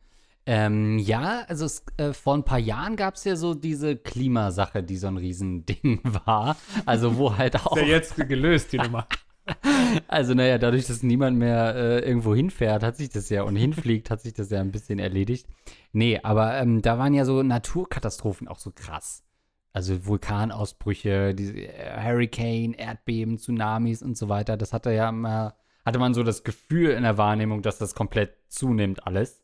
Ähm, 0.44 0.98
ja, 0.98 1.44
also 1.46 1.66
es, 1.66 1.84
äh, 1.98 2.12
vor 2.12 2.34
ein 2.34 2.44
paar 2.44 2.58
Jahren 2.58 2.96
gab 2.96 3.14
es 3.14 3.22
ja 3.22 3.36
so 3.36 3.54
diese 3.54 3.94
Klimasache, 3.96 4.82
die 4.82 4.96
so 4.96 5.06
ein 5.06 5.18
Riesending 5.18 6.00
war. 6.26 6.56
Also 6.84 7.16
wo 7.16 7.36
halt 7.36 7.64
auch. 7.64 7.76
Ist 7.76 7.82
ja 7.82 7.88
jetzt 7.88 8.16
gelöst, 8.16 8.72
die 8.72 8.78
Nummer. 8.78 9.06
Also 10.08 10.34
naja, 10.34 10.58
dadurch, 10.58 10.86
dass 10.86 11.02
niemand 11.02 11.38
mehr 11.38 11.74
äh, 11.74 11.98
irgendwo 12.00 12.34
hinfährt, 12.34 12.82
hat 12.82 12.96
sich 12.96 13.10
das 13.10 13.28
ja 13.28 13.42
und 13.42 13.56
hinfliegt, 13.56 14.10
hat 14.10 14.22
sich 14.22 14.32
das 14.32 14.50
ja 14.50 14.60
ein 14.60 14.72
bisschen 14.72 14.98
erledigt. 14.98 15.46
Nee, 15.92 16.20
aber 16.22 16.56
ähm, 16.56 16.82
da 16.82 16.98
waren 16.98 17.14
ja 17.14 17.24
so 17.24 17.42
Naturkatastrophen 17.42 18.48
auch 18.48 18.58
so 18.58 18.72
krass. 18.72 19.24
Also 19.72 20.06
Vulkanausbrüche, 20.06 21.34
diese 21.34 21.54
äh, 21.54 22.02
Hurricane, 22.02 22.74
Erdbeben, 22.74 23.38
Tsunamis 23.38 24.02
und 24.02 24.16
so 24.16 24.28
weiter. 24.28 24.56
Das 24.56 24.72
hatte 24.72 24.92
ja 24.92 25.08
immer, 25.08 25.56
hatte 25.84 25.98
man 25.98 26.14
so 26.14 26.22
das 26.22 26.44
Gefühl 26.44 26.90
in 26.90 27.02
der 27.02 27.18
Wahrnehmung, 27.18 27.62
dass 27.62 27.78
das 27.78 27.94
komplett 27.94 28.34
zunimmt 28.48 29.06
alles. 29.06 29.42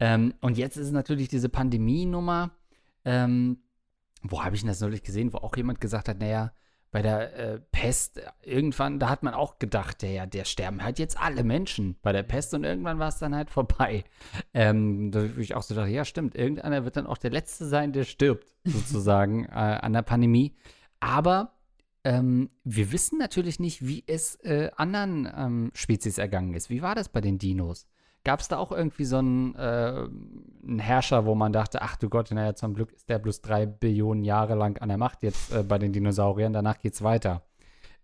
Ähm, 0.00 0.34
und 0.40 0.58
jetzt 0.58 0.76
ist 0.76 0.92
natürlich 0.92 1.28
diese 1.28 1.48
Pandemie-Nummer. 1.48 2.50
Ähm, 3.04 3.58
wo 4.22 4.42
habe 4.42 4.56
ich 4.56 4.62
denn 4.62 4.68
das 4.68 4.80
neulich 4.80 5.02
gesehen, 5.02 5.32
wo 5.32 5.38
auch 5.38 5.56
jemand 5.56 5.80
gesagt 5.80 6.08
hat, 6.08 6.18
naja, 6.18 6.52
bei 6.94 7.02
der 7.02 7.36
äh, 7.36 7.60
Pest, 7.72 8.20
irgendwann, 8.44 9.00
da 9.00 9.10
hat 9.10 9.24
man 9.24 9.34
auch 9.34 9.58
gedacht, 9.58 10.04
ja, 10.04 10.26
der 10.26 10.44
sterben 10.44 10.84
halt 10.84 11.00
jetzt 11.00 11.18
alle 11.18 11.42
Menschen 11.42 11.96
bei 12.02 12.12
der 12.12 12.22
Pest 12.22 12.54
und 12.54 12.62
irgendwann 12.62 13.00
war 13.00 13.08
es 13.08 13.18
dann 13.18 13.34
halt 13.34 13.50
vorbei. 13.50 14.04
Ähm, 14.54 15.10
da 15.10 15.22
habe 15.22 15.42
ich 15.42 15.56
auch 15.56 15.64
so 15.64 15.74
dachte, 15.74 15.90
ja, 15.90 16.04
stimmt, 16.04 16.36
irgendeiner 16.36 16.84
wird 16.84 16.96
dann 16.96 17.08
auch 17.08 17.18
der 17.18 17.32
Letzte 17.32 17.66
sein, 17.66 17.92
der 17.92 18.04
stirbt, 18.04 18.46
sozusagen, 18.64 19.44
äh, 19.46 19.48
an 19.48 19.92
der 19.92 20.02
Pandemie. 20.02 20.54
Aber 21.00 21.56
ähm, 22.04 22.50
wir 22.62 22.92
wissen 22.92 23.18
natürlich 23.18 23.58
nicht, 23.58 23.84
wie 23.84 24.04
es 24.06 24.36
äh, 24.44 24.70
anderen 24.76 25.28
ähm, 25.36 25.70
Spezies 25.74 26.18
ergangen 26.18 26.54
ist. 26.54 26.70
Wie 26.70 26.80
war 26.80 26.94
das 26.94 27.08
bei 27.08 27.20
den 27.20 27.38
Dinos? 27.38 27.88
Gab 28.24 28.40
es 28.40 28.48
da 28.48 28.56
auch 28.56 28.72
irgendwie 28.72 29.04
so 29.04 29.18
einen, 29.18 29.54
äh, 29.54 29.58
einen, 30.66 30.78
Herrscher, 30.78 31.26
wo 31.26 31.34
man 31.34 31.52
dachte, 31.52 31.82
ach 31.82 31.96
du 31.96 32.08
Gott, 32.08 32.30
naja, 32.30 32.54
zum 32.54 32.74
Glück 32.74 32.92
ist 32.92 33.08
der 33.10 33.18
bloß 33.18 33.42
drei 33.42 33.66
Billionen 33.66 34.24
Jahre 34.24 34.54
lang 34.54 34.78
an 34.78 34.88
der 34.88 34.98
Macht 34.98 35.22
jetzt 35.22 35.52
äh, 35.52 35.62
bei 35.62 35.78
den 35.78 35.92
Dinosauriern, 35.92 36.54
danach 36.54 36.78
geht's 36.78 37.02
weiter. 37.02 37.42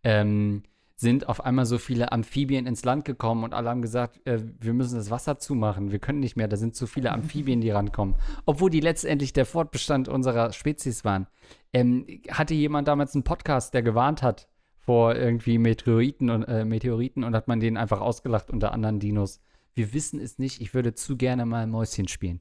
Ähm, 0.05 0.63
sind 1.01 1.31
auf 1.31 1.43
einmal 1.43 1.65
so 1.65 1.79
viele 1.79 2.13
Amphibien 2.13 2.67
ins 2.67 2.85
Land 2.85 3.07
gekommen 3.07 3.45
und 3.45 3.55
alle 3.55 3.71
haben 3.71 3.81
gesagt, 3.81 4.21
äh, 4.27 4.39
wir 4.61 4.75
müssen 4.75 4.97
das 4.97 5.11
Wasser 5.11 5.39
zumachen, 5.39 5.91
wir 5.91 5.99
können 5.99 6.21
nicht 6.21 6.37
mehr, 6.37 6.47
da 6.47 6.59
sind 6.59 6.77
zu 6.77 6.87
viele 6.87 7.11
Amphibien, 7.13 7.63
die 7.63 7.71
rankommen. 7.71 8.17
Obwohl 8.45 8.69
die 8.69 8.81
letztendlich 8.81 9.33
der 9.33 9.47
Fortbestand 9.47 10.09
unserer 10.09 10.53
Spezies 10.53 11.03
waren. 11.05 11.27
Ähm, 11.73 12.07
hatte 12.31 12.53
jemand 12.53 12.89
damals 12.89 13.15
einen 13.15 13.25
Podcast, 13.25 13.73
der 13.73 13.83
gewarnt 13.83 14.23
hat 14.23 14.49
vor 14.77 15.15
irgendwie 15.15 15.57
Meteoriten 15.57 16.29
und, 16.29 16.43
äh, 16.45 16.67
Meteoriten 16.67 17.25
und 17.25 17.35
hat 17.35 17.49
man 17.49 17.61
den 17.61 17.79
einfach 17.79 18.03
ausgelacht 18.03 18.51
unter 18.51 18.73
anderen 18.73 18.99
Dinos 18.99 19.41
wir 19.75 19.93
wissen 19.93 20.21
es 20.21 20.39
nicht, 20.39 20.61
ich 20.61 20.75
würde 20.75 20.95
zu 20.95 21.17
gerne 21.17 21.47
mal 21.47 21.67
Mäuschen 21.67 22.09
spielen. 22.09 22.41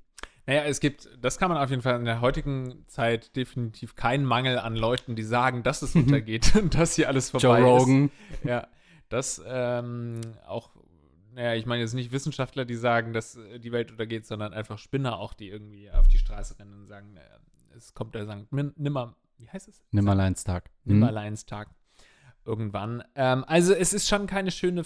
Naja, 0.49 0.63
es 0.63 0.79
gibt, 0.79 1.07
das 1.21 1.37
kann 1.37 1.49
man 1.49 1.59
auf 1.59 1.69
jeden 1.69 1.83
Fall 1.83 1.95
in 1.99 2.05
der 2.05 2.21
heutigen 2.21 2.83
Zeit 2.87 3.35
definitiv 3.35 3.95
keinen 3.95 4.25
Mangel 4.25 4.57
an 4.57 4.75
Leuten, 4.75 5.15
die 5.15 5.21
sagen, 5.21 5.61
dass 5.61 5.83
es 5.83 5.93
untergeht 5.95 6.55
und 6.55 6.73
dass 6.79 6.95
hier 6.95 7.07
alles 7.07 7.29
vorbei 7.29 7.59
Joe 7.59 7.79
Rogan. 7.79 8.05
ist. 8.05 8.45
Ja, 8.45 8.67
das 9.09 9.39
ähm, 9.45 10.21
auch, 10.47 10.71
naja, 11.33 11.53
ich 11.53 11.67
meine 11.67 11.81
jetzt 11.81 11.93
nicht 11.93 12.11
Wissenschaftler, 12.11 12.65
die 12.65 12.75
sagen, 12.75 13.13
dass 13.13 13.35
äh, 13.35 13.59
die 13.59 13.71
Welt 13.71 13.91
untergeht, 13.91 14.25
sondern 14.25 14.53
einfach 14.53 14.79
Spinner 14.79 15.19
auch, 15.19 15.35
die 15.35 15.49
irgendwie 15.49 15.91
auf 15.91 16.07
die 16.07 16.17
Straße 16.17 16.57
rennen 16.57 16.73
und 16.73 16.87
sagen, 16.87 17.13
naja, 17.13 17.39
es 17.77 17.93
kommt 17.93 18.15
der 18.15 18.25
Sankt 18.25 18.51
Nimmer, 18.51 19.15
wie 19.37 19.49
heißt 19.49 19.67
es? 19.67 19.83
Nimmerleinstag. 19.91 20.71
Nimmerleinstag. 20.83 21.67
Hm? 21.67 21.75
Irgendwann. 22.45 23.03
Ähm, 23.13 23.45
also 23.47 23.73
es 23.73 23.93
ist 23.93 24.07
schon 24.07 24.25
keine 24.25 24.49
schöne 24.49 24.83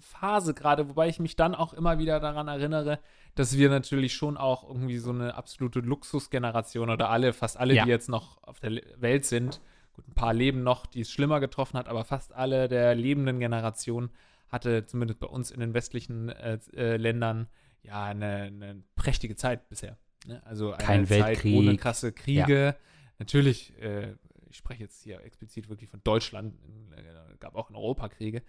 Phase 0.00 0.54
gerade, 0.54 0.88
wobei 0.88 1.08
ich 1.08 1.20
mich 1.20 1.36
dann 1.36 1.54
auch 1.54 1.72
immer 1.72 1.98
wieder 1.98 2.20
daran 2.20 2.48
erinnere, 2.48 2.98
dass 3.34 3.56
wir 3.56 3.68
natürlich 3.68 4.14
schon 4.14 4.36
auch 4.36 4.66
irgendwie 4.68 4.98
so 4.98 5.10
eine 5.10 5.34
absolute 5.34 5.80
Luxusgeneration 5.80 6.90
oder 6.90 7.10
alle, 7.10 7.32
fast 7.32 7.56
alle, 7.56 7.74
ja. 7.74 7.84
die 7.84 7.90
jetzt 7.90 8.08
noch 8.08 8.42
auf 8.42 8.58
der 8.60 8.80
Welt 8.96 9.24
sind, 9.24 9.60
gut, 9.92 10.08
ein 10.08 10.14
paar 10.14 10.34
leben 10.34 10.62
noch, 10.62 10.86
die 10.86 11.02
es 11.02 11.10
schlimmer 11.10 11.40
getroffen 11.40 11.78
hat, 11.78 11.88
aber 11.88 12.04
fast 12.04 12.34
alle 12.34 12.68
der 12.68 12.94
lebenden 12.94 13.38
Generation 13.38 14.10
hatte 14.48 14.86
zumindest 14.86 15.20
bei 15.20 15.26
uns 15.26 15.50
in 15.50 15.60
den 15.60 15.74
westlichen 15.74 16.28
äh, 16.28 16.58
äh, 16.74 16.96
Ländern 16.96 17.48
ja 17.82 18.04
eine, 18.04 18.42
eine, 18.42 18.82
prächtige 18.96 19.36
Zeit 19.36 19.68
bisher. 19.68 19.96
Ne? 20.26 20.42
Also 20.44 20.72
eine 20.72 20.84
Kein 20.84 21.06
Zeit 21.06 21.24
Weltkrieg. 21.24 21.56
ohne 21.56 21.76
krasse 21.76 22.12
Kriege. 22.12 22.64
Ja. 22.64 22.74
Natürlich 23.18 23.72
äh, 23.80 24.14
ich 24.56 24.60
spreche 24.60 24.84
jetzt 24.84 25.02
hier 25.02 25.22
explizit 25.22 25.68
wirklich 25.68 25.90
von 25.90 26.00
Deutschland, 26.02 26.54
äh, 26.96 27.36
gab 27.40 27.56
auch 27.56 27.68
in 27.68 27.76
Europa 27.76 28.08
Kriege. 28.08 28.42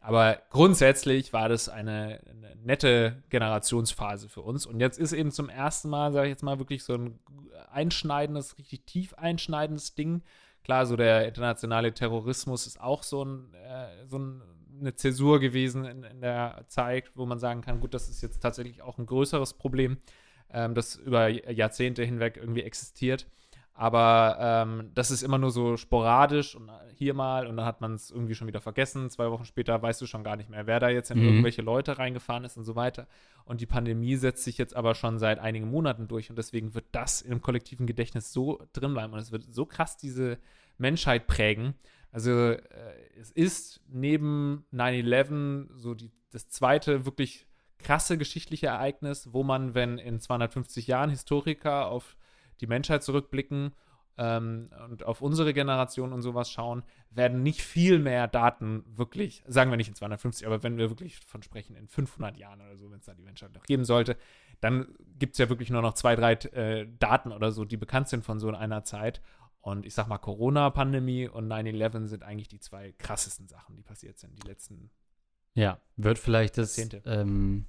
Aber 0.00 0.42
grundsätzlich 0.50 1.32
war 1.32 1.48
das 1.48 1.68
eine, 1.68 2.20
eine, 2.28 2.56
nette 2.56 3.22
Generationsphase 3.30 4.28
für 4.28 4.40
uns. 4.40 4.66
Und 4.66 4.80
jetzt 4.80 4.98
ist 4.98 5.12
eben 5.12 5.30
zum 5.30 5.48
ersten 5.48 5.88
Mal, 5.88 6.12
sage 6.12 6.26
ich 6.26 6.32
jetzt 6.32 6.42
mal, 6.42 6.58
wirklich 6.58 6.82
so 6.82 6.94
ein 6.94 7.20
einschneidendes, 7.70 8.58
richtig 8.58 8.86
tief 8.86 9.14
einschneidendes 9.14 9.94
Ding. 9.94 10.22
Klar, 10.64 10.84
so 10.84 10.96
der 10.96 11.28
internationale 11.28 11.94
Terrorismus 11.94 12.66
ist 12.66 12.80
auch 12.80 13.04
so, 13.04 13.24
ein, 13.24 13.54
äh, 13.54 14.04
so 14.08 14.18
ein, 14.18 14.42
eine 14.80 14.96
Zäsur 14.96 15.38
gewesen 15.38 15.84
in, 15.84 16.02
in, 16.02 16.20
der 16.22 16.64
Zeit, 16.66 17.12
wo 17.14 17.24
man 17.24 17.38
sagen 17.38 17.60
kann, 17.60 17.78
gut, 17.78 17.94
das 17.94 18.08
ist 18.08 18.20
jetzt 18.20 18.40
tatsächlich 18.40 18.82
auch 18.82 18.98
ein 18.98 19.06
größeres 19.06 19.54
Problem, 19.54 19.98
ähm, 20.50 20.74
das 20.74 20.96
über 20.96 21.28
Jahrzehnte 21.28 22.02
hinweg 22.02 22.36
irgendwie 22.36 22.62
existiert. 22.62 23.28
Aber 23.74 24.36
ähm, 24.38 24.90
das 24.94 25.10
ist 25.10 25.22
immer 25.22 25.38
nur 25.38 25.50
so 25.50 25.76
sporadisch 25.76 26.54
und 26.54 26.70
hier 26.94 27.14
mal 27.14 27.46
und 27.46 27.56
dann 27.56 27.66
hat 27.66 27.80
man 27.80 27.94
es 27.94 28.10
irgendwie 28.10 28.34
schon 28.34 28.46
wieder 28.46 28.60
vergessen. 28.60 29.08
Zwei 29.10 29.30
Wochen 29.30 29.44
später 29.44 29.80
weißt 29.80 30.00
du 30.00 30.06
schon 30.06 30.24
gar 30.24 30.36
nicht 30.36 30.50
mehr, 30.50 30.66
wer 30.66 30.78
da 30.78 30.88
jetzt 30.88 31.10
in 31.10 31.18
mhm. 31.18 31.24
irgendwelche 31.24 31.62
Leute 31.62 31.98
reingefahren 31.98 32.44
ist 32.44 32.56
und 32.56 32.64
so 32.64 32.76
weiter. 32.76 33.06
Und 33.44 33.60
die 33.60 33.66
Pandemie 33.66 34.16
setzt 34.16 34.44
sich 34.44 34.58
jetzt 34.58 34.76
aber 34.76 34.94
schon 34.94 35.18
seit 35.18 35.38
einigen 35.38 35.70
Monaten 35.70 36.06
durch 36.06 36.28
und 36.28 36.36
deswegen 36.36 36.74
wird 36.74 36.84
das 36.92 37.22
im 37.22 37.40
kollektiven 37.40 37.86
Gedächtnis 37.86 38.32
so 38.32 38.60
drin 38.72 38.92
bleiben 38.92 39.14
und 39.14 39.18
es 39.18 39.32
wird 39.32 39.44
so 39.52 39.64
krass 39.64 39.96
diese 39.96 40.38
Menschheit 40.78 41.26
prägen. 41.26 41.74
Also 42.12 42.30
äh, 42.30 42.60
es 43.18 43.30
ist 43.30 43.80
neben 43.88 44.66
9-11 44.72 45.68
so 45.74 45.94
die, 45.94 46.10
das 46.30 46.48
zweite 46.48 47.06
wirklich 47.06 47.46
krasse 47.78 48.16
geschichtliche 48.16 48.68
Ereignis, 48.68 49.32
wo 49.32 49.42
man, 49.42 49.74
wenn 49.74 49.98
in 49.98 50.20
250 50.20 50.86
Jahren 50.86 51.10
Historiker 51.10 51.88
auf 51.88 52.16
die 52.62 52.66
Menschheit 52.66 53.02
zurückblicken 53.02 53.72
ähm, 54.18 54.68
und 54.88 55.04
auf 55.04 55.22
unsere 55.22 55.54
Generation 55.54 56.12
und 56.12 56.22
sowas 56.22 56.50
schauen, 56.50 56.82
werden 57.10 57.42
nicht 57.42 57.62
viel 57.62 57.98
mehr 57.98 58.28
Daten 58.28 58.84
wirklich, 58.86 59.42
sagen 59.46 59.70
wir 59.70 59.76
nicht 59.76 59.88
in 59.88 59.94
250, 59.94 60.46
aber 60.46 60.62
wenn 60.62 60.76
wir 60.76 60.90
wirklich 60.90 61.18
von 61.18 61.42
sprechen, 61.42 61.76
in 61.76 61.88
500 61.88 62.36
Jahren 62.36 62.60
oder 62.60 62.76
so, 62.76 62.90
wenn 62.90 62.98
es 62.98 63.06
da 63.06 63.14
die 63.14 63.22
Menschheit 63.22 63.54
noch 63.54 63.64
geben 63.64 63.84
sollte, 63.84 64.16
dann 64.60 64.94
gibt 65.18 65.32
es 65.32 65.38
ja 65.38 65.48
wirklich 65.48 65.70
nur 65.70 65.82
noch 65.82 65.94
zwei, 65.94 66.14
drei 66.14 66.32
äh, 66.32 66.86
Daten 66.98 67.32
oder 67.32 67.52
so, 67.52 67.64
die 67.64 67.76
bekannt 67.76 68.08
sind 68.08 68.24
von 68.24 68.38
so 68.38 68.48
einer 68.48 68.84
Zeit. 68.84 69.22
Und 69.60 69.86
ich 69.86 69.94
sag 69.94 70.08
mal, 70.08 70.18
Corona-Pandemie 70.18 71.28
und 71.28 71.46
9-11 71.48 72.08
sind 72.08 72.22
eigentlich 72.24 72.48
die 72.48 72.60
zwei 72.60 72.92
krassesten 72.98 73.48
Sachen, 73.48 73.76
die 73.76 73.82
passiert 73.82 74.18
sind, 74.18 74.42
die 74.42 74.46
letzten. 74.46 74.90
Ja, 75.54 75.80
wird 75.96 76.18
vielleicht 76.18 76.58
das 76.58 76.78
ähm, 77.04 77.66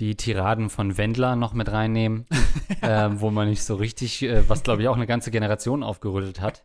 die 0.00 0.16
Tiraden 0.16 0.70
von 0.70 0.96
Wendler 0.96 1.36
noch 1.36 1.52
mit 1.52 1.70
reinnehmen, 1.70 2.26
äh, 2.80 3.10
wo 3.12 3.30
man 3.30 3.48
nicht 3.48 3.62
so 3.62 3.76
richtig, 3.76 4.22
äh, 4.22 4.48
was 4.48 4.62
glaube 4.62 4.82
ich 4.82 4.88
auch 4.88 4.96
eine 4.96 5.06
ganze 5.06 5.30
Generation 5.30 5.82
aufgerüttelt 5.82 6.40
hat. 6.40 6.64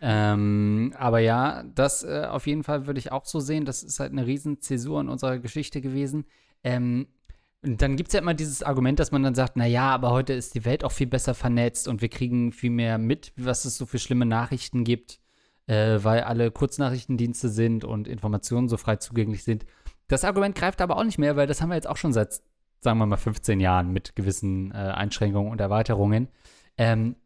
ähm, 0.00 0.94
aber 0.98 1.20
ja, 1.20 1.64
das 1.74 2.02
äh, 2.02 2.26
auf 2.28 2.46
jeden 2.46 2.64
Fall 2.64 2.86
würde 2.86 2.98
ich 2.98 3.12
auch 3.12 3.26
so 3.26 3.40
sehen. 3.40 3.66
Das 3.66 3.82
ist 3.82 4.00
halt 4.00 4.12
eine 4.12 4.26
riesen 4.26 4.60
Zäsur 4.60 5.00
in 5.02 5.10
unserer 5.10 5.38
Geschichte 5.38 5.82
gewesen. 5.82 6.24
Ähm, 6.64 7.08
und 7.62 7.80
dann 7.80 7.96
gibt 7.96 8.08
es 8.08 8.14
ja 8.14 8.20
immer 8.20 8.34
dieses 8.34 8.62
Argument, 8.62 8.98
dass 8.98 9.12
man 9.12 9.22
dann 9.22 9.34
sagt, 9.34 9.52
na 9.54 9.66
ja, 9.66 9.90
aber 9.90 10.10
heute 10.10 10.32
ist 10.32 10.54
die 10.54 10.64
Welt 10.64 10.82
auch 10.82 10.90
viel 10.90 11.06
besser 11.06 11.34
vernetzt 11.34 11.86
und 11.86 12.00
wir 12.00 12.08
kriegen 12.08 12.52
viel 12.52 12.70
mehr 12.70 12.98
mit, 12.98 13.32
was 13.36 13.66
es 13.66 13.76
so 13.76 13.86
für 13.86 13.98
schlimme 13.98 14.26
Nachrichten 14.26 14.82
gibt, 14.82 15.20
äh, 15.66 15.98
weil 16.02 16.22
alle 16.22 16.50
Kurznachrichtendienste 16.50 17.50
sind 17.50 17.84
und 17.84 18.08
Informationen 18.08 18.68
so 18.68 18.78
frei 18.78 18.96
zugänglich 18.96 19.44
sind. 19.44 19.66
Das 20.08 20.24
Argument 20.24 20.54
greift 20.54 20.80
aber 20.80 20.96
auch 20.96 21.04
nicht 21.04 21.18
mehr, 21.18 21.36
weil 21.36 21.46
das 21.46 21.60
haben 21.60 21.68
wir 21.68 21.76
jetzt 21.76 21.88
auch 21.88 21.96
schon 21.96 22.12
seit 22.12 22.42
sagen 22.82 22.98
wir 22.98 23.06
mal, 23.06 23.16
15 23.16 23.60
Jahren 23.60 23.92
mit 23.92 24.16
gewissen 24.16 24.72
äh, 24.72 24.74
Einschränkungen 24.74 25.50
und 25.50 25.60
Erweiterungen. 25.60 26.28
Ähm, 26.76 27.16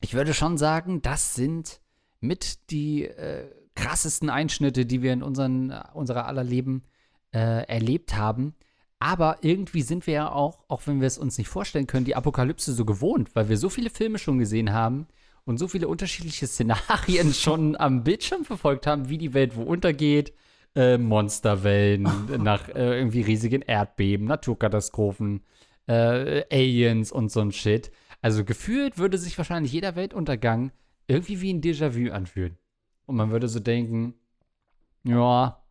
ich 0.00 0.14
würde 0.14 0.34
schon 0.34 0.56
sagen, 0.58 1.02
das 1.02 1.34
sind 1.34 1.80
mit 2.20 2.70
die 2.70 3.04
äh, 3.04 3.48
krassesten 3.74 4.30
Einschnitte, 4.30 4.86
die 4.86 5.02
wir 5.02 5.12
in 5.12 5.22
unseren, 5.22 5.72
unserer 5.92 6.26
aller 6.26 6.44
Leben 6.44 6.84
äh, 7.32 7.66
erlebt 7.66 8.16
haben. 8.16 8.54
Aber 8.98 9.38
irgendwie 9.42 9.82
sind 9.82 10.06
wir 10.06 10.14
ja 10.14 10.32
auch, 10.32 10.64
auch 10.68 10.86
wenn 10.86 11.00
wir 11.00 11.08
es 11.08 11.18
uns 11.18 11.36
nicht 11.36 11.48
vorstellen 11.48 11.86
können, 11.86 12.04
die 12.04 12.16
Apokalypse 12.16 12.72
so 12.72 12.84
gewohnt, 12.84 13.34
weil 13.34 13.48
wir 13.48 13.56
so 13.58 13.68
viele 13.68 13.90
Filme 13.90 14.18
schon 14.18 14.38
gesehen 14.38 14.72
haben 14.72 15.08
und 15.44 15.58
so 15.58 15.68
viele 15.68 15.88
unterschiedliche 15.88 16.46
Szenarien 16.48 17.34
schon 17.34 17.76
am 17.76 18.02
Bildschirm 18.04 18.44
verfolgt 18.44 18.86
haben, 18.86 19.08
wie 19.08 19.18
die 19.18 19.34
Welt 19.34 19.56
wo 19.56 19.62
untergeht, 19.62 20.32
äh, 20.74 20.98
Monsterwellen, 20.98 22.08
nach 22.42 22.68
äh, 22.68 22.98
irgendwie 22.98 23.22
riesigen 23.22 23.62
Erdbeben, 23.62 24.26
Naturkatastrophen, 24.26 25.42
äh, 25.86 26.44
Aliens 26.50 27.12
und 27.12 27.30
so 27.30 27.40
ein 27.40 27.52
Shit. 27.52 27.90
Also 28.20 28.44
gefühlt 28.44 28.98
würde 28.98 29.18
sich 29.18 29.36
wahrscheinlich 29.36 29.72
jeder 29.72 29.96
Weltuntergang 29.96 30.72
irgendwie 31.06 31.40
wie 31.40 31.52
ein 31.52 31.60
Déjà-vu 31.60 32.12
anfühlen. 32.12 32.56
Und 33.06 33.16
man 33.16 33.30
würde 33.30 33.48
so 33.48 33.60
denken, 33.60 34.14
ja, 35.04 35.62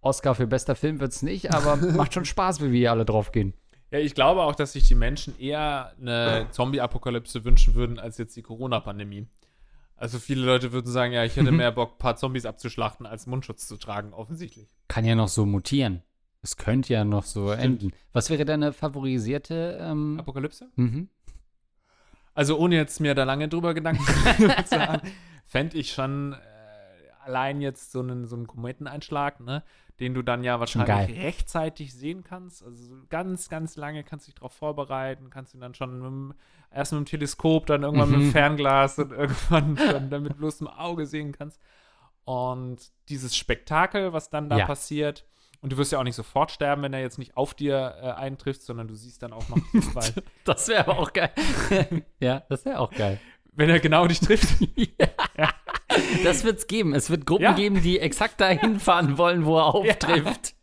Oscar 0.00 0.34
für 0.34 0.46
bester 0.46 0.74
Film 0.74 1.00
wird 1.00 1.12
es 1.12 1.22
nicht, 1.22 1.52
aber 1.52 1.76
macht 1.96 2.14
schon 2.14 2.24
Spaß, 2.24 2.60
wie 2.60 2.72
wir 2.72 2.78
hier 2.78 2.90
alle 2.90 3.04
drauf 3.04 3.32
gehen. 3.32 3.54
Ja, 3.90 3.98
ich 3.98 4.14
glaube 4.14 4.42
auch, 4.42 4.54
dass 4.54 4.72
sich 4.72 4.84
die 4.84 4.94
Menschen 4.94 5.38
eher 5.38 5.92
eine 6.00 6.46
Zombie-Apokalypse 6.50 7.44
wünschen 7.44 7.74
würden, 7.74 7.98
als 7.98 8.18
jetzt 8.18 8.36
die 8.36 8.42
Corona-Pandemie. 8.42 9.26
Also 10.00 10.18
viele 10.18 10.46
Leute 10.46 10.72
würden 10.72 10.90
sagen, 10.90 11.12
ja, 11.12 11.24
ich 11.24 11.36
hätte 11.36 11.52
mehr 11.52 11.70
Bock, 11.70 11.92
ein 11.92 11.98
paar 11.98 12.16
Zombies 12.16 12.46
abzuschlachten, 12.46 13.04
als 13.04 13.26
Mundschutz 13.26 13.68
zu 13.68 13.76
tragen, 13.76 14.14
offensichtlich. 14.14 14.66
Kann 14.88 15.04
ja 15.04 15.14
noch 15.14 15.28
so 15.28 15.44
mutieren. 15.44 16.02
Es 16.42 16.56
könnte 16.56 16.94
ja 16.94 17.04
noch 17.04 17.24
so 17.24 17.52
Stimmt. 17.52 17.82
enden. 17.82 17.92
Was 18.14 18.30
wäre 18.30 18.46
deine 18.46 18.72
favorisierte 18.72 19.78
ähm 19.78 20.18
Apokalypse? 20.18 20.70
Mhm. 20.76 21.10
Also 22.32 22.56
ohne 22.58 22.76
jetzt 22.76 22.98
mir 23.00 23.14
da 23.14 23.24
lange 23.24 23.48
drüber 23.48 23.74
Gedanken 23.74 24.02
zu 24.64 24.78
machen, 24.78 25.02
fände 25.44 25.76
ich 25.76 25.92
schon 25.92 26.32
äh, 26.32 26.36
allein 27.22 27.60
jetzt 27.60 27.92
so 27.92 28.00
einen, 28.00 28.24
so 28.24 28.36
einen 28.36 28.46
Kometeneinschlag, 28.46 29.40
ne? 29.40 29.62
Den 30.00 30.14
du 30.14 30.22
dann 30.22 30.42
ja 30.42 30.58
wahrscheinlich 30.58 31.22
rechtzeitig 31.22 31.94
sehen 31.94 32.24
kannst. 32.24 32.64
Also 32.64 32.94
ganz, 33.10 33.48
ganz 33.48 33.76
lange 33.76 34.02
kannst 34.02 34.26
du 34.26 34.30
dich 34.30 34.36
darauf 34.36 34.52
vorbereiten, 34.52 35.30
kannst 35.30 35.54
ihn 35.54 35.60
dann 35.60 35.74
schon 35.74 36.02
dem, 36.02 36.34
erst 36.72 36.92
mit 36.92 37.00
dem 37.00 37.04
Teleskop, 37.06 37.66
dann 37.66 37.82
irgendwann 37.82 38.08
mhm. 38.08 38.14
mit 38.14 38.22
dem 38.22 38.26
mhm. 38.28 38.32
Fernglas 38.32 38.98
und 38.98 39.12
irgendwann 39.50 39.76
dann 40.10 40.22
mit 40.22 40.38
bloßem 40.38 40.66
Auge 40.66 41.06
sehen 41.06 41.32
kannst. 41.32 41.60
und 42.24 42.78
dieses 43.08 43.36
Spektakel, 43.36 44.12
was 44.12 44.30
dann 44.30 44.48
da 44.48 44.58
Ja. 44.58 44.66
passiert. 44.66 45.26
Und 45.62 45.72
du 45.72 45.76
wirst 45.76 45.92
ja 45.92 45.98
auch 45.98 46.04
nicht 46.04 46.14
sofort 46.16 46.50
sterben, 46.50 46.82
wenn 46.82 46.94
er 46.94 47.00
jetzt 47.00 47.18
nicht 47.18 47.36
auf 47.36 47.52
dir 47.52 47.94
äh, 48.00 48.10
eintrifft, 48.12 48.62
sondern 48.62 48.88
du 48.88 48.94
siehst 48.94 49.22
dann 49.22 49.32
auch 49.34 49.46
noch, 49.50 49.58
weil, 49.94 50.10
Das 50.44 50.68
wäre 50.68 50.80
aber 50.88 50.98
auch 50.98 51.12
geil. 51.12 51.30
ja, 52.20 52.40
das 52.48 52.64
wäre 52.64 52.78
auch 52.78 52.90
geil. 52.90 53.20
wenn 53.52 53.68
er 53.68 53.78
genau 53.80 54.06
dich 54.06 54.20
trifft. 54.20 54.48
Das 56.24 56.44
wird's 56.44 56.66
geben. 56.66 56.94
Es 56.94 57.10
wird 57.10 57.26
Gruppen 57.26 57.42
Ja. 57.44 57.52
geben, 57.52 57.82
die 57.82 57.98
exakt 57.98 58.40
dahin 58.40 58.78
fahren 58.80 59.18
wollen, 59.18 59.44
wo 59.44 59.58
er 59.58 59.66
auftrifft. 59.74 60.54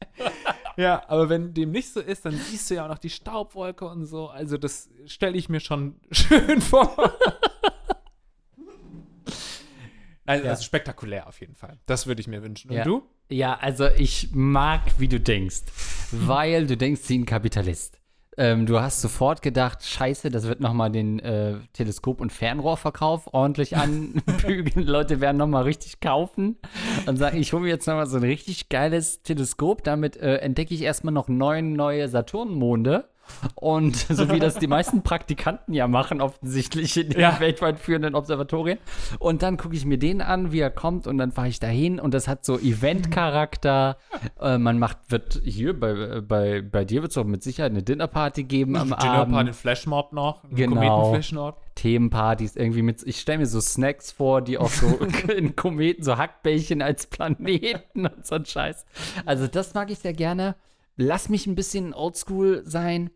Ja, 0.77 1.03
aber 1.07 1.29
wenn 1.29 1.53
dem 1.53 1.71
nicht 1.71 1.91
so 1.91 1.99
ist, 1.99 2.25
dann 2.25 2.33
siehst 2.37 2.69
du 2.69 2.75
ja 2.75 2.85
auch 2.85 2.89
noch 2.89 2.97
die 2.99 3.09
Staubwolke 3.09 3.85
und 3.87 4.05
so. 4.05 4.27
Also 4.27 4.57
das 4.57 4.89
stelle 5.05 5.35
ich 5.37 5.49
mir 5.49 5.59
schon 5.59 5.95
schön 6.11 6.61
vor. 6.61 7.13
Nein, 10.25 10.43
Ja. 10.43 10.51
also 10.51 10.63
spektakulär 10.63 11.27
auf 11.27 11.39
jeden 11.39 11.55
Fall. 11.55 11.77
Das 11.85 12.05
würde 12.07 12.21
ich 12.21 12.27
mir 12.27 12.43
wünschen. 12.43 12.69
Und 12.69 12.77
Ja. 12.77 12.83
du? 12.83 13.03
Ja, 13.29 13.55
also 13.55 13.87
ich 13.87 14.29
mag, 14.33 14.81
wie 14.99 15.07
du 15.07 15.19
denkst, 15.19 15.63
weil 16.11 16.67
du 16.67 16.77
denkst 16.77 17.01
wie 17.07 17.17
ein 17.19 17.25
Kapitalist. 17.25 17.99
Ähm, 18.39 18.67
du 18.67 18.79
hast 18.79 19.01
sofort 19.01 19.41
gedacht, 19.41 19.83
scheiße, 19.83 20.29
das 20.29 20.47
wird 20.47 20.59
nochmal 20.59 20.91
den 20.91 21.17
äh, 21.19 21.55
Teleskop- 21.73 22.21
und 22.21 22.31
Fernrohrverkauf 22.31 23.33
ordentlich 23.33 23.75
anbügeln. 23.75 24.85
Leute 24.87 25.19
werden 25.21 25.37
nochmal 25.37 25.63
richtig 25.63 25.99
kaufen 26.01 26.57
und 27.07 27.17
sagen, 27.17 27.37
ich 27.37 27.51
hole 27.51 27.63
mir 27.63 27.69
jetzt 27.69 27.87
nochmal 27.87 28.05
so 28.05 28.17
ein 28.17 28.23
richtig 28.23 28.69
geiles 28.69 29.23
Teleskop. 29.23 29.83
Damit 29.83 30.17
äh, 30.17 30.35
entdecke 30.37 30.75
ich 30.75 30.83
erstmal 30.83 31.13
noch 31.13 31.27
neun 31.27 31.73
neue 31.73 32.07
Saturnmonde. 32.07 33.09
Und 33.55 33.95
so 34.09 34.29
wie 34.31 34.39
das 34.39 34.55
die 34.55 34.67
meisten 34.67 35.03
Praktikanten 35.03 35.73
ja 35.73 35.87
machen, 35.87 36.21
offensichtlich 36.21 36.97
in 36.97 37.09
den 37.09 37.19
Ja. 37.19 37.39
weltweit 37.39 37.79
führenden 37.79 38.15
Observatorien. 38.15 38.77
Und 39.19 39.41
dann 39.41 39.57
gucke 39.57 39.75
ich 39.75 39.85
mir 39.85 39.97
den 39.97 40.21
an, 40.21 40.51
wie 40.51 40.59
er 40.59 40.69
kommt, 40.71 41.07
und 41.07 41.17
dann 41.17 41.31
fahre 41.31 41.47
ich 41.47 41.59
dahin 41.59 41.99
und 41.99 42.13
das 42.13 42.27
hat 42.27 42.45
so 42.45 42.57
Event-Charakter. 42.57 43.97
äh, 44.39 44.57
man 44.57 44.79
macht, 44.79 44.97
wird 45.09 45.41
hier 45.43 45.79
bei, 45.79 46.21
bei, 46.21 46.61
bei 46.61 46.85
dir 46.85 47.01
wird 47.01 47.11
es 47.11 47.17
auch 47.17 47.23
mit 47.25 47.43
Sicherheit 47.43 47.71
eine 47.71 47.83
Dinnerparty 47.83 48.43
geben 48.43 48.75
am 48.75 48.87
Dinnerparty, 48.89 49.07
Abend. 49.07 49.47
den 49.49 49.53
Flashmob 49.53 50.13
noch, 50.13 50.43
einen 50.43 50.55
Genau. 50.55 51.15
Themenpartys 51.75 52.55
irgendwie 52.55 52.81
mit. 52.81 53.03
Ich 53.05 53.19
stelle 53.19 53.39
mir 53.39 53.45
so 53.45 53.61
Snacks 53.61 54.11
vor, 54.11 54.41
die 54.41 54.57
auch 54.57 54.69
so 54.69 54.87
in 55.35 55.55
Kometen, 55.55 56.03
so 56.03 56.17
Hackbällchen 56.17 56.81
als 56.81 57.05
Planeten 57.07 58.07
und 58.07 58.25
so 58.25 58.35
ein 58.35 58.45
Scheiß. 58.45 58.85
Also, 59.25 59.47
das 59.47 59.73
mag 59.73 59.91
ich 59.91 59.99
sehr 59.99 60.13
gerne. 60.13 60.55
Lass 60.97 61.29
mich 61.29 61.47
ein 61.47 61.55
bisschen 61.55 61.93
oldschool 61.93 62.63
sein. 62.65 63.11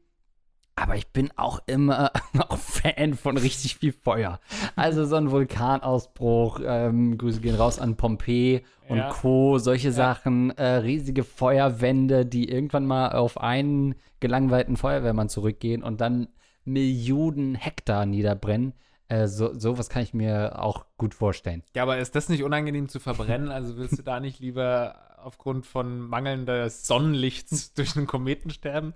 Aber 0.75 0.95
ich 0.95 1.07
bin 1.09 1.31
auch 1.35 1.59
immer 1.67 2.11
auch 2.47 2.57
Fan 2.57 3.15
von 3.15 3.37
richtig 3.37 3.75
viel 3.75 3.91
Feuer. 3.91 4.39
Also 4.75 5.05
so 5.05 5.15
ein 5.17 5.29
Vulkanausbruch, 5.29 6.61
ähm, 6.63 7.17
Grüße 7.17 7.41
gehen 7.41 7.55
raus 7.55 7.77
an 7.79 7.97
Pompeii 7.97 8.63
und 8.87 8.97
Ja. 8.97 9.09
Co., 9.09 9.57
solche 9.57 9.91
Sachen, 9.91 10.51
äh, 10.51 10.65
riesige 10.77 11.23
Feuerwände, 11.23 12.25
die 12.25 12.49
irgendwann 12.49 12.85
mal 12.85 13.11
auf 13.11 13.39
einen 13.39 13.95
gelangweilten 14.21 14.77
Feuerwehrmann 14.77 15.29
zurückgehen 15.29 15.83
und 15.83 15.99
dann 16.01 16.29
Millionen 16.63 17.55
Hektar 17.55 18.05
niederbrennen. 18.05 18.73
Äh, 19.07 19.27
so, 19.27 19.53
sowas 19.53 19.89
kann 19.89 20.03
ich 20.03 20.13
mir 20.13 20.61
auch 20.61 20.85
gut 20.97 21.13
vorstellen. 21.13 21.63
Ja, 21.75 21.83
aber 21.83 21.97
ist 21.97 22.15
das 22.15 22.29
nicht 22.29 22.43
unangenehm 22.43 22.87
zu 22.87 22.99
verbrennen? 22.99 23.49
Also 23.49 23.75
willst 23.77 23.97
du 23.97 24.03
da 24.03 24.19
nicht 24.19 24.39
lieber 24.39 24.95
aufgrund 25.23 25.65
von 25.65 25.99
mangelndes 25.99 26.85
Sonnenlichts 26.87 27.73
durch 27.75 27.95
einen 27.95 28.07
Kometen 28.07 28.49
sterben? 28.51 28.93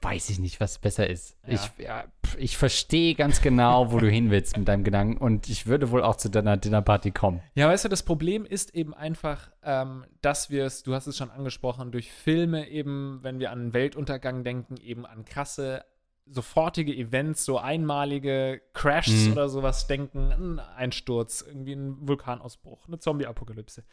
Weiß 0.00 0.30
ich 0.30 0.40
nicht, 0.40 0.58
was 0.58 0.78
besser 0.80 1.08
ist. 1.08 1.36
Ja. 1.46 1.52
Ich, 1.54 1.84
ja, 1.84 2.04
ich 2.36 2.56
verstehe 2.56 3.14
ganz 3.14 3.40
genau, 3.40 3.92
wo 3.92 4.00
du 4.00 4.08
hin 4.10 4.32
willst 4.32 4.56
mit 4.56 4.66
deinem 4.66 4.82
Gedanken 4.82 5.16
und 5.16 5.48
ich 5.48 5.66
würde 5.68 5.92
wohl 5.92 6.02
auch 6.02 6.16
zu 6.16 6.28
deiner 6.28 6.56
Dinnerparty 6.56 7.12
kommen. 7.12 7.40
Ja, 7.54 7.68
weißt 7.68 7.84
du, 7.84 7.88
das 7.88 8.02
Problem 8.02 8.44
ist 8.44 8.74
eben 8.74 8.94
einfach, 8.94 9.52
ähm, 9.62 10.04
dass 10.20 10.50
wir 10.50 10.64
es, 10.66 10.82
du 10.82 10.92
hast 10.94 11.06
es 11.06 11.16
schon 11.16 11.30
angesprochen, 11.30 11.92
durch 11.92 12.10
Filme 12.10 12.68
eben, 12.68 13.20
wenn 13.22 13.38
wir 13.38 13.52
an 13.52 13.74
Weltuntergang 13.74 14.42
denken, 14.42 14.76
eben 14.78 15.06
an 15.06 15.24
krasse, 15.24 15.84
sofortige 16.26 16.92
Events, 16.96 17.44
so 17.44 17.58
einmalige 17.58 18.60
Crashs 18.74 19.26
Mhm. 19.26 19.32
oder 19.32 19.48
sowas 19.48 19.86
denken, 19.86 20.32
ein 20.32 20.58
Einsturz, 20.58 21.44
irgendwie 21.46 21.74
ein 21.74 22.08
Vulkanausbruch, 22.08 22.88
eine 22.88 22.98
Zombie-Apokalypse. 22.98 23.84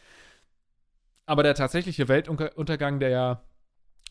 Aber 1.30 1.44
der 1.44 1.54
tatsächliche 1.54 2.08
Weltuntergang, 2.08 3.00
der 3.00 3.10
ja 3.10 3.44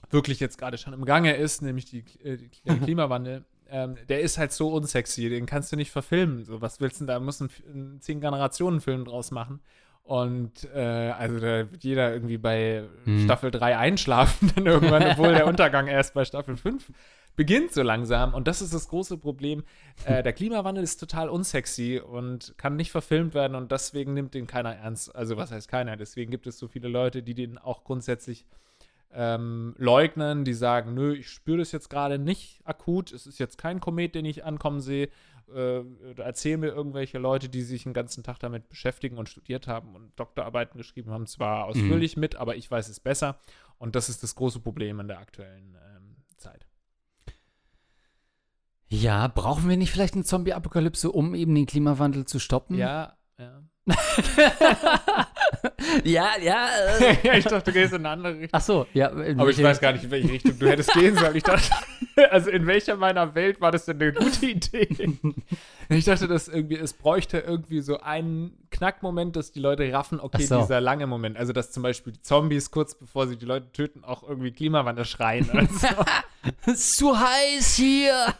wirklich 0.09 0.39
jetzt 0.39 0.57
gerade 0.57 0.79
schon 0.79 0.93
im 0.93 1.05
Gange 1.05 1.35
ist, 1.35 1.63
nämlich 1.63 1.87
die, 1.87 2.05
äh, 2.23 2.39
der 2.65 2.77
Klimawandel, 2.77 3.45
ähm, 3.69 3.97
der 4.09 4.21
ist 4.21 4.39
halt 4.39 4.53
so 4.53 4.69
unsexy, 4.69 5.29
den 5.29 5.45
kannst 5.45 5.73
du 5.73 5.77
nicht 5.77 5.91
verfilmen. 5.91 6.45
So, 6.45 6.61
was 6.61 6.81
willst 6.81 7.01
du 7.01 7.07
denn 7.07 7.09
da? 7.09 7.19
Muss 7.19 7.41
ein, 7.41 7.51
ein 7.67 8.01
Zehn-Generationen-Film 8.01 9.05
draus 9.05 9.33
machen. 9.33 9.59
Und 10.05 10.69
äh, 10.73 11.11
also 11.11 11.41
da 11.41 11.71
wird 11.73 11.83
jeder 11.83 12.13
irgendwie 12.13 12.39
bei 12.39 12.85
Hm. 13.03 13.25
Staffel 13.25 13.51
3 13.51 13.77
einschlafen, 13.77 14.53
dann 14.55 14.67
irgendwann, 14.67 15.03
obwohl 15.03 15.35
der 15.35 15.47
Untergang 15.49 15.89
erst 15.89 16.15
bei 16.15 16.25
Staffel 16.25 16.57
5 16.57 16.89
beginnt 17.39 17.73
so 17.73 17.83
langsam. 17.83 18.35
Und 18.35 18.49
das 18.49 18.61
ist 18.61 18.75
das 18.75 18.89
große 18.89 19.17
Problem. 19.17 19.63
Äh, 20.05 20.25
der 20.25 20.33
Klimawandel 20.33 20.83
ist 20.83 20.99
total 20.99 21.29
unsexy 21.29 22.03
und 22.05 22.55
kann 22.59 22.75
nicht 22.75 22.91
verfilmt 22.91 23.33
werden 23.33 23.55
und 23.55 23.71
deswegen 23.71 24.13
nimmt 24.13 24.35
den 24.35 24.49
keiner 24.49 24.75
ernst. 24.75 25.15
Also 25.15 25.37
was 25.37 25.53
heißt 25.53 25.69
keiner? 25.69 25.97
Deswegen 25.97 26.33
gibt 26.33 26.49
es 26.49 26.59
so 26.59 26.67
viele 26.67 26.89
Leute, 26.89 27.23
die 27.23 27.35
den 27.35 27.57
auch 27.57 27.85
grundsätzlich 27.85 28.45
ähm, 29.13 29.77
leugnen, 29.79 30.45
die 30.45 30.53
sagen, 30.53 30.95
nö, 30.95 31.15
ich 31.15 31.31
spüre 31.31 31.59
das 31.59 31.71
jetzt 31.71 31.89
gerade 31.89 32.19
nicht 32.19 32.61
akut, 32.65 33.13
es 33.13 33.27
ist 33.29 33.39
jetzt 33.39 33.57
kein 33.57 33.79
Komet, 33.79 34.17
den 34.17 34.25
ich 34.25 34.45
ankommen 34.45 34.81
sehe. 34.81 35.09
Äh, 35.55 35.83
da 36.17 36.25
erzählen 36.25 36.59
mir 36.59 36.73
irgendwelche 36.73 37.19
Leute, 37.19 37.49
die 37.49 37.63
sich 37.63 37.85
den 37.85 37.95
ganzen 37.95 38.25
Tag 38.25 38.41
damit 38.41 38.69
beschäftigen 38.69 39.17
und 39.17 39.29
studiert 39.29 39.69
haben 39.69 39.95
und 39.95 40.11
Doktorarbeiten 40.19 40.77
geschrieben 40.77 41.13
haben, 41.13 41.29
zwar 41.29 41.67
ausführlich 41.67 42.17
mit, 42.17 42.35
aber 42.35 42.57
ich 42.57 42.69
weiß 42.69 42.89
es 42.89 42.99
besser. 42.99 43.39
Und 43.79 43.95
das 43.95 44.09
ist 44.09 44.25
das 44.25 44.35
große 44.35 44.59
Problem 44.59 44.99
in 44.99 45.07
der 45.07 45.21
aktuellen 45.21 45.79
ähm, 45.95 46.17
Zeit. 46.37 46.68
Ja, 48.89 49.29
brauchen 49.29 49.69
wir 49.69 49.77
nicht 49.77 49.91
vielleicht 49.91 50.15
eine 50.15 50.25
Zombie-Apokalypse, 50.25 51.13
um 51.13 51.35
eben 51.35 51.55
den 51.55 51.67
Klimawandel 51.67 52.25
zu 52.25 52.39
stoppen? 52.39 52.77
Ja, 52.77 53.17
ja. 53.39 53.63
ja, 56.05 56.31
ja. 56.41 56.69
Äh. 57.01 57.17
ich 57.39 57.45
dachte, 57.45 57.71
du 57.71 57.73
gehst 57.73 57.93
in 57.93 58.05
eine 58.05 58.11
andere 58.11 58.33
Richtung. 58.35 58.51
Ach 58.53 58.61
so, 58.61 58.87
ja. 58.93 59.11
Aber 59.11 59.51
ich 59.51 59.63
weiß 59.63 59.81
gar 59.81 59.93
nicht, 59.93 60.05
in 60.05 60.11
welche 60.11 60.31
Richtung 60.31 60.59
du 60.59 60.69
hättest 60.69 60.93
gehen 60.93 61.17
sollen. 61.17 61.37
Ich 61.37 61.43
dachte, 61.43 61.71
also 62.31 62.51
in 62.51 62.67
welcher 62.67 62.97
meiner 62.97 63.35
Welt 63.35 63.61
war 63.61 63.73
das 63.73 63.87
denn 63.87 64.01
eine 64.01 64.13
gute 64.13 64.47
Idee? 64.47 64.89
Ich 65.89 66.05
dachte, 66.05 66.29
dass 66.29 66.49
irgendwie, 66.49 66.77
es 66.77 66.93
bräuchte 66.93 67.39
irgendwie 67.39 67.81
so 67.81 68.01
einen 68.01 68.59
Knackmoment, 68.71 69.37
dass 69.37 69.53
die 69.53 69.61
Leute 69.61 69.91
raffen, 69.91 70.21
okay, 70.21 70.45
so. 70.45 70.61
dieser 70.61 70.81
lange 70.81 71.07
Moment. 71.07 71.39
Also, 71.39 71.55
dass 71.55 71.73
zum 71.73 71.83
Beispiel 71.83 72.13
die 72.13 72.23
Zombies 72.23 72.71
kurz 72.71 72.95
bevor 72.95 73.27
sie 73.27 73.37
die 73.37 73.47
Leute 73.47 73.73
töten, 73.73 74.05
auch 74.05 74.29
irgendwie 74.29 74.51
Klimawandel 74.51 75.07
schreien. 75.07 75.49
So. 75.71 75.89
es 76.67 76.75
ist 76.75 76.97
zu 76.97 77.19
heiß 77.19 77.77
hier. 77.77 78.35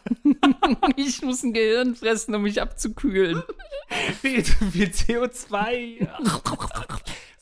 ich 0.95 1.23
muss 1.23 1.43
ein 1.43 1.53
Gehirn 1.53 1.95
fressen, 1.95 2.35
um 2.35 2.43
mich 2.43 2.61
abzukühlen. 2.61 3.41
Wie, 4.21 4.37
wie 4.37 4.85
CO2 4.85 5.38
zwei. 5.47 5.97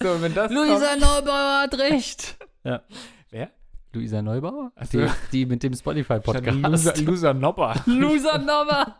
so, 0.01 0.21
wenn 0.21 0.33
das 0.33 0.51
Luisa 0.51 0.89
kommt. 0.89 1.01
Neubauer 1.01 1.61
hat 1.61 1.77
recht. 1.77 2.37
Ja. 2.63 2.81
Wer? 3.29 3.51
Luisa 3.93 4.21
Neubauer? 4.21 4.71
Also 4.75 4.99
die, 4.99 5.09
die, 5.31 5.45
mit 5.45 5.63
dem 5.63 5.73
Spotify-Podcast. 5.73 6.99
Luisa 7.01 7.33
Nobber. 7.33 7.75
Luisa 7.85 8.37
Nobber. 8.37 8.97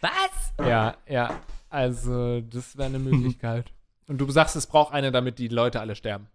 Was? 0.00 0.66
Ja, 0.66 0.96
ja. 1.08 1.40
Also, 1.70 2.40
das 2.40 2.76
wäre 2.76 2.88
eine 2.88 2.98
Möglichkeit. 2.98 3.72
Und 4.06 4.18
du 4.18 4.30
sagst, 4.30 4.54
es 4.56 4.66
braucht 4.66 4.92
eine, 4.92 5.10
damit 5.12 5.38
die 5.38 5.48
Leute 5.48 5.80
alle 5.80 5.94
sterben. 5.94 6.28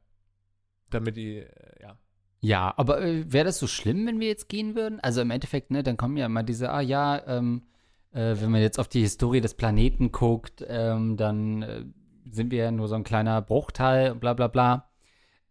Damit 0.89 1.18
die, 1.18 1.38
äh, 1.38 1.82
ja. 1.82 1.97
Ja, 2.41 2.74
aber 2.78 3.02
äh, 3.02 3.32
wäre 3.32 3.45
das 3.45 3.60
so 3.60 3.68
schlimm, 3.68 4.08
wenn 4.08 4.20
wir 4.20 4.28
jetzt 4.28 4.50
gehen 4.50 4.76
würden? 4.76 5.00
Also 5.02 5.22
im 5.22 5.32
Endeffekt, 5.32 5.72
ne, 5.72 5.84
dann 5.84 5.97
kommen 5.97 6.18
ja 6.18 6.26
immer 6.26 6.43
diese, 6.43 6.72
ah 6.72 6.82
ja, 6.82 7.22
ähm, 7.28 7.64
äh, 8.12 8.36
wenn 8.39 8.51
man 8.51 8.62
jetzt 8.62 8.80
auf 8.80 8.88
die 8.88 9.01
Historie 9.01 9.41
des 9.41 9.53
Planeten 9.53 10.12
guckt, 10.12 10.66
ähm, 10.68 11.18
dann 11.18 11.62
äh, 11.62 11.86
sind 12.32 12.51
wir 12.51 12.64
ja 12.64 12.72
nur 12.72 12.88
so 12.88 12.95
ein 12.95 13.03
kleiner 13.03 13.41
Bruchteil, 13.41 14.16
bla 14.16 14.34
bla 14.34 14.47
bla. 14.47 14.89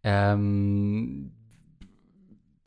Ähm, 0.03 1.31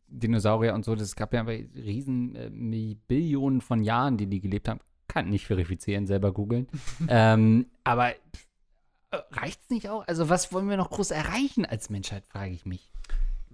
Dinosaurier 0.07 0.75
und 0.75 0.85
so, 0.85 0.95
das 0.95 1.15
gab 1.15 1.33
ja 1.33 1.41
aber 1.41 1.53
riesen 1.53 2.35
äh, 2.35 2.95
Billionen 3.07 3.61
von 3.61 3.83
Jahren, 3.83 4.17
die 4.17 4.27
die 4.27 4.41
gelebt 4.41 4.69
haben. 4.69 4.79
Kann 5.07 5.29
nicht 5.29 5.47
verifizieren, 5.47 6.07
selber 6.07 6.31
googeln. 6.31 6.67
ähm, 7.07 7.67
aber 7.83 8.09
äh, 8.09 8.15
reicht's 9.31 9.69
nicht 9.69 9.89
auch? 9.89 10.07
Also 10.07 10.29
was 10.29 10.53
wollen 10.53 10.69
wir 10.69 10.77
noch 10.77 10.91
groß 10.91 11.11
erreichen 11.11 11.65
als 11.65 11.89
Menschheit, 11.89 12.25
frage 12.25 12.53
ich 12.53 12.65
mich. 12.65 12.91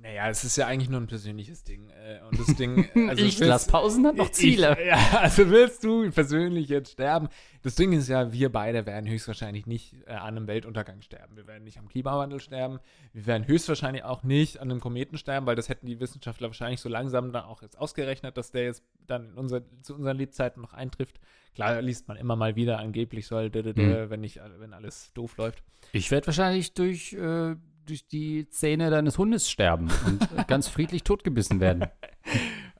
Naja, 0.01 0.29
es 0.29 0.43
ist 0.43 0.55
ja 0.55 0.65
eigentlich 0.67 0.89
nur 0.89 1.01
ein 1.01 1.07
persönliches 1.07 1.63
Ding. 1.63 1.89
Äh, 1.89 2.21
und 2.23 2.39
das 2.39 2.55
Ding. 2.55 2.89
Also 3.09 3.23
ich 3.23 3.39
lass 3.39 3.67
Pausen 3.67 4.05
hat 4.05 4.15
noch 4.15 4.31
Ziele. 4.31 4.77
Ich, 4.79 4.87
ja, 4.87 5.19
also 5.19 5.49
willst 5.49 5.83
du 5.83 6.09
persönlich 6.11 6.69
jetzt 6.69 6.91
sterben? 6.91 7.27
Das 7.63 7.75
Ding 7.75 7.91
ist 7.91 8.07
ja, 8.07 8.31
wir 8.31 8.51
beide 8.51 8.85
werden 8.85 9.09
höchstwahrscheinlich 9.09 9.65
nicht 9.65 9.95
äh, 10.05 10.11
an 10.11 10.37
einem 10.37 10.47
Weltuntergang 10.47 11.01
sterben. 11.01 11.35
Wir 11.35 11.47
werden 11.47 11.63
nicht 11.63 11.79
am 11.79 11.89
Klimawandel 11.89 12.39
sterben. 12.39 12.79
Wir 13.13 13.25
werden 13.25 13.47
höchstwahrscheinlich 13.47 14.03
auch 14.03 14.23
nicht 14.23 14.59
an 14.59 14.71
einem 14.71 14.79
Kometen 14.79 15.17
sterben, 15.17 15.45
weil 15.45 15.55
das 15.55 15.69
hätten 15.69 15.85
die 15.85 15.99
Wissenschaftler 15.99 16.47
wahrscheinlich 16.47 16.79
so 16.79 16.89
langsam 16.89 17.33
dann 17.33 17.43
auch 17.43 17.61
jetzt 17.61 17.77
ausgerechnet, 17.77 18.37
dass 18.37 18.51
der 18.51 18.63
jetzt 18.65 18.83
dann 19.07 19.33
unser, 19.33 19.61
zu 19.81 19.95
unseren 19.95 20.17
Lebzeiten 20.17 20.61
noch 20.61 20.73
eintrifft. 20.73 21.19
Klar 21.55 21.81
liest 21.81 22.07
man 22.07 22.15
immer 22.15 22.35
mal 22.35 22.55
wieder, 22.55 22.79
angeblich 22.79 23.27
soll, 23.27 23.49
mhm. 23.49 24.09
wenn, 24.09 24.21
nicht, 24.21 24.39
wenn 24.59 24.73
alles 24.73 25.11
doof 25.13 25.35
läuft. 25.37 25.63
Ich 25.91 26.11
werde 26.11 26.27
wahrscheinlich 26.27 26.73
durch 26.73 27.13
äh, 27.13 27.55
durch 27.89 28.07
die 28.07 28.49
Zähne 28.49 28.89
deines 28.89 29.17
Hundes 29.17 29.49
sterben 29.49 29.89
und 30.05 30.47
ganz 30.47 30.67
friedlich 30.67 31.03
totgebissen 31.03 31.59
werden. 31.59 31.85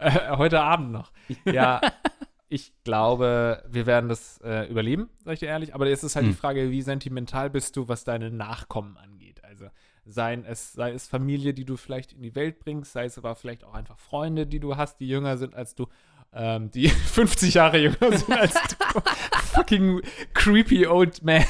Äh, 0.02 0.38
heute 0.38 0.62
Abend 0.62 0.94
noch. 0.94 1.12
Ja, 1.44 1.82
ich 2.48 2.72
glaube, 2.86 3.62
wir 3.70 3.86
werden 3.86 4.08
das 4.08 4.40
äh, 4.42 4.70
überleben, 4.70 5.10
sag 5.26 5.34
ich 5.34 5.40
dir 5.40 5.48
ehrlich. 5.48 5.76
Aber 5.76 5.88
jetzt 5.90 6.04
ist 6.04 6.16
halt 6.16 6.26
hm. 6.26 6.32
die 6.32 6.38
Frage, 6.38 6.72
wie 6.72 6.82
sentimental 6.82 7.50
bist 7.50 7.76
du, 7.76 7.90
was 7.90 8.06
deine 8.06 8.32
Nachkommen 8.32 8.96
angeht. 8.96 9.44
Also 9.44 9.66
seien 10.06 10.46
es, 10.46 10.74
sei 10.74 10.92
es 10.92 11.08
Familie, 11.08 11.54
die 11.54 11.66
du 11.66 11.78
vielleicht 11.78 12.14
in 12.14 12.22
die 12.22 12.34
Welt 12.36 12.60
bringst, 12.60 12.94
sei 12.94 13.06
es 13.06 13.18
aber 13.18 13.36
vielleicht 13.36 13.64
auch 13.64 13.74
einfach 13.74 14.00
Freunde, 14.00 14.48
die 14.48 14.60
du 14.60 14.78
hast, 14.78 15.00
die 15.00 15.08
jünger 15.08 15.38
sind 15.38 15.54
als 15.54 15.76
du. 15.76 15.88
Ähm, 16.34 16.72
die 16.72 16.90
50 16.90 17.54
Jahre 17.56 17.78
jünger 17.78 18.18
sind 18.18 18.32
als 18.32 18.54
du. 18.54 19.02
Fucking 19.54 20.02
creepy 20.34 20.88
old 20.88 21.24
man, 21.24 21.44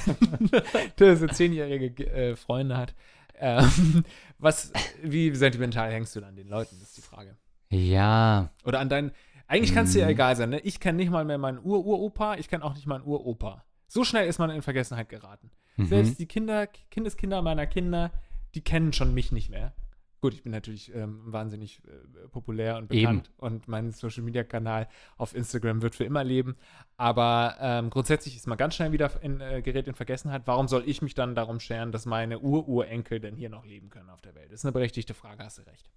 der 1.00 1.18
so 1.18 1.28
zehnjährige 1.28 2.08
äh, 2.08 2.36
Freunde 2.36 2.78
hat. 2.78 2.96
Ähm, 3.40 4.04
was, 4.38 4.72
wie 5.02 5.34
sentimental 5.36 5.92
hängst 5.92 6.16
du 6.16 6.24
an 6.24 6.36
den 6.36 6.48
Leuten, 6.48 6.76
ist 6.82 6.98
die 6.98 7.02
Frage. 7.02 7.38
Ja. 7.70 8.52
Oder 8.66 8.80
an 8.80 8.90
deinen, 8.90 9.12
eigentlich 9.48 9.74
kann 9.74 9.86
es 9.86 9.94
dir 9.94 10.06
mhm. 10.06 10.12
egal 10.12 10.36
sein, 10.36 10.50
ne? 10.50 10.60
Ich 10.60 10.80
kenne 10.80 10.98
nicht 10.98 11.12
mal 11.12 11.26
mehr 11.26 11.38
meinen 11.38 11.60
Ur-Uropa, 11.60 12.36
ich 12.36 12.50
kenne 12.50 12.64
auch 12.64 12.76
nicht 12.76 12.88
meinen 12.88 13.04
Uropa. 13.04 13.64
So 13.88 14.04
schnell 14.04 14.28
ist 14.28 14.40
man 14.40 14.50
in 14.52 14.62
Vergessenheit 14.62 15.10
geraten. 15.10 15.52
Mhm. 15.78 15.88
Selbst 15.88 16.20
die 16.20 16.28
Kinder, 16.28 16.68
Kindeskinder 16.68 17.42
meiner 17.42 17.66
Kinder, 17.66 18.12
die 18.54 18.62
kennen 18.62 18.94
schon 18.94 19.14
mich 19.14 19.32
nicht 19.32 19.50
mehr. 19.50 19.74
Gut, 20.22 20.34
ich 20.34 20.44
bin 20.44 20.52
natürlich 20.52 20.94
ähm, 20.94 21.22
wahnsinnig 21.26 21.82
äh, 21.88 22.28
populär 22.28 22.78
und 22.78 22.90
bekannt 22.90 23.28
Eben. 23.30 23.36
und 23.38 23.68
mein 23.68 23.92
Social 23.92 24.24
Media 24.24 24.44
Kanal 24.44 24.88
auf 25.18 25.34
Instagram 25.34 25.82
wird 25.82 25.96
für 25.96 26.04
immer 26.04 26.24
leben. 26.24 26.58
Aber 26.98 27.56
ähm, 27.62 27.90
grundsätzlich 27.90 28.36
ist 28.36 28.46
man 28.46 28.58
ganz 28.58 28.76
schnell 28.76 28.92
wieder 28.92 29.12
in, 29.22 29.40
äh, 29.40 29.62
gerät 29.62 29.88
in 29.88 29.96
Vergessenheit. 29.96 30.42
Warum 30.46 30.68
soll 30.68 30.84
ich 30.86 31.02
mich 31.02 31.14
dann 31.14 31.36
darum 31.36 31.62
scheren, 31.62 31.94
dass 31.94 32.06
meine 32.06 32.40
Ururenkel 32.40 33.22
denn 33.22 33.36
hier 33.36 33.50
noch 33.50 33.66
leben 33.66 33.90
können 33.90 34.10
auf 34.10 34.22
der 34.22 34.36
Welt? 34.36 34.52
Das 34.52 34.60
ist 34.60 34.66
eine 34.66 34.74
berechtigte 34.74 35.14
Frage, 35.14 35.44
hast 35.44 35.60
du 35.60 35.62
recht. 35.62 35.90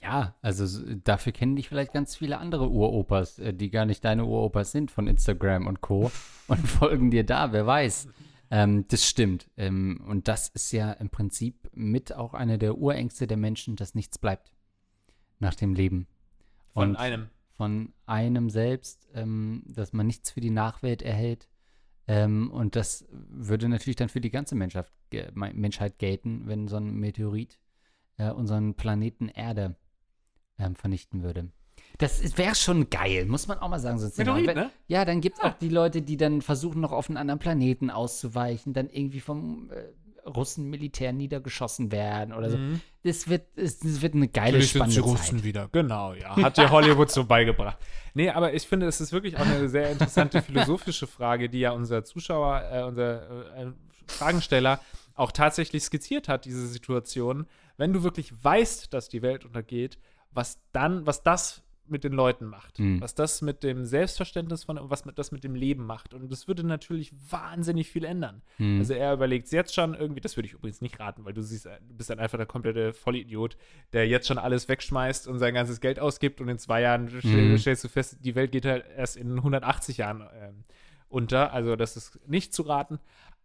Ja, 0.00 0.34
also 0.42 0.96
dafür 1.04 1.32
kennen 1.32 1.54
dich 1.54 1.68
vielleicht 1.68 1.92
ganz 1.92 2.16
viele 2.16 2.38
andere 2.38 2.68
Uropas, 2.70 3.38
äh, 3.38 3.52
die 3.52 3.70
gar 3.70 3.84
nicht 3.84 4.04
deine 4.04 4.24
Uropas 4.24 4.72
sind 4.72 4.90
von 4.90 5.06
Instagram 5.06 5.66
und 5.66 5.80
Co. 5.80 6.10
und 6.48 6.66
folgen 6.66 7.10
dir 7.10 7.24
da, 7.24 7.52
wer 7.52 7.66
weiß. 7.66 8.08
Ähm, 8.50 8.86
das 8.88 9.06
stimmt. 9.06 9.50
Ähm, 9.56 10.04
und 10.06 10.28
das 10.28 10.48
ist 10.48 10.72
ja 10.72 10.92
im 10.92 11.10
Prinzip 11.10 11.70
mit 11.74 12.12
auch 12.12 12.34
eine 12.34 12.58
der 12.58 12.78
Urängste 12.78 13.26
der 13.26 13.36
Menschen, 13.36 13.76
dass 13.76 13.94
nichts 13.94 14.18
bleibt 14.18 14.52
nach 15.38 15.54
dem 15.54 15.74
Leben. 15.74 16.06
Von 16.72 16.90
und 16.90 16.96
einem. 16.96 17.28
Von 17.52 17.94
einem 18.04 18.50
selbst, 18.50 19.08
ähm, 19.14 19.62
dass 19.66 19.92
man 19.92 20.06
nichts 20.06 20.30
für 20.30 20.40
die 20.40 20.50
Nachwelt 20.50 21.02
erhält. 21.02 21.48
Ähm, 22.06 22.50
und 22.50 22.76
das 22.76 23.06
würde 23.10 23.68
natürlich 23.68 23.96
dann 23.96 24.10
für 24.10 24.20
die 24.20 24.30
ganze 24.30 24.54
Menschheit, 24.54 24.90
Menschheit 25.34 25.98
gelten, 25.98 26.46
wenn 26.46 26.68
so 26.68 26.76
ein 26.76 26.94
Meteorit 26.94 27.58
äh, 28.18 28.30
unseren 28.30 28.74
Planeten 28.74 29.28
Erde 29.28 29.76
ähm, 30.58 30.74
vernichten 30.74 31.22
würde. 31.22 31.50
Das 31.98 32.36
wäre 32.36 32.54
schon 32.54 32.90
geil, 32.90 33.24
muss 33.26 33.46
man 33.48 33.58
auch 33.58 33.68
mal 33.68 33.78
sagen. 33.78 33.98
Sonst 33.98 34.18
Meteorit, 34.18 34.54
ne? 34.54 34.70
Ja, 34.86 35.04
dann 35.04 35.20
gibt 35.20 35.36
es 35.36 35.42
ja. 35.42 35.50
auch 35.50 35.54
die 35.54 35.68
Leute, 35.68 36.02
die 36.02 36.16
dann 36.16 36.42
versuchen, 36.42 36.80
noch 36.80 36.92
auf 36.92 37.08
einen 37.08 37.16
anderen 37.16 37.38
Planeten 37.38 37.90
auszuweichen, 37.90 38.74
dann 38.74 38.90
irgendwie 38.90 39.20
vom 39.20 39.70
äh, 39.70 40.28
Russen-Militär 40.28 41.12
niedergeschossen 41.12 41.92
werden 41.92 42.34
oder 42.34 42.50
so. 42.50 42.58
Mhm. 42.58 42.80
Das, 43.04 43.28
wird, 43.28 43.46
das, 43.56 43.78
das, 43.78 44.02
wird 44.02 44.14
eine 44.14 44.28
geile, 44.28 44.52
Natürlich 44.52 44.70
spannende 44.70 44.94
sind 44.94 45.04
die 45.04 45.10
Russen 45.10 45.44
wieder, 45.44 45.68
genau, 45.70 46.14
ja. 46.14 46.36
Hat 46.36 46.58
dir 46.58 46.70
Hollywood 46.70 47.10
so 47.10 47.24
beigebracht. 47.24 47.78
Nee, 48.14 48.30
aber 48.30 48.52
ich 48.52 48.66
finde, 48.66 48.86
es 48.86 49.00
ist 49.00 49.12
wirklich 49.12 49.36
auch 49.36 49.46
eine 49.46 49.68
sehr 49.68 49.90
interessante 49.90 50.42
philosophische 50.42 51.06
Frage, 51.06 51.48
die 51.48 51.60
ja 51.60 51.70
unser 51.70 52.04
Zuschauer, 52.04 52.62
äh, 52.70 52.82
unser 52.82 53.56
äh, 53.56 53.66
Fragensteller 54.06 54.80
auch 55.14 55.32
tatsächlich 55.32 55.84
skizziert 55.84 56.28
hat, 56.28 56.44
diese 56.44 56.66
Situation. 56.66 57.46
Wenn 57.76 57.92
du 57.92 58.02
wirklich 58.02 58.32
weißt, 58.42 58.92
dass 58.92 59.08
die 59.08 59.22
Welt 59.22 59.44
untergeht, 59.44 59.98
was 60.32 60.58
dann, 60.72 61.06
was 61.06 61.22
das 61.22 61.62
mit 61.88 62.04
den 62.04 62.12
Leuten 62.12 62.46
macht, 62.46 62.78
mhm. 62.78 63.00
was 63.00 63.14
das 63.14 63.42
mit 63.42 63.62
dem 63.62 63.84
Selbstverständnis 63.84 64.64
von, 64.64 64.78
was 64.82 65.04
mit, 65.04 65.18
das 65.18 65.32
mit 65.32 65.44
dem 65.44 65.54
Leben 65.54 65.84
macht. 65.86 66.14
Und 66.14 66.30
das 66.30 66.48
würde 66.48 66.66
natürlich 66.66 67.12
wahnsinnig 67.30 67.88
viel 67.90 68.04
ändern. 68.04 68.42
Mhm. 68.58 68.78
Also 68.78 68.94
er 68.94 69.12
überlegt 69.12 69.50
jetzt 69.52 69.74
schon 69.74 69.94
irgendwie, 69.94 70.20
das 70.20 70.36
würde 70.36 70.46
ich 70.46 70.54
übrigens 70.54 70.80
nicht 70.80 70.98
raten, 71.00 71.24
weil 71.24 71.32
du 71.32 71.42
siehst, 71.42 71.66
du 71.66 71.94
bist 71.94 72.10
dann 72.10 72.18
einfach 72.18 72.38
der 72.38 72.46
komplette 72.46 72.92
Vollidiot, 72.92 73.56
der 73.92 74.06
jetzt 74.06 74.26
schon 74.26 74.38
alles 74.38 74.68
wegschmeißt 74.68 75.28
und 75.28 75.38
sein 75.38 75.54
ganzes 75.54 75.80
Geld 75.80 76.00
ausgibt 76.00 76.40
und 76.40 76.48
in 76.48 76.58
zwei 76.58 76.80
Jahren 76.82 77.10
mhm. 77.22 77.58
stellst 77.58 77.84
du 77.84 77.88
fest, 77.88 78.18
die 78.20 78.34
Welt 78.34 78.52
geht 78.52 78.64
halt 78.64 78.84
erst 78.96 79.16
in 79.16 79.36
180 79.36 79.98
Jahren 79.98 80.22
ähm, 80.34 80.64
unter. 81.08 81.52
Also 81.52 81.76
das 81.76 81.96
ist 81.96 82.18
nicht 82.28 82.54
zu 82.54 82.62
raten. 82.62 82.98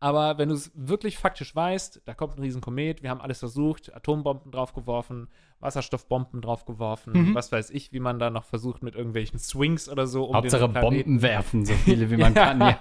Aber 0.03 0.39
wenn 0.39 0.49
du 0.49 0.55
es 0.55 0.71
wirklich 0.73 1.19
faktisch 1.19 1.55
weißt, 1.55 2.01
da 2.05 2.15
kommt 2.15 2.35
ein 2.35 2.41
Riesenkomet, 2.41 3.03
wir 3.03 3.11
haben 3.11 3.21
alles 3.21 3.37
versucht, 3.37 3.93
Atombomben 3.95 4.51
draufgeworfen, 4.51 5.29
Wasserstoffbomben 5.59 6.41
draufgeworfen, 6.41 7.13
mhm. 7.13 7.35
was 7.35 7.51
weiß 7.51 7.69
ich, 7.69 7.93
wie 7.93 7.99
man 7.99 8.17
da 8.17 8.31
noch 8.31 8.45
versucht 8.45 8.81
mit 8.81 8.95
irgendwelchen 8.95 9.37
Swings 9.37 9.87
oder 9.87 10.07
so. 10.07 10.25
Um 10.25 10.35
Hauptsache 10.35 10.67
Bomben 10.69 11.21
werfen, 11.21 11.65
so 11.65 11.73
viele 11.75 12.09
wie 12.09 12.17
man 12.17 12.33
ja. 12.35 12.45
kann. 12.47 12.61
Ja. 12.61 12.79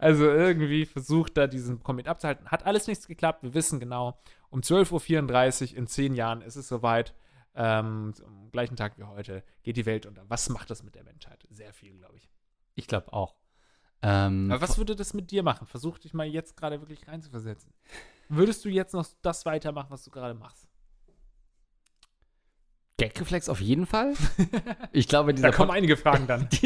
Also 0.00 0.24
irgendwie 0.24 0.86
versucht 0.86 1.36
da 1.36 1.46
diesen 1.46 1.84
Komet 1.84 2.08
abzuhalten. 2.08 2.48
Hat 2.48 2.66
alles 2.66 2.88
nichts 2.88 3.06
geklappt, 3.06 3.44
wir 3.44 3.54
wissen 3.54 3.78
genau, 3.78 4.18
um 4.50 4.58
12.34 4.60 5.70
Uhr 5.70 5.78
in 5.78 5.86
zehn 5.86 6.14
Jahren 6.14 6.42
ist 6.42 6.56
es 6.56 6.66
soweit. 6.66 7.14
Ähm, 7.54 8.12
am 8.24 8.50
gleichen 8.50 8.74
Tag 8.74 8.98
wie 8.98 9.04
heute 9.04 9.44
geht 9.62 9.76
die 9.76 9.86
Welt 9.86 10.04
unter. 10.04 10.24
Was 10.28 10.48
macht 10.48 10.68
das 10.68 10.82
mit 10.82 10.96
der 10.96 11.04
Menschheit? 11.04 11.46
Sehr 11.48 11.72
viel, 11.72 11.96
glaube 11.96 12.16
ich. 12.16 12.28
Ich 12.74 12.88
glaube 12.88 13.12
auch. 13.12 13.36
Ähm, 14.02 14.50
Aber 14.50 14.60
was 14.60 14.78
würde 14.78 14.94
das 14.94 15.14
mit 15.14 15.30
dir 15.30 15.42
machen? 15.42 15.66
Versuch 15.66 15.98
dich 15.98 16.14
mal 16.14 16.26
jetzt 16.26 16.56
gerade 16.56 16.80
wirklich 16.80 17.06
reinzuversetzen. 17.08 17.72
Würdest 18.28 18.64
du 18.64 18.68
jetzt 18.68 18.92
noch 18.92 19.06
das 19.22 19.46
weitermachen, 19.46 19.88
was 19.90 20.04
du 20.04 20.10
gerade 20.10 20.34
machst? 20.34 20.66
Gagreflex 22.98 23.48
auf 23.48 23.60
jeden 23.60 23.86
Fall. 23.86 24.14
Ich 24.92 25.08
glaube, 25.08 25.34
dieser 25.34 25.50
Da 25.50 25.56
kommen 25.56 25.68
Pod 25.68 25.76
einige 25.76 25.96
Fragen 25.98 26.26
dann. 26.26 26.48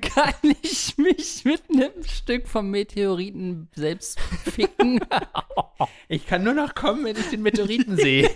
Kann 0.00 0.34
ich 0.62 0.96
mich 0.96 1.44
mit 1.44 1.62
einem 1.68 2.02
Stück 2.04 2.48
vom 2.48 2.70
Meteoriten 2.70 3.68
selbst 3.74 4.18
ficken? 4.20 5.00
ich 6.08 6.26
kann 6.26 6.42
nur 6.44 6.54
noch 6.54 6.74
kommen, 6.74 7.04
wenn 7.04 7.16
ich 7.16 7.28
den 7.28 7.42
Meteoriten 7.42 7.96
sehe. 7.96 8.30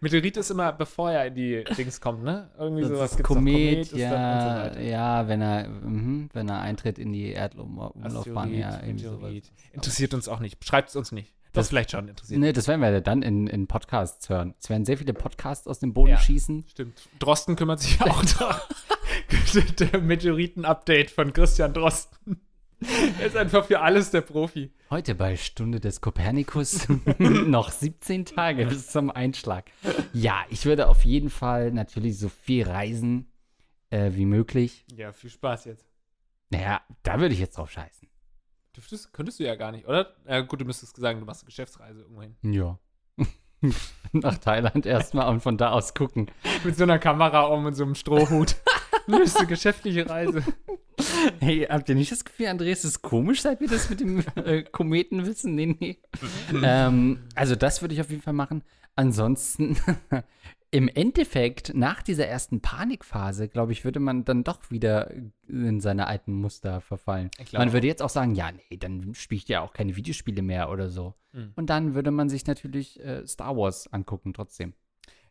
Meteorit 0.00 0.36
ist 0.36 0.50
immer, 0.50 0.72
bevor 0.72 1.10
er 1.10 1.26
in 1.26 1.34
die 1.34 1.64
Dings 1.76 2.00
kommt, 2.00 2.22
ne? 2.22 2.50
Irgendwie 2.58 2.82
das 2.82 2.90
sowas. 2.90 3.12
Ist 3.12 3.22
Komet, 3.22 3.90
Komet 3.90 3.92
ja, 3.92 4.72
so 4.74 4.80
ja, 4.80 5.28
wenn 5.28 5.40
er, 5.40 5.68
mh, 5.68 6.28
wenn 6.32 6.48
er 6.48 6.60
eintritt 6.60 6.98
in 6.98 7.12
die 7.12 7.32
Erdumlaufbahn, 7.32 8.54
ja, 8.54 8.80
Meteorit. 8.86 9.50
Interessiert 9.72 10.14
uns 10.14 10.28
auch 10.28 10.40
nicht. 10.40 10.64
Schreibt 10.64 10.90
es 10.90 10.96
uns 10.96 11.12
nicht. 11.12 11.34
Das, 11.52 11.64
das 11.64 11.68
vielleicht 11.70 11.90
schon 11.90 12.08
interessiert. 12.08 12.40
Nee, 12.40 12.52
das 12.52 12.68
werden 12.68 12.82
wir 12.82 13.00
dann 13.00 13.22
in, 13.22 13.46
in 13.46 13.66
Podcasts 13.66 14.28
hören. 14.28 14.54
Es 14.60 14.68
werden 14.68 14.84
sehr 14.84 14.98
viele 14.98 15.14
Podcasts 15.14 15.66
aus 15.66 15.78
dem 15.78 15.94
Boden 15.94 16.10
ja, 16.10 16.18
schießen. 16.18 16.66
Stimmt. 16.68 17.08
Drosten 17.18 17.56
kümmert 17.56 17.80
sich 17.80 18.00
auch 18.02 18.24
darum. 18.24 18.56
Der 19.78 20.00
Meteoriten-Update 20.00 21.10
von 21.10 21.32
Christian 21.32 21.72
Drosten. 21.72 22.40
Er 22.80 23.26
ist 23.26 23.36
einfach 23.36 23.64
für 23.64 23.80
alles 23.80 24.10
der 24.10 24.20
Profi. 24.20 24.70
Heute 24.90 25.14
bei 25.14 25.36
Stunde 25.36 25.80
des 25.80 26.00
Kopernikus 26.00 26.86
noch 27.18 27.70
17 27.72 28.24
Tage 28.24 28.66
bis 28.66 28.88
zum 28.88 29.10
Einschlag. 29.10 29.70
Ja, 30.12 30.44
ich 30.48 30.64
würde 30.64 30.88
auf 30.88 31.04
jeden 31.04 31.30
Fall 31.30 31.72
natürlich 31.72 32.18
so 32.18 32.28
viel 32.28 32.68
reisen 32.68 33.32
äh, 33.90 34.12
wie 34.12 34.26
möglich. 34.26 34.84
Ja, 34.94 35.12
viel 35.12 35.30
Spaß 35.30 35.64
jetzt. 35.64 35.86
Naja, 36.50 36.80
da 37.02 37.20
würde 37.20 37.34
ich 37.34 37.40
jetzt 37.40 37.58
drauf 37.58 37.70
scheißen. 37.70 38.08
Dürftest, 38.76 39.12
könntest 39.12 39.40
du 39.40 39.44
ja 39.44 39.56
gar 39.56 39.72
nicht, 39.72 39.86
oder? 39.88 40.14
Ja, 40.26 40.40
gut, 40.42 40.60
du 40.60 40.64
müsstest 40.64 40.96
sagen, 40.96 41.18
du 41.18 41.26
machst 41.26 41.42
eine 41.42 41.46
Geschäftsreise 41.46 42.02
irgendwohin. 42.02 42.36
Ja. 42.42 42.78
Nach 44.12 44.38
Thailand 44.38 44.86
erstmal 44.86 45.28
und 45.28 45.40
von 45.40 45.58
da 45.58 45.72
aus 45.72 45.94
gucken. 45.94 46.30
Mit 46.62 46.76
so 46.76 46.84
einer 46.84 47.00
Kamera 47.00 47.42
um 47.46 47.66
und 47.66 47.74
so 47.74 47.82
einem 47.82 47.96
Strohhut. 47.96 48.56
Eine 49.08 49.46
geschäftliche 49.46 50.08
Reise. 50.08 50.44
Hey, 51.40 51.66
habt 51.68 51.88
ihr 51.88 51.94
nicht 51.94 52.12
das 52.12 52.24
Gefühl, 52.24 52.46
Andreas, 52.46 52.84
ist 52.84 53.02
komisch, 53.02 53.42
seit 53.42 53.60
wir 53.60 53.68
das 53.68 53.90
mit 53.90 54.00
dem 54.00 54.24
äh, 54.36 54.62
Kometen 54.62 55.26
wissen? 55.26 55.54
Nee, 55.54 55.76
nee. 55.78 55.98
ähm, 56.62 57.20
also, 57.34 57.56
das 57.56 57.82
würde 57.82 57.94
ich 57.94 58.00
auf 58.00 58.10
jeden 58.10 58.22
Fall 58.22 58.32
machen. 58.32 58.62
Ansonsten, 58.96 59.76
im 60.70 60.88
Endeffekt, 60.88 61.72
nach 61.74 62.02
dieser 62.02 62.26
ersten 62.26 62.60
Panikphase, 62.60 63.48
glaube 63.48 63.72
ich, 63.72 63.84
würde 63.84 64.00
man 64.00 64.24
dann 64.24 64.44
doch 64.44 64.70
wieder 64.70 65.10
in 65.46 65.80
seine 65.80 66.08
alten 66.08 66.32
Muster 66.32 66.80
verfallen. 66.80 67.30
Man 67.52 67.72
würde 67.72 67.86
jetzt 67.86 68.02
auch 68.02 68.10
sagen, 68.10 68.34
ja, 68.34 68.50
nee, 68.52 68.76
dann 68.76 69.14
spiele 69.14 69.40
ich 69.40 69.48
ja 69.48 69.60
auch 69.60 69.72
keine 69.72 69.96
Videospiele 69.96 70.42
mehr 70.42 70.70
oder 70.70 70.90
so. 70.90 71.14
Mhm. 71.32 71.52
Und 71.56 71.70
dann 71.70 71.94
würde 71.94 72.10
man 72.10 72.28
sich 72.28 72.46
natürlich 72.46 73.00
äh, 73.00 73.26
Star 73.26 73.56
Wars 73.56 73.90
angucken 73.92 74.34
trotzdem. 74.34 74.74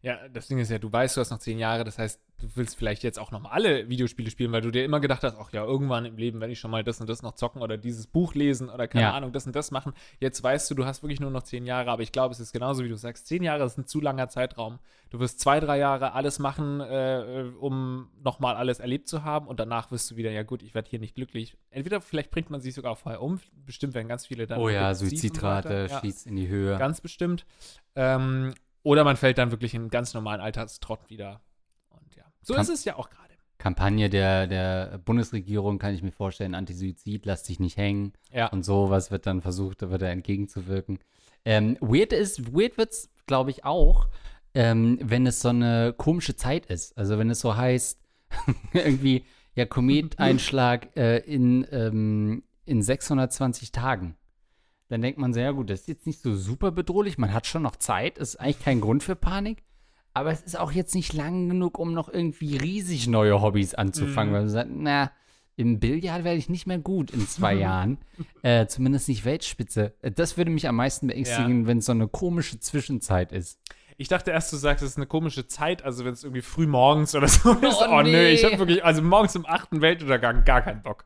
Ja, 0.08 0.30
das 0.30 0.48
Ding 0.48 0.58
ist 0.58 0.72
ja, 0.72 0.80
du 0.80 0.90
weißt, 0.90 1.18
du 1.18 1.20
hast 1.20 1.32
noch 1.32 1.40
zehn 1.40 1.60
Jahre, 1.60 1.84
das 1.84 2.00
heißt, 2.00 2.22
du 2.38 2.48
willst 2.56 2.78
vielleicht 2.78 3.04
jetzt 3.04 3.20
auch 3.20 3.32
noch 3.32 3.42
mal 3.42 3.50
alle 3.50 3.90
Videospiele 3.90 4.32
spielen, 4.32 4.54
weil 4.54 4.62
du 4.62 4.72
dir 4.72 4.86
immer 4.86 5.02
gedacht 5.02 5.22
hast, 5.22 5.36
ach 5.38 5.52
ja, 5.52 5.66
irgendwann 5.66 6.06
im 6.06 6.16
Leben 6.16 6.40
werde 6.40 6.54
ich 6.54 6.62
schon 6.62 6.72
mal 6.72 6.82
das 6.82 7.02
und 7.02 7.10
das 7.10 7.24
noch 7.24 7.34
zocken 7.34 7.62
oder 7.62 7.78
dieses 7.78 8.08
Buch 8.08 8.34
lesen 8.34 8.70
oder 8.70 8.88
keine 8.88 9.04
ja. 9.04 9.14
Ahnung, 9.14 9.34
das 9.34 9.46
und 9.48 9.54
das 9.54 9.70
machen. 9.70 9.92
Jetzt 10.22 10.42
weißt 10.42 10.72
du, 10.72 10.76
du 10.76 10.86
hast 10.86 11.04
wirklich 11.04 11.20
nur 11.20 11.30
noch 11.30 11.44
zehn 11.44 11.66
Jahre, 11.66 11.92
aber 11.92 12.04
ich 12.04 12.14
glaube, 12.14 12.32
es 12.32 12.40
ist 12.40 12.54
genauso, 12.54 12.86
wie 12.86 12.88
du 12.88 12.96
sagst, 12.96 13.28
zehn 13.28 13.44
Jahre 13.44 13.66
ist 13.66 13.78
ein 13.78 13.86
zu 13.86 14.00
langer 14.00 14.30
Zeitraum. 14.30 14.80
Du 15.10 15.20
wirst 15.20 15.42
zwei, 15.42 15.60
drei 15.60 15.78
Jahre 15.78 16.14
alles 16.14 16.40
machen, 16.40 16.80
äh, 16.80 17.52
um 17.60 18.08
noch 18.24 18.40
mal 18.40 18.56
alles 18.56 18.80
erlebt 18.80 19.10
zu 19.10 19.26
haben 19.26 19.46
und 19.48 19.60
danach 19.60 19.92
wirst 19.92 20.10
du 20.12 20.16
wieder, 20.16 20.32
ja 20.32 20.44
gut, 20.44 20.64
ich 20.64 20.74
werde 20.74 20.90
hier 20.90 21.00
nicht 21.00 21.16
glücklich. 21.16 21.58
Entweder 21.70 22.00
vielleicht 22.00 22.32
bringt 22.32 22.50
man 22.50 22.62
sich 22.62 22.76
sogar 22.76 22.96
vorher 22.96 23.22
um, 23.22 23.42
bestimmt 23.66 23.94
werden 23.94 24.08
ganz 24.08 24.26
viele 24.26 24.48
dann. 24.48 24.58
Oh 24.60 24.70
ja, 24.70 24.94
Suizidrate 24.94 25.88
ja, 25.90 26.00
schießt 26.00 26.28
in 26.28 26.38
die 26.38 26.48
Höhe. 26.48 26.78
Ganz 26.78 27.02
bestimmt. 27.02 27.46
Ähm, 27.96 28.54
oder 28.88 29.04
man 29.04 29.18
fällt 29.18 29.38
dann 29.38 29.52
wirklich 29.52 29.74
in 29.74 29.82
einen 29.82 29.90
ganz 29.90 30.14
normalen 30.14 30.40
Alltagstrott 30.40 31.10
wieder. 31.10 31.42
Und 31.90 32.16
ja, 32.16 32.24
so 32.42 32.54
Kamp 32.54 32.64
ist 32.64 32.74
es 32.74 32.86
ja 32.86 32.96
auch 32.96 33.10
gerade. 33.10 33.34
Kampagne 33.58 34.10
der, 34.10 34.48
der 34.48 34.98
Bundesregierung, 35.00 35.78
kann 35.78 35.94
ich 35.94 36.04
mir 36.04 36.14
vorstellen, 36.14 36.56
Antisuizid, 36.56 37.26
lass 37.26 37.44
dich 37.44 37.60
nicht 37.60 37.76
hängen. 37.76 38.14
Ja. 38.32 38.48
Und 38.48 38.64
sowas 38.64 39.12
wird 39.12 39.28
dann 39.28 39.42
versucht, 39.42 39.82
da 39.82 39.90
wird 39.90 40.04
er 40.04 40.12
entgegenzuwirken. 40.12 41.00
Ähm, 41.44 41.78
weird 41.82 42.14
ist, 42.14 42.56
weird 42.56 42.78
wird's, 42.78 43.10
glaube 43.26 43.52
ich, 43.52 43.66
auch, 43.66 44.08
ähm, 44.54 45.00
wenn 45.04 45.28
es 45.28 45.42
so 45.42 45.50
eine 45.50 45.94
komische 45.98 46.38
Zeit 46.38 46.68
ist. 46.68 46.98
Also 46.98 47.18
wenn 47.18 47.30
es 47.30 47.42
so 47.42 47.58
heißt, 47.58 48.00
irgendwie, 48.72 49.26
ja, 49.54 49.66
Kometeinschlag 49.66 50.96
äh, 50.96 51.18
in, 51.18 51.68
ähm, 51.72 52.44
in 52.64 52.82
620 52.82 53.74
Tagen 53.74 54.16
dann 54.90 55.02
denkt 55.02 55.20
man 55.20 55.34
so, 55.34 55.40
ja 55.40 55.52
gut, 55.52 55.70
das 55.70 55.82
ist 55.82 55.88
jetzt 55.88 56.08
nicht 56.08 56.22
so 56.22 56.36
super 56.36 56.72
bedrohlich, 56.72 57.18
man 57.18 57.34
hat 57.34 57.46
schon 57.46 57.62
noch 57.62 57.76
Zeit, 57.76 58.18
ist 58.18 58.38
eigentlich 58.38 58.60
kein 58.60 58.82
Grund 58.82 59.04
für 59.04 59.16
Panik, 59.16 59.64
aber 60.14 60.32
es 60.32 60.42
ist 60.42 60.58
auch 60.58 60.72
jetzt 60.72 60.96
nicht 60.96 61.14
lang 61.14 61.50
genug, 61.50 61.78
um 61.78 61.94
noch 61.94 62.10
irgendwie 62.10 62.58
riesig 62.58 63.08
neue 63.08 63.42
Hobbys 63.42 63.76
anzufangen, 63.76 64.30
mhm. 64.30 64.34
weil 64.34 64.42
man 64.42 64.50
sagt, 64.50 64.70
na, 64.74 65.12
im 65.58 65.80
Billard 65.80 66.24
werde 66.24 66.38
ich 66.38 66.50
nicht 66.50 66.68
mehr 66.68 66.78
gut 66.78 67.12
in 67.12 67.28
zwei 67.28 67.54
Jahren, 67.56 67.98
äh, 68.44 68.68
zumindest 68.68 69.10
nicht 69.10 69.26
Weltspitze. 69.26 69.94
Das 70.02 70.38
würde 70.38 70.52
mich 70.52 70.68
am 70.68 70.76
meisten 70.76 71.08
beängstigen, 71.08 71.62
ja. 71.62 71.68
wenn 71.68 71.80
es 71.80 71.86
so 71.86 71.92
eine 71.92 72.08
komische 72.08 72.60
Zwischenzeit 72.60 73.32
ist. 73.32 73.60
Ich 74.00 74.08
dachte 74.08 74.30
erst, 74.30 74.54
du 74.54 74.58
sagst, 74.58 74.84
es 74.84 74.92
ist 74.92 74.98
eine 74.98 75.08
komische 75.08 75.48
Zeit, 75.48 75.84
also 75.84 76.06
wenn 76.06 76.14
es 76.14 76.24
irgendwie 76.24 76.44
früh 76.44 76.68
morgens 76.68 77.16
oder 77.16 77.28
so 77.28 77.52
ist. 77.62 77.82
Oh, 77.82 77.88
oh 77.90 78.02
nee. 78.04 78.12
nö, 78.12 78.28
ich 78.28 78.46
habe 78.46 78.60
wirklich, 78.60 78.86
also 78.86 79.02
morgens 79.02 79.34
im 79.36 79.48
achten 79.48 79.82
Weltuntergang 79.82 80.46
gar 80.46 80.62
keinen 80.62 80.84
Bock. 80.84 81.06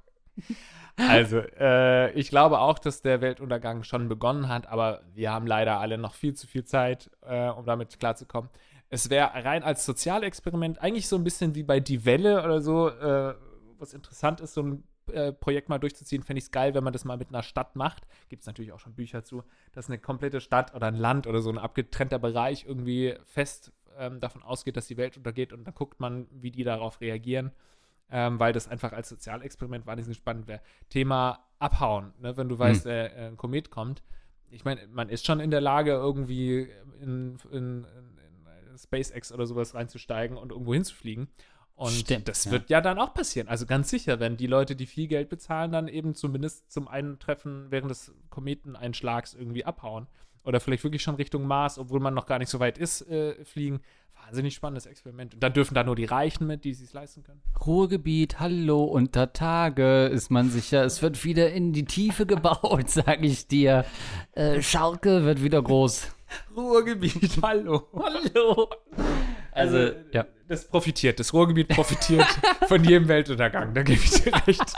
Also, 0.98 1.40
äh, 1.40 2.12
ich 2.14 2.30
glaube 2.30 2.60
auch, 2.60 2.80
dass 2.80 3.02
der 3.02 3.22
Weltuntergang 3.22 3.84
schon 3.84 4.08
begonnen 4.08 4.50
hat, 4.50 4.68
aber 4.68 5.02
wir 5.14 5.32
haben 5.32 5.48
leider 5.48 5.80
alle 5.80 5.98
noch 5.98 6.14
viel 6.14 6.34
zu 6.34 6.48
viel 6.48 6.64
Zeit, 6.64 7.10
äh, 7.22 7.50
um 7.50 7.66
damit 7.66 8.00
klarzukommen. 8.00 8.50
Es 8.90 9.10
wäre 9.10 9.32
rein 9.46 9.64
als 9.64 9.86
Sozialexperiment 9.86 10.82
eigentlich 10.82 11.08
so 11.08 11.16
ein 11.16 11.24
bisschen 11.24 11.56
wie 11.56 11.64
bei 11.64 11.80
Die 11.80 12.06
Welle 12.06 12.44
oder 12.44 12.62
so, 12.62 12.90
äh, 12.90 13.34
was 13.80 13.94
interessant 13.94 14.42
ist, 14.42 14.54
so 14.54 14.64
ein 14.64 14.84
äh, 15.12 15.32
Projekt 15.32 15.70
mal 15.70 15.80
durchzuziehen, 15.80 16.24
fände 16.24 16.40
ich 16.40 16.46
es 16.46 16.52
geil, 16.52 16.74
wenn 16.74 16.84
man 16.84 16.94
das 16.94 17.06
mal 17.06 17.18
mit 17.18 17.30
einer 17.30 17.44
Stadt 17.44 17.76
macht. 17.76 18.06
Gibt 18.30 18.42
es 18.42 18.48
natürlich 18.48 18.74
auch 18.74 18.80
schon 18.80 18.94
Bücher 18.94 19.24
zu, 19.24 19.44
dass 19.72 19.88
eine 19.88 19.98
komplette 19.98 20.42
Stadt 20.42 20.76
oder 20.76 20.88
ein 20.88 20.96
Land 20.96 21.26
oder 21.26 21.42
so 21.42 21.50
ein 21.50 21.58
abgetrennter 21.58 22.20
Bereich 22.20 22.66
irgendwie 22.68 23.16
fest 23.24 23.72
ähm, 23.98 24.20
davon 24.20 24.44
ausgeht, 24.44 24.78
dass 24.78 24.88
die 24.88 24.98
Welt 24.98 25.18
untergeht 25.18 25.54
und 25.54 25.64
dann 25.64 25.74
guckt 25.74 26.00
man, 26.00 26.28
wie 26.32 26.52
die 26.52 26.64
darauf 26.64 27.02
reagieren 27.02 27.52
ähm, 28.12 28.40
weil 28.40 28.54
das 28.54 28.68
einfach 28.68 28.92
als 28.92 29.10
Sozialexperiment 29.10 29.86
wahnsinnig 29.86 30.18
spannend 30.18 30.48
wäre. 30.48 30.62
Thema 30.90 31.40
Abhauen, 31.60 32.14
ne? 32.20 32.36
wenn 32.38 32.50
du 32.50 32.60
weißt, 32.60 32.86
hm. 32.86 32.92
äh, 32.92 33.28
ein 33.28 33.38
Komet 33.38 33.70
kommt. 33.70 34.04
Ich 34.50 34.66
meine, 34.66 34.86
man 34.88 35.10
ist 35.10 35.26
schon 35.26 35.40
in 35.40 35.52
der 35.52 35.62
Lage, 35.62 35.92
irgendwie 35.92 36.70
in, 37.00 37.38
in, 37.52 37.86
in, 37.88 37.88
SpaceX 38.78 39.32
oder 39.32 39.46
sowas 39.46 39.76
reinzusteigen 39.76 40.38
und 40.38 40.52
irgendwo 40.52 40.74
hinzufliegen. 40.74 41.28
Und 41.76 41.92
Stimmt, 41.92 42.28
das 42.28 42.46
ja. 42.46 42.52
wird 42.52 42.70
ja 42.70 42.82
dann 42.82 43.00
auch 43.00 43.14
passieren. 43.14 43.48
Also 43.48 43.66
ganz 43.66 43.90
sicher, 43.90 44.20
wenn 44.20 44.38
die 44.38 44.48
Leute, 44.48 44.76
die 44.76 44.86
viel 44.86 45.08
Geld 45.08 45.30
bezahlen, 45.30 45.72
dann 45.72 45.88
eben 45.88 46.14
zumindest 46.14 46.72
zum 46.72 46.88
Eintreffen 46.88 47.68
während 47.72 47.90
des 47.90 48.14
Kometeneinschlags 48.30 49.34
irgendwie 49.34 49.66
abhauen. 49.66 50.08
Oder 50.44 50.60
vielleicht 50.60 50.84
wirklich 50.84 51.04
schon 51.04 51.16
Richtung 51.16 51.46
Mars, 51.46 51.78
obwohl 51.78 52.00
man 52.00 52.14
noch 52.14 52.26
gar 52.26 52.40
nicht 52.40 52.50
so 52.50 52.60
weit 52.60 52.78
ist, 52.78 53.02
äh, 53.10 53.44
fliegen 53.46 53.82
wahnsinnig 54.26 54.54
spannendes 54.54 54.86
Experiment. 54.86 55.34
Und 55.34 55.44
dann 55.44 55.54
dürfen 55.54 55.74
da 55.74 55.84
nur 55.84 55.96
die 55.96 56.06
Reichen 56.06 56.48
mit, 56.48 56.64
die 56.64 56.72
es 56.72 56.80
sich 56.80 56.94
leisten 56.94 57.24
können. 57.24 57.42
Ruhrgebiet, 57.66 58.40
hallo, 58.40 58.84
unter 58.84 59.34
Tage 59.34 60.06
ist 60.06 60.32
man 60.32 60.50
sicher. 60.50 60.84
Es 60.84 61.02
wird 61.02 61.24
wieder 61.26 61.52
in 61.52 61.74
die 61.74 61.86
Tiefe 61.86 62.26
gebaut, 62.26 62.90
sag 62.90 63.24
ich 63.24 63.48
dir. 63.48 63.86
Äh, 64.34 64.62
Schalke 64.62 65.26
wird 65.26 65.44
wieder 65.44 65.62
groß. 65.62 66.16
Ruhrgebiet, 66.56 67.40
hallo. 67.42 67.88
hallo. 67.94 68.70
Also, 69.52 69.78
also, 69.78 69.94
ja. 70.12 70.26
Das 70.48 70.68
profitiert, 70.68 71.20
das 71.20 71.34
Ruhrgebiet 71.34 71.70
profitiert 71.70 72.28
von 72.68 72.84
jedem 72.84 73.08
Weltuntergang, 73.10 73.74
da 73.74 73.84
gebe 73.84 74.00
ich 74.02 74.12
dir 74.12 74.34
recht. 74.48 74.74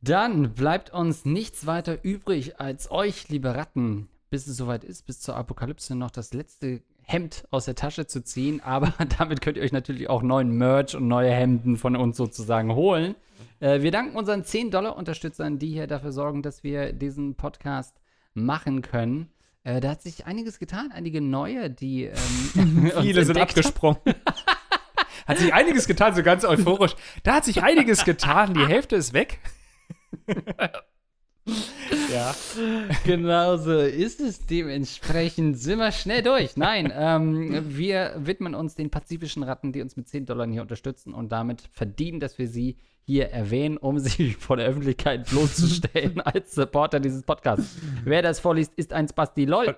Dann 0.00 0.54
bleibt 0.54 0.92
uns 0.92 1.24
nichts 1.24 1.66
weiter 1.66 1.98
übrig, 2.04 2.60
als 2.60 2.90
euch, 2.90 3.28
liebe 3.28 3.54
Ratten, 3.54 4.08
bis 4.30 4.46
es 4.46 4.56
soweit 4.56 4.84
ist, 4.84 5.06
bis 5.06 5.20
zur 5.20 5.36
Apokalypse 5.36 5.96
noch 5.96 6.10
das 6.10 6.32
letzte 6.32 6.82
Hemd 7.02 7.44
aus 7.50 7.64
der 7.64 7.74
Tasche 7.74 8.06
zu 8.06 8.22
ziehen. 8.22 8.60
Aber 8.60 8.92
damit 9.18 9.40
könnt 9.40 9.56
ihr 9.56 9.62
euch 9.62 9.72
natürlich 9.72 10.08
auch 10.08 10.22
neuen 10.22 10.50
Merch 10.56 10.94
und 10.94 11.08
neue 11.08 11.32
Hemden 11.32 11.76
von 11.76 11.96
uns 11.96 12.16
sozusagen 12.16 12.74
holen. 12.74 13.16
Äh, 13.60 13.82
wir 13.82 13.90
danken 13.90 14.16
unseren 14.16 14.42
10-Dollar-Unterstützern, 14.42 15.58
die 15.58 15.68
hier 15.68 15.86
dafür 15.86 16.12
sorgen, 16.12 16.42
dass 16.42 16.62
wir 16.62 16.92
diesen 16.92 17.34
Podcast 17.34 18.00
machen 18.34 18.82
können. 18.82 19.30
Äh, 19.64 19.80
da 19.80 19.90
hat 19.90 20.02
sich 20.02 20.26
einiges 20.26 20.60
getan, 20.60 20.92
einige 20.92 21.20
neue, 21.20 21.70
die. 21.70 22.04
Ähm, 22.04 22.92
Viele 23.00 23.24
sind 23.24 23.38
abgesprungen. 23.38 23.98
hat 25.26 25.38
sich 25.38 25.52
einiges 25.52 25.88
getan, 25.88 26.14
so 26.14 26.22
ganz 26.22 26.44
euphorisch. 26.44 26.94
Da 27.24 27.34
hat 27.34 27.44
sich 27.44 27.64
einiges 27.64 28.04
getan, 28.04 28.54
die 28.54 28.66
Hälfte 28.68 28.94
ist 28.94 29.12
weg. 29.12 29.40
ja. 32.12 32.34
Genau 33.04 33.56
so 33.56 33.78
ist 33.78 34.20
es. 34.20 34.46
Dementsprechend 34.46 35.58
sind 35.58 35.78
wir 35.78 35.92
schnell 35.92 36.22
durch. 36.22 36.56
Nein, 36.56 36.92
ähm, 36.94 37.76
wir 37.76 38.14
widmen 38.18 38.54
uns 38.54 38.74
den 38.74 38.90
pazifischen 38.90 39.42
Ratten, 39.42 39.72
die 39.72 39.82
uns 39.82 39.96
mit 39.96 40.08
10 40.08 40.26
Dollar 40.26 40.46
hier 40.46 40.62
unterstützen 40.62 41.14
und 41.14 41.32
damit 41.32 41.62
verdienen, 41.72 42.20
dass 42.20 42.38
wir 42.38 42.48
sie 42.48 42.76
hier 43.04 43.30
erwähnen, 43.30 43.78
um 43.78 43.98
sie 43.98 44.32
vor 44.38 44.56
der 44.56 44.66
Öffentlichkeit 44.66 45.28
bloßzustellen 45.30 46.20
als 46.22 46.54
Supporter 46.54 47.00
dieses 47.00 47.22
Podcasts. 47.22 47.78
Wer 48.04 48.22
das 48.22 48.40
vorliest, 48.40 48.74
ist 48.76 48.92
ein 48.92 49.08
Spasti. 49.08 49.46
LOL. 49.46 49.76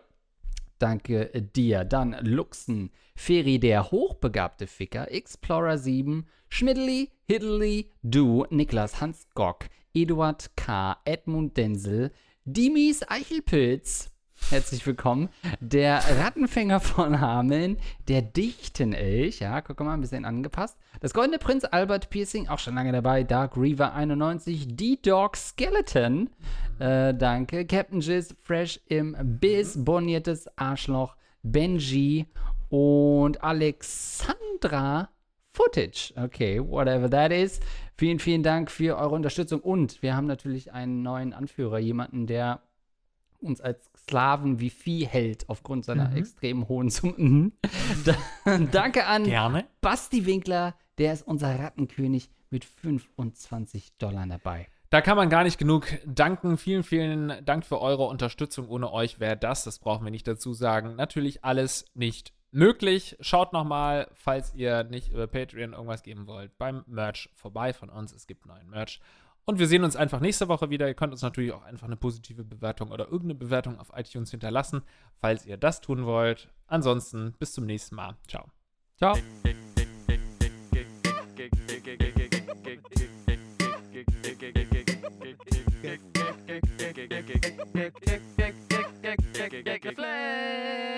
Danke 0.80 1.30
dir. 1.54 1.84
Dann 1.84 2.16
Luxen, 2.22 2.90
Feri, 3.14 3.60
der 3.60 3.90
hochbegabte 3.90 4.66
Ficker, 4.66 5.10
Explorer 5.12 5.76
7, 5.76 6.26
Schmidli, 6.48 7.10
Hiddly, 7.26 7.90
Du, 8.02 8.46
Niklas 8.48 9.00
Hans 9.00 9.28
Gock, 9.34 9.66
Eduard 9.94 10.56
K., 10.56 10.96
Edmund 11.04 11.56
Denzel, 11.56 12.12
Dimis 12.44 13.02
Eichelpilz. 13.08 14.10
Herzlich 14.48 14.84
willkommen. 14.86 15.28
Der 15.60 16.02
Rattenfänger 16.18 16.80
von 16.80 17.20
Hameln, 17.20 17.76
der 18.08 18.22
Dichtenelch, 18.22 19.40
ja, 19.40 19.60
guck 19.60 19.78
mal, 19.80 19.94
ein 19.94 20.00
bisschen 20.00 20.24
angepasst. 20.24 20.76
Das 21.00 21.12
Goldene 21.14 21.38
Prinz 21.38 21.64
Albert 21.64 22.10
Piercing, 22.10 22.48
auch 22.48 22.58
schon 22.58 22.74
lange 22.74 22.92
dabei. 22.92 23.22
Dark 23.22 23.56
Reaver 23.56 23.92
91, 23.92 24.76
D-Dog 24.76 25.36
Skeleton, 25.36 26.30
äh, 26.78 27.14
danke. 27.14 27.66
Captain 27.66 28.00
Jizz, 28.00 28.34
Fresh 28.42 28.80
im 28.86 29.16
Biss, 29.20 29.84
Boniertes 29.84 30.48
Arschloch, 30.56 31.14
Benji 31.42 32.26
und 32.70 33.42
Alexandra 33.42 35.10
Footage. 35.52 36.12
Okay, 36.16 36.60
whatever 36.60 37.10
that 37.10 37.32
is. 37.32 37.60
Vielen, 37.96 38.18
vielen 38.18 38.42
Dank 38.42 38.70
für 38.70 38.96
eure 38.96 39.14
Unterstützung. 39.14 39.60
Und 39.60 40.02
wir 40.02 40.16
haben 40.16 40.26
natürlich 40.26 40.72
einen 40.72 41.02
neuen 41.02 41.32
Anführer, 41.32 41.78
jemanden, 41.78 42.26
der 42.26 42.62
uns 43.40 43.60
als 43.60 43.90
Sklaven 43.96 44.60
wie 44.60 44.70
Vieh 44.70 45.06
hält, 45.06 45.48
aufgrund 45.48 45.84
seiner 45.84 46.10
mhm. 46.10 46.16
extrem 46.16 46.68
hohen 46.68 46.90
Summen. 46.90 47.52
Danke 48.70 49.06
an 49.06 49.24
Gerne. 49.24 49.66
Basti 49.80 50.26
Winkler, 50.26 50.74
der 50.98 51.12
ist 51.12 51.26
unser 51.26 51.58
Rattenkönig 51.58 52.30
mit 52.50 52.64
25 52.64 53.96
Dollar 53.98 54.26
dabei. 54.26 54.68
Da 54.90 55.00
kann 55.00 55.16
man 55.16 55.30
gar 55.30 55.44
nicht 55.44 55.58
genug 55.58 55.86
danken. 56.04 56.58
Vielen, 56.58 56.82
vielen 56.82 57.44
Dank 57.44 57.64
für 57.64 57.80
eure 57.80 58.06
Unterstützung. 58.06 58.68
Ohne 58.68 58.92
euch 58.92 59.20
wäre 59.20 59.36
das, 59.36 59.62
das 59.62 59.78
brauchen 59.78 60.04
wir 60.04 60.10
nicht 60.10 60.26
dazu 60.26 60.52
sagen, 60.52 60.96
natürlich 60.96 61.44
alles 61.44 61.84
nicht 61.94 62.32
möglich. 62.50 63.16
Schaut 63.20 63.52
nochmal, 63.52 64.08
falls 64.14 64.54
ihr 64.54 64.84
nicht 64.84 65.12
über 65.12 65.26
Patreon 65.26 65.72
irgendwas 65.72 66.02
geben 66.02 66.26
wollt, 66.26 66.56
beim 66.58 66.84
Merch 66.86 67.30
vorbei 67.34 67.72
von 67.72 67.88
uns. 67.88 68.12
Es 68.12 68.26
gibt 68.26 68.46
neuen 68.46 68.68
Merch. 68.68 69.00
Und 69.44 69.58
wir 69.58 69.66
sehen 69.66 69.84
uns 69.84 69.96
einfach 69.96 70.20
nächste 70.20 70.48
Woche 70.48 70.70
wieder. 70.70 70.86
Ihr 70.86 70.94
könnt 70.94 71.12
uns 71.12 71.22
natürlich 71.22 71.52
auch 71.52 71.62
einfach 71.62 71.86
eine 71.86 71.96
positive 71.96 72.44
Bewertung 72.44 72.90
oder 72.90 73.06
irgendeine 73.06 73.34
Bewertung 73.34 73.78
auf 73.78 73.90
iTunes 73.94 74.30
hinterlassen, 74.30 74.82
falls 75.16 75.46
ihr 75.46 75.56
das 75.56 75.80
tun 75.80 76.04
wollt. 76.04 76.48
Ansonsten 76.66 77.32
bis 77.38 77.52
zum 77.52 77.66
nächsten 77.66 77.96
Mal. 77.96 78.16
Ciao. 78.28 78.46
Ciao. 78.96 79.16
Flash. 89.92 90.89